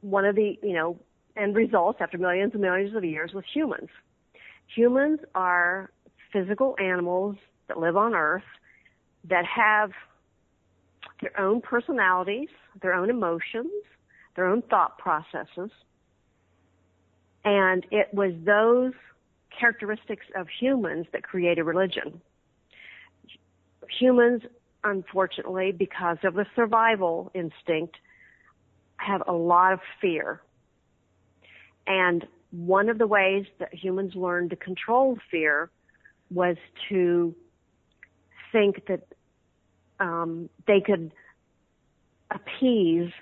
one 0.01 0.25
of 0.25 0.37
the, 0.37 0.59
you 0.63 0.75
know, 0.75 0.99
end 1.37 1.57
results 1.57 1.99
after 2.01 2.19
millions 2.19 2.53
and 2.53 2.63
millions 2.63 2.95
of 2.95 3.05
years 3.05 3.33
was 3.33 3.45
humans. 3.53 3.89
Humans 4.75 5.21
are 5.35 5.91
physical 6.33 6.77
animals 6.79 7.37
that 7.69 7.79
live 7.79 7.97
on 7.97 8.15
Earth 8.15 8.43
that 9.29 9.45
have 9.45 9.91
their 11.21 11.39
own 11.41 11.61
personalities, 11.61 12.49
their 12.83 12.95
own 12.95 13.11
emotions, 13.11 13.71
their 14.35 14.47
own 14.47 14.63
thought 14.63 14.99
processes. 14.99 15.71
And 17.45 17.87
it 17.91 18.13
was 18.13 18.33
those 18.45 18.93
characteristics 19.59 20.27
of 20.37 20.47
humans 20.61 21.07
that 21.13 21.23
created 21.23 21.63
religion. 21.63 22.21
Humans, 23.99 24.43
unfortunately, 24.85 25.73
because 25.73 26.19
of 26.25 26.35
the 26.35 26.45
survival 26.55 27.31
instinct, 27.35 27.97
have 28.97 29.23
a 29.27 29.33
lot 29.33 29.73
of 29.73 29.81
fear. 30.01 30.41
And 31.87 32.27
one 32.51 32.89
of 32.89 32.99
the 32.99 33.07
ways 33.07 33.47
that 33.59 33.73
humans 33.75 34.15
learned 34.15 34.51
to 34.51 34.57
control 34.57 35.19
fear 35.31 35.71
was 36.31 36.57
to 36.89 37.35
think 38.53 38.87
that 38.87 39.07
um, 40.01 40.49
they 40.67 40.81
could 40.81 41.13
appease 42.31 43.13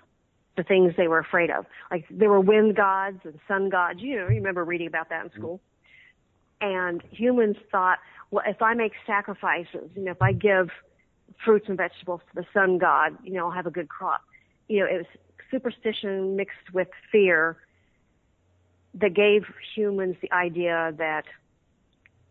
the 0.56 0.62
things 0.62 0.94
they 0.96 1.08
were 1.08 1.18
afraid 1.18 1.50
of. 1.50 1.66
Like 1.90 2.04
there 2.10 2.30
were 2.30 2.40
wind 2.40 2.76
gods 2.76 3.20
and 3.24 3.38
sun 3.48 3.68
gods. 3.68 4.00
You 4.00 4.16
know, 4.16 4.28
you 4.28 4.36
remember 4.36 4.64
reading 4.64 4.86
about 4.86 5.08
that 5.10 5.24
in 5.24 5.30
mm-hmm. 5.30 5.40
school. 5.40 5.60
And 6.60 7.02
humans 7.10 7.56
thought, 7.70 7.98
well, 8.30 8.44
if 8.46 8.62
I 8.62 8.74
make 8.74 8.92
sacrifices, 9.06 9.90
you 9.94 10.02
know, 10.02 10.12
if 10.12 10.22
I 10.22 10.32
give 10.32 10.70
fruits 11.44 11.66
and 11.68 11.76
vegetables 11.76 12.20
to 12.28 12.42
the 12.42 12.46
sun 12.54 12.78
god, 12.78 13.18
you 13.22 13.32
know, 13.32 13.46
I'll 13.46 13.52
have 13.52 13.66
a 13.66 13.70
good 13.70 13.88
crop. 13.88 14.22
You 14.68 14.80
know, 14.80 14.86
it 14.86 14.96
was 14.96 15.06
superstition 15.50 16.36
mixed 16.36 16.72
with 16.72 16.88
fear 17.10 17.58
that 18.94 19.14
gave 19.14 19.44
humans 19.74 20.16
the 20.22 20.32
idea 20.32 20.94
that, 20.98 21.24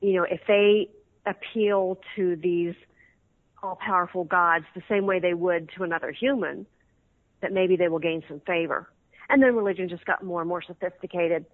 you 0.01 0.13
know, 0.13 0.23
if 0.23 0.41
they 0.47 0.89
appeal 1.25 1.99
to 2.15 2.35
these 2.35 2.75
all 3.61 3.75
powerful 3.75 4.23
gods 4.23 4.65
the 4.75 4.83
same 4.89 5.05
way 5.05 5.19
they 5.19 5.33
would 5.33 5.69
to 5.77 5.83
another 5.83 6.11
human, 6.11 6.65
that 7.41 7.51
maybe 7.51 7.75
they 7.75 7.87
will 7.87 7.99
gain 7.99 8.23
some 8.27 8.41
favor. 8.41 8.89
And 9.29 9.41
then 9.41 9.55
religion 9.55 9.89
just 9.89 10.05
got 10.05 10.23
more 10.23 10.41
and 10.41 10.49
more 10.49 10.61
sophisticated 10.61 11.45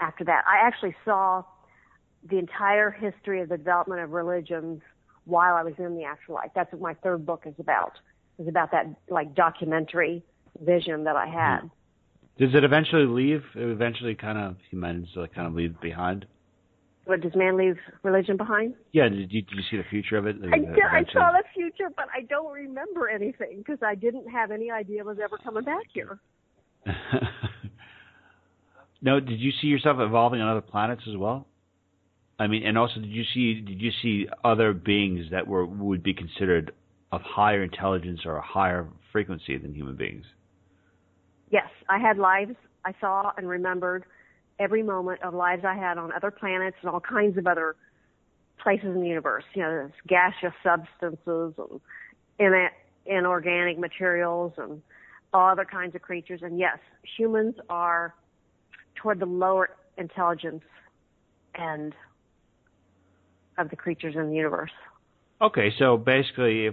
after 0.00 0.24
that. 0.24 0.44
I 0.46 0.66
actually 0.66 0.94
saw 1.04 1.42
the 2.28 2.38
entire 2.38 2.90
history 2.90 3.40
of 3.40 3.48
the 3.48 3.56
development 3.56 4.02
of 4.02 4.10
religions 4.10 4.82
while 5.24 5.54
I 5.54 5.62
was 5.62 5.74
in 5.78 5.96
the 5.96 6.04
afterlife. 6.04 6.50
That's 6.54 6.72
what 6.72 6.80
my 6.80 6.94
third 6.94 7.24
book 7.24 7.44
is 7.46 7.54
about. 7.58 7.92
Is 8.38 8.46
about 8.48 8.70
that 8.70 8.86
like 9.08 9.34
documentary 9.34 10.22
vision 10.60 11.04
that 11.04 11.16
I 11.16 11.26
had. 11.26 11.70
Does 12.38 12.54
it 12.54 12.62
eventually 12.62 13.06
leave? 13.06 13.42
It 13.54 13.68
eventually 13.68 14.14
kind 14.14 14.38
of 14.38 14.56
humanity 14.70 15.08
kind 15.34 15.48
of 15.48 15.54
leave 15.54 15.80
behind. 15.80 16.24
What 17.04 17.20
does 17.20 17.34
man 17.34 17.56
leave 17.56 17.76
religion 18.02 18.36
behind? 18.36 18.74
Yeah. 18.92 19.08
Did 19.08 19.32
you, 19.32 19.42
did 19.42 19.56
you 19.56 19.62
see 19.70 19.76
the 19.78 19.84
future 19.90 20.18
of 20.18 20.26
it? 20.26 20.36
I, 20.52 20.58
did, 20.58 20.78
I 20.78 21.04
saw 21.12 21.32
the 21.32 21.42
future, 21.54 21.90
but 21.96 22.06
I 22.14 22.22
don't 22.22 22.52
remember 22.52 23.08
anything 23.08 23.58
because 23.58 23.78
I 23.82 23.94
didn't 23.94 24.28
have 24.28 24.50
any 24.50 24.70
idea 24.70 25.00
it 25.00 25.06
was 25.06 25.16
ever 25.22 25.38
coming 25.38 25.64
back 25.64 25.86
here. 25.92 26.20
no. 29.02 29.20
Did 29.20 29.40
you 29.40 29.52
see 29.60 29.68
yourself 29.68 29.96
evolving 30.00 30.40
on 30.40 30.48
other 30.48 30.60
planets 30.60 31.02
as 31.08 31.16
well? 31.16 31.46
I 32.38 32.46
mean, 32.46 32.64
and 32.64 32.78
also, 32.78 33.00
did 33.00 33.10
you 33.10 33.24
see 33.34 33.62
did 33.62 33.80
you 33.80 33.90
see 34.00 34.28
other 34.44 34.72
beings 34.72 35.26
that 35.32 35.46
were 35.46 35.66
would 35.66 36.02
be 36.02 36.14
considered 36.14 36.72
of 37.10 37.22
higher 37.22 37.64
intelligence 37.64 38.20
or 38.26 38.36
a 38.36 38.42
higher 38.42 38.86
frequency 39.10 39.56
than 39.58 39.74
human 39.74 39.96
beings? 39.96 40.24
Yes, 41.50 41.68
I 41.88 41.98
had 41.98 42.18
lives 42.18 42.54
I 42.84 42.94
saw 43.00 43.32
and 43.36 43.48
remembered 43.48 44.04
every 44.58 44.82
moment 44.82 45.22
of 45.22 45.34
lives 45.34 45.64
I 45.64 45.74
had 45.74 45.98
on 45.98 46.12
other 46.12 46.30
planets 46.30 46.76
and 46.80 46.90
all 46.90 47.00
kinds 47.00 47.36
of 47.38 47.46
other 47.46 47.76
places 48.62 48.86
in 48.86 49.00
the 49.00 49.08
universe. 49.08 49.44
You 49.54 49.62
know, 49.62 49.90
gaseous 50.06 50.54
substances 50.62 51.54
and 52.38 52.70
inorganic 53.06 53.78
materials 53.78 54.52
and 54.56 54.82
all 55.32 55.50
other 55.50 55.64
kinds 55.64 55.94
of 55.94 56.02
creatures. 56.02 56.40
And 56.42 56.58
yes, 56.58 56.78
humans 57.16 57.54
are 57.68 58.14
toward 58.94 59.20
the 59.20 59.26
lower 59.26 59.70
intelligence 59.96 60.64
end 61.54 61.94
of 63.56 63.70
the 63.70 63.76
creatures 63.76 64.14
in 64.16 64.30
the 64.30 64.36
universe. 64.36 64.70
Okay, 65.40 65.72
so 65.78 65.96
basically, 65.96 66.70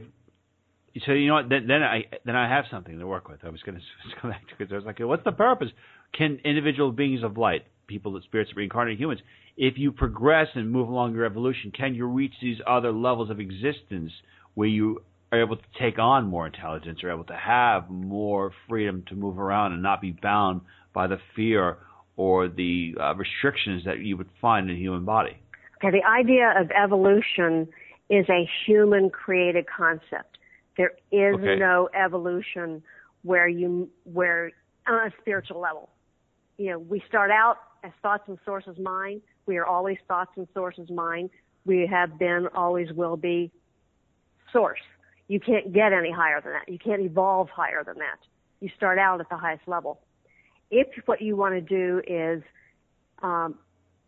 so, 1.06 1.12
you 1.12 1.28
know 1.28 1.36
what? 1.36 1.50
Then, 1.50 1.70
I 1.72 2.06
then 2.26 2.36
I 2.36 2.48
have 2.48 2.66
something 2.72 2.98
to 2.98 3.08
work 3.08 3.28
with. 3.28 3.40
I 3.44 3.50
was 3.50 3.62
going 3.64 3.78
to 3.78 4.22
come 4.22 4.32
back 4.32 4.48
to 4.48 4.56
because 4.58 4.72
I 4.72 4.76
was 4.76 4.86
like, 4.86 5.00
what's 5.00 5.24
the 5.24 5.32
purpose? 5.32 5.70
Can 6.14 6.40
individual 6.46 6.92
beings 6.92 7.24
of 7.24 7.38
light 7.38 7.64
people 7.88 8.14
that 8.14 8.24
spirits 8.24 8.52
reincarnated 8.56 9.00
humans. 9.00 9.22
If 9.58 9.78
you 9.78 9.92
progress 9.92 10.48
and 10.56 10.72
move 10.72 10.90
along 10.90 11.14
your 11.14 11.26
evolution, 11.26 11.72
can 11.72 11.96
you 11.96 12.06
reach 12.06 12.34
these 12.42 12.58
other 12.68 12.92
levels 12.92 13.30
of 13.30 13.40
existence 13.40 14.12
where 14.54 14.68
you 14.68 15.04
are 15.32 15.42
able 15.42 15.56
to 15.56 15.64
take 15.80 16.00
on 16.00 16.28
more 16.28 16.46
intelligence, 16.46 17.04
or 17.04 17.12
able 17.12 17.24
to 17.26 17.36
have 17.36 17.90
more 17.90 18.52
freedom 18.70 19.04
to 19.10 19.16
move 19.16 19.40
around 19.40 19.74
and 19.74 19.82
not 19.82 20.00
be 20.00 20.12
bound 20.12 20.62
by 20.94 21.08
the 21.08 21.18
fear 21.36 21.78
or 22.16 22.48
the 22.48 22.94
uh, 23.00 23.14
restrictions 23.16 23.84
that 23.86 24.00
you 24.00 24.16
would 24.16 24.30
find 24.40 24.70
in 24.70 24.76
a 24.76 24.80
human 24.80 25.04
body? 25.04 25.38
Okay, 25.78 25.92
the 25.92 26.08
idea 26.08 26.54
of 26.58 26.70
evolution 26.72 27.68
is 28.10 28.26
a 28.30 28.48
human 28.66 29.10
created 29.10 29.66
concept. 29.68 30.35
There 30.78 30.92
is 31.12 31.36
okay. 31.36 31.56
no 31.56 31.90
evolution 31.94 32.84
where 33.24 33.48
you 33.48 33.90
where 34.04 34.52
on 34.88 35.08
a 35.08 35.12
spiritual 35.22 35.60
level. 35.60 35.90
You 36.58 36.72
know, 36.72 36.80
we 36.80 37.04
start 37.08 37.32
out 37.32 37.58
as 37.84 37.92
thoughts 38.02 38.24
and 38.28 38.38
sources 38.46 38.78
mind. 38.78 39.22
We 39.46 39.58
are 39.58 39.66
always 39.66 39.98
thoughts 40.08 40.32
and 40.36 40.48
sources 40.54 40.90
mind. 40.90 41.30
We 41.66 41.88
have 41.88 42.18
been, 42.20 42.48
always 42.54 42.92
will 42.94 43.18
be 43.18 43.52
source. 44.52 44.80
You 45.28 45.40
can't 45.40 45.74
get 45.74 45.92
any 45.92 46.12
higher 46.12 46.40
than 46.42 46.54
that. 46.54 46.72
You 46.72 46.78
can't 46.78 47.02
evolve 47.02 47.50
higher 47.50 47.84
than 47.84 47.98
that. 47.98 48.20
You 48.60 48.70
start 48.78 49.00
out 49.00 49.20
at 49.20 49.30
the 49.30 49.38
highest 49.38 49.68
level. 49.68 50.00
If 50.72 50.88
what 51.06 51.22
you 51.22 51.36
want 51.36 51.56
to 51.56 51.62
do 51.62 52.02
is 52.08 52.44
um, 53.22 53.56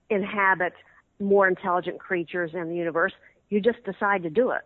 inhabit 0.09 0.73
more 1.19 1.47
intelligent 1.47 1.99
creatures 1.99 2.51
in 2.53 2.69
the 2.69 2.75
universe, 2.75 3.13
you 3.49 3.61
just 3.61 3.83
decide 3.83 4.23
to 4.23 4.29
do 4.29 4.51
it. 4.51 4.61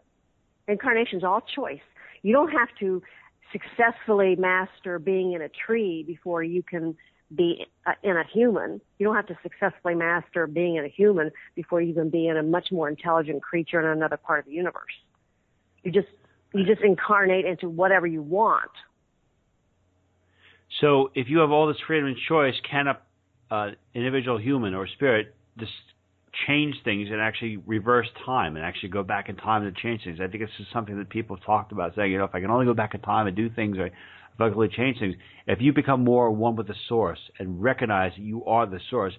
Incarnation 0.68 1.20
is 1.20 1.24
all 1.24 1.42
choice. 1.42 1.80
You 2.24 2.34
don't 2.34 2.52
have 2.52 2.70
to 2.80 3.02
successfully 3.52 4.36
master 4.36 5.00
being 5.00 5.34
in 5.34 5.42
a 5.42 5.50
tree 5.50 6.04
before 6.06 6.44
you 6.44 6.64
can 6.64 6.96
be 7.36 7.66
uh, 7.86 7.94
in 8.04 8.18
a 8.18 8.24
human. 8.32 8.82
You 9.00 9.06
don't 9.06 9.16
have 9.16 9.28
to 9.28 9.38
successfully 9.42 9.96
master 9.96 10.48
being 10.48 10.76
in 10.76 10.86
a 10.86 10.90
human 10.90 11.32
before 11.56 11.82
you 11.82 11.94
can 11.94 12.10
be 12.10 12.28
in 12.28 12.38
a 12.38 12.44
much 12.44 12.72
more 12.72 12.90
intelligent 12.90 13.42
creature 13.42 13.80
in 13.80 13.98
another 13.98 14.18
part 14.18 14.40
of 14.40 14.46
the 14.46 14.52
universe. 14.52 14.94
You 15.84 15.92
just 15.92 16.08
you 16.54 16.66
just 16.66 16.82
incarnate 16.82 17.46
into 17.46 17.70
whatever 17.70 18.06
you 18.06 18.22
want. 18.22 18.72
So, 20.80 21.12
if 21.16 21.30
you 21.30 21.40
have 21.40 21.52
all 21.52 21.68
this 21.68 21.78
freedom 21.86 22.08
and 22.08 22.18
choice, 22.28 22.56
can 22.70 22.88
a 22.88 22.98
uh, 23.54 23.72
individual 23.94 24.38
human 24.38 24.74
or 24.74 24.88
spirit 24.88 25.36
change 26.48 26.76
things 26.84 27.10
and 27.12 27.20
actually 27.20 27.58
reverse 27.58 28.08
time 28.26 28.56
and 28.56 28.66
actually 28.66 28.90
go 28.90 29.04
back 29.04 29.30
in 29.30 29.36
time 29.36 29.64
to 29.64 29.82
change 29.82 30.04
things? 30.04 30.20
I 30.22 30.28
think 30.28 30.44
this 30.44 30.50
is 30.60 30.66
something 30.74 30.98
that 30.98 31.10
people 31.10 31.36
have 31.36 31.46
talked 31.46 31.72
about, 31.72 31.96
saying, 31.96 32.12
you 32.12 32.18
know, 32.18 32.26
if 32.26 32.34
I 32.34 32.42
can 32.42 32.50
only 32.50 32.66
go 32.66 32.74
back 32.74 32.94
in 32.94 33.02
time 33.02 33.28
and 33.28 33.36
do 33.36 33.50
things, 33.50 33.78
or 33.78 33.90
luckily 34.40 34.70
change 34.70 35.00
things. 35.00 35.16
If 35.48 35.60
you 35.62 35.74
become 35.74 36.04
more 36.04 36.32
one 36.32 36.56
with 36.56 36.68
the 36.68 36.76
source 36.88 37.20
and 37.40 37.62
recognize 37.62 38.14
that 38.16 38.24
you 38.24 38.46
are 38.46 38.66
the 38.66 38.80
source, 38.90 39.14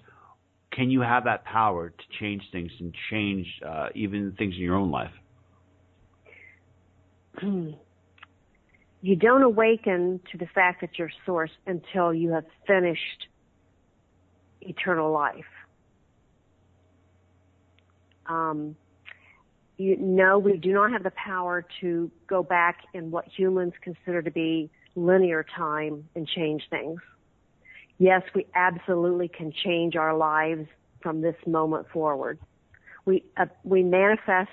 can 0.71 0.89
you 0.89 1.01
have 1.01 1.25
that 1.25 1.45
power 1.45 1.89
to 1.89 2.19
change 2.19 2.41
things 2.51 2.71
and 2.79 2.93
change 3.11 3.47
uh, 3.67 3.87
even 3.95 4.33
things 4.37 4.55
in 4.55 4.61
your 4.61 4.75
own 4.75 4.91
life? 4.91 5.11
You 9.01 9.15
don't 9.17 9.43
awaken 9.43 10.19
to 10.31 10.37
the 10.37 10.47
fact 10.55 10.81
that 10.81 10.91
you're 10.97 11.11
source 11.25 11.51
until 11.67 12.13
you 12.13 12.31
have 12.31 12.45
finished 12.65 13.27
eternal 14.61 15.11
life. 15.11 15.45
Um, 18.27 18.75
you 19.77 19.97
know, 19.97 20.37
we 20.39 20.57
do 20.57 20.71
not 20.71 20.91
have 20.91 21.03
the 21.03 21.11
power 21.11 21.65
to 21.81 22.11
go 22.27 22.43
back 22.43 22.83
in 22.93 23.11
what 23.11 23.25
humans 23.27 23.73
consider 23.81 24.21
to 24.21 24.31
be 24.31 24.69
linear 24.95 25.45
time 25.55 26.07
and 26.15 26.27
change 26.27 26.63
things. 26.69 26.99
Yes, 27.97 28.21
we 28.35 28.45
absolutely 28.55 29.27
can 29.27 29.51
change 29.51 29.95
our 29.95 30.15
lives 30.15 30.67
from 31.01 31.21
this 31.21 31.35
moment 31.45 31.87
forward. 31.91 32.39
We, 33.05 33.23
uh, 33.37 33.47
we 33.63 33.83
manifest 33.83 34.51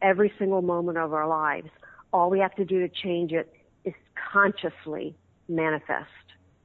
every 0.00 0.32
single 0.38 0.62
moment 0.62 0.98
of 0.98 1.12
our 1.12 1.26
lives. 1.26 1.70
All 2.12 2.30
we 2.30 2.38
have 2.40 2.54
to 2.56 2.64
do 2.64 2.80
to 2.80 2.88
change 2.88 3.32
it 3.32 3.52
is 3.84 3.94
consciously 4.32 5.16
manifest 5.48 6.06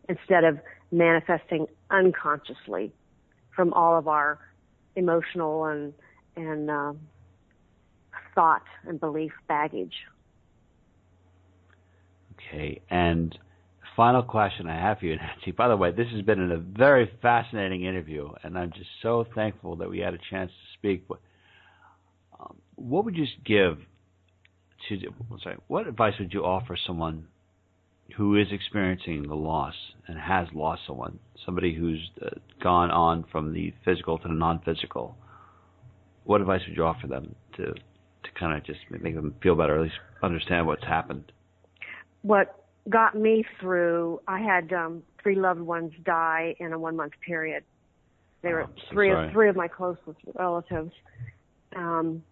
instead 0.09 0.43
of 0.43 0.59
manifesting 0.91 1.67
unconsciously 1.89 2.91
from 3.55 3.73
all 3.73 3.97
of 3.97 4.07
our 4.07 4.39
emotional 4.95 5.65
and, 5.65 5.93
and, 6.35 6.69
um, 6.69 6.99
thought 8.35 8.63
and 8.87 8.99
belief 8.99 9.31
baggage. 9.47 9.93
Okay, 12.33 12.81
and 12.89 13.37
final 13.95 14.23
question 14.23 14.67
I 14.67 14.75
have 14.75 14.99
for 14.99 15.05
you, 15.05 15.17
Nanci. 15.45 15.55
By 15.55 15.67
the 15.67 15.77
way, 15.77 15.91
this 15.91 16.07
has 16.13 16.21
been 16.21 16.51
a 16.51 16.57
very 16.57 17.11
fascinating 17.21 17.85
interview, 17.85 18.29
and 18.43 18.57
I'm 18.57 18.71
just 18.71 18.89
so 19.01 19.25
thankful 19.35 19.75
that 19.77 19.89
we 19.89 19.99
had 19.99 20.13
a 20.13 20.19
chance 20.29 20.51
to 20.51 20.77
speak. 20.77 21.07
But 21.07 21.19
um, 22.39 22.57
what 22.75 23.05
would 23.05 23.15
you 23.15 23.25
give 23.45 23.77
to? 24.89 24.97
Sorry, 25.41 25.57
what 25.67 25.87
advice 25.87 26.13
would 26.19 26.33
you 26.33 26.43
offer 26.43 26.77
someone 26.85 27.27
who 28.17 28.35
is 28.35 28.47
experiencing 28.51 29.27
the 29.27 29.35
loss 29.35 29.73
and 30.07 30.19
has 30.19 30.47
lost 30.53 30.81
someone, 30.85 31.19
somebody 31.45 31.73
who's 31.73 32.11
gone 32.61 32.91
on 32.91 33.23
from 33.31 33.53
the 33.53 33.73
physical 33.85 34.17
to 34.19 34.27
the 34.27 34.33
non-physical? 34.33 35.15
What 36.25 36.41
advice 36.41 36.61
would 36.67 36.77
you 36.77 36.83
offer 36.83 37.07
them 37.07 37.35
to 37.57 37.65
to 37.65 38.29
kind 38.39 38.57
of 38.57 38.65
just 38.65 38.79
make 38.89 39.15
them 39.15 39.35
feel 39.43 39.55
better, 39.55 39.75
at 39.75 39.81
least 39.81 39.95
understand 40.21 40.65
what's 40.65 40.83
happened? 40.83 41.31
What 42.21 42.63
got 42.89 43.15
me 43.15 43.45
through. 43.59 44.19
I 44.27 44.39
had 44.39 44.71
um, 44.73 45.03
three 45.21 45.35
loved 45.35 45.61
ones 45.61 45.91
die 46.03 46.55
in 46.59 46.73
a 46.73 46.79
one 46.79 46.95
month 46.95 47.13
period. 47.25 47.63
They 48.41 48.53
were 48.53 48.63
oh, 48.63 48.69
so 48.75 48.93
three 48.93 49.09
sorry. 49.11 49.27
of 49.27 49.33
three 49.33 49.49
of 49.49 49.55
my 49.55 49.67
closest 49.67 50.17
relatives. 50.35 50.91
Um, 51.75 52.23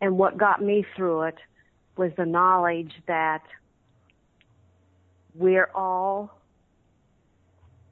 and 0.00 0.16
what 0.16 0.38
got 0.38 0.62
me 0.62 0.84
through 0.96 1.22
it 1.22 1.36
was 1.96 2.12
the 2.16 2.24
knowledge 2.24 2.92
that 3.06 3.42
we're 5.34 5.70
all 5.74 6.38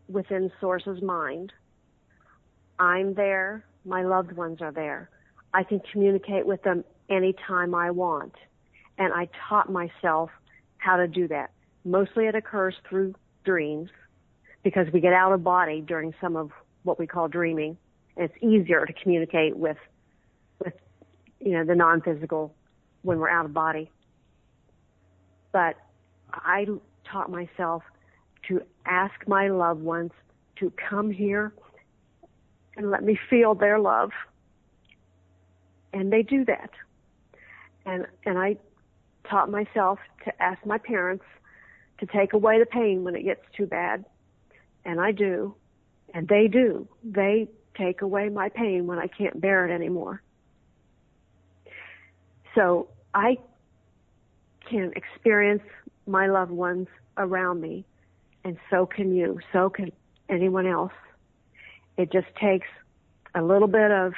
within 0.08 0.50
Source's 0.60 1.02
mind. 1.02 1.52
I'm 2.78 3.14
there. 3.14 3.64
My 3.84 4.02
loved 4.02 4.32
ones 4.32 4.58
are 4.60 4.72
there. 4.72 5.10
I 5.56 5.62
can 5.62 5.80
communicate 5.90 6.44
with 6.44 6.62
them 6.64 6.84
anytime 7.08 7.74
I 7.74 7.90
want. 7.90 8.34
And 8.98 9.10
I 9.14 9.26
taught 9.48 9.72
myself 9.72 10.28
how 10.76 10.98
to 10.98 11.08
do 11.08 11.28
that. 11.28 11.50
Mostly 11.82 12.26
it 12.26 12.34
occurs 12.34 12.74
through 12.86 13.14
dreams 13.42 13.88
because 14.62 14.86
we 14.92 15.00
get 15.00 15.14
out 15.14 15.32
of 15.32 15.42
body 15.42 15.80
during 15.80 16.12
some 16.20 16.36
of 16.36 16.50
what 16.82 16.98
we 16.98 17.06
call 17.06 17.28
dreaming. 17.28 17.78
And 18.18 18.28
it's 18.28 18.42
easier 18.42 18.84
to 18.84 18.92
communicate 18.92 19.56
with, 19.56 19.78
with, 20.62 20.74
you 21.40 21.52
know, 21.52 21.64
the 21.64 21.74
non-physical 21.74 22.54
when 23.00 23.18
we're 23.18 23.30
out 23.30 23.46
of 23.46 23.54
body. 23.54 23.90
But 25.52 25.76
I 26.34 26.66
taught 27.10 27.30
myself 27.30 27.82
to 28.48 28.60
ask 28.84 29.14
my 29.26 29.48
loved 29.48 29.80
ones 29.80 30.10
to 30.56 30.70
come 30.90 31.10
here 31.10 31.54
and 32.76 32.90
let 32.90 33.02
me 33.02 33.18
feel 33.30 33.54
their 33.54 33.78
love. 33.78 34.10
And 35.96 36.12
they 36.12 36.22
do 36.22 36.44
that. 36.44 36.70
And, 37.86 38.06
and 38.26 38.38
I 38.38 38.58
taught 39.30 39.50
myself 39.50 39.98
to 40.26 40.42
ask 40.42 40.64
my 40.66 40.76
parents 40.76 41.24
to 42.00 42.06
take 42.06 42.34
away 42.34 42.58
the 42.58 42.66
pain 42.66 43.02
when 43.02 43.16
it 43.16 43.22
gets 43.22 43.40
too 43.56 43.64
bad. 43.64 44.04
And 44.84 45.00
I 45.00 45.12
do. 45.12 45.54
And 46.12 46.28
they 46.28 46.48
do. 46.48 46.86
They 47.02 47.48
take 47.78 48.02
away 48.02 48.28
my 48.28 48.50
pain 48.50 48.86
when 48.86 48.98
I 48.98 49.06
can't 49.06 49.40
bear 49.40 49.66
it 49.66 49.74
anymore. 49.74 50.22
So 52.54 52.88
I 53.14 53.38
can 54.68 54.92
experience 54.96 55.62
my 56.06 56.26
loved 56.26 56.50
ones 56.52 56.88
around 57.16 57.62
me 57.62 57.86
and 58.44 58.58
so 58.68 58.84
can 58.84 59.14
you. 59.14 59.40
So 59.50 59.70
can 59.70 59.92
anyone 60.28 60.66
else. 60.66 60.92
It 61.96 62.12
just 62.12 62.28
takes 62.38 62.68
a 63.34 63.40
little 63.42 63.68
bit 63.68 63.90
of 63.90 64.12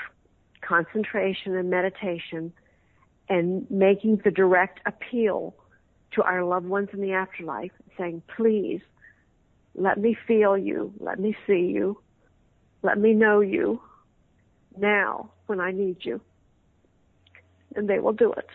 concentration 0.68 1.56
and 1.56 1.70
meditation 1.70 2.52
and 3.28 3.66
making 3.70 4.20
the 4.24 4.30
direct 4.30 4.80
appeal 4.86 5.54
to 6.12 6.22
our 6.22 6.44
loved 6.44 6.66
ones 6.66 6.88
in 6.92 7.00
the 7.00 7.12
afterlife, 7.12 7.70
saying, 7.96 8.22
please, 8.36 8.80
let 9.74 9.98
me 9.98 10.16
feel 10.26 10.56
you, 10.56 10.92
let 11.00 11.18
me 11.18 11.34
see 11.46 11.70
you, 11.74 12.00
let 12.82 12.98
me 12.98 13.12
know 13.12 13.40
you 13.40 13.80
now 14.76 15.30
when 15.46 15.60
I 15.60 15.70
need 15.70 15.98
you. 16.00 16.20
And 17.74 17.88
they 17.88 17.98
will 17.98 18.12
do 18.12 18.32
it. 18.32 18.46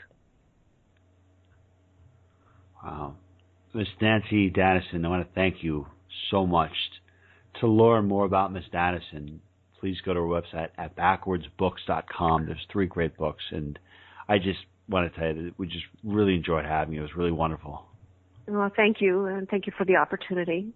Wow. 2.83 3.15
Miss 3.73 3.87
Nanci 4.01 4.55
Danison, 4.55 5.05
I 5.05 5.09
want 5.09 5.27
to 5.27 5.33
thank 5.33 5.63
you 5.63 5.87
so 6.29 6.45
much. 6.45 6.71
To 7.61 7.67
learn 7.67 8.07
more 8.07 8.25
about 8.25 8.51
Miss 8.51 8.63
Danison, 8.73 9.37
please 9.83 9.97
go 10.05 10.13
to 10.13 10.19
our 10.21 10.41
website 10.41 10.69
at 10.77 10.95
backwardsbooks.com. 10.95 12.45
There's 12.45 12.65
three 12.71 12.85
great 12.85 13.17
books, 13.17 13.43
and 13.51 13.77
I 14.29 14.37
just 14.37 14.59
want 14.87 15.11
to 15.11 15.19
tell 15.19 15.27
you 15.27 15.43
that 15.43 15.59
we 15.59 15.67
just 15.67 15.83
really 16.05 16.35
enjoyed 16.35 16.63
having 16.63 16.93
you. 16.93 17.01
It 17.01 17.03
was 17.03 17.15
really 17.17 17.33
wonderful. 17.33 17.83
Well, 18.47 18.71
thank 18.73 19.01
you, 19.01 19.25
and 19.25 19.45
thank 19.49 19.67
you 19.67 19.73
for 19.77 19.83
the 19.83 19.97
opportunity. 19.97 20.71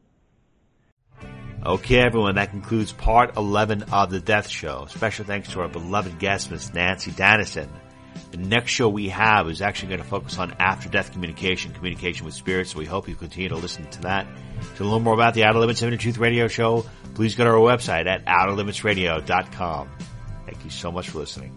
Okay, 1.65 1.99
everyone, 1.99 2.35
that 2.35 2.49
concludes 2.49 2.91
part 2.91 3.37
11 3.37 3.83
of 3.93 4.11
The 4.11 4.19
Death 4.19 4.49
Show. 4.49 4.87
Special 4.89 5.23
thanks 5.23 5.53
to 5.53 5.61
our 5.61 5.69
beloved 5.69 6.19
guest, 6.19 6.51
Miss 6.51 6.71
Nanci 6.71 7.13
Danison. 7.13 7.69
The 8.31 8.37
next 8.37 8.71
show 8.71 8.89
we 8.89 9.09
have 9.09 9.49
is 9.49 9.61
actually 9.61 9.89
going 9.89 10.01
to 10.01 10.07
focus 10.07 10.37
on 10.37 10.55
after 10.59 10.89
death 10.89 11.11
communication, 11.11 11.73
communication 11.73 12.25
with 12.25 12.33
spirits. 12.33 12.71
So 12.71 12.79
we 12.79 12.85
hope 12.85 13.07
you 13.07 13.15
continue 13.15 13.49
to 13.49 13.55
listen 13.55 13.89
to 13.91 14.01
that. 14.01 14.27
To 14.77 14.83
learn 14.83 15.03
more 15.03 15.13
about 15.13 15.33
the 15.33 15.43
Outer 15.43 15.59
Limits 15.59 15.81
of 15.81 15.87
Inner 15.87 15.97
Truth 15.97 16.17
Radio 16.17 16.47
Show, 16.47 16.85
please 17.13 17.35
go 17.35 17.43
to 17.43 17.49
our 17.49 17.57
website 17.57 18.07
at 18.07 18.25
outerlimitsradio.com. 18.25 19.89
Thank 20.45 20.63
you 20.63 20.69
so 20.69 20.91
much 20.91 21.09
for 21.09 21.19
listening. 21.19 21.56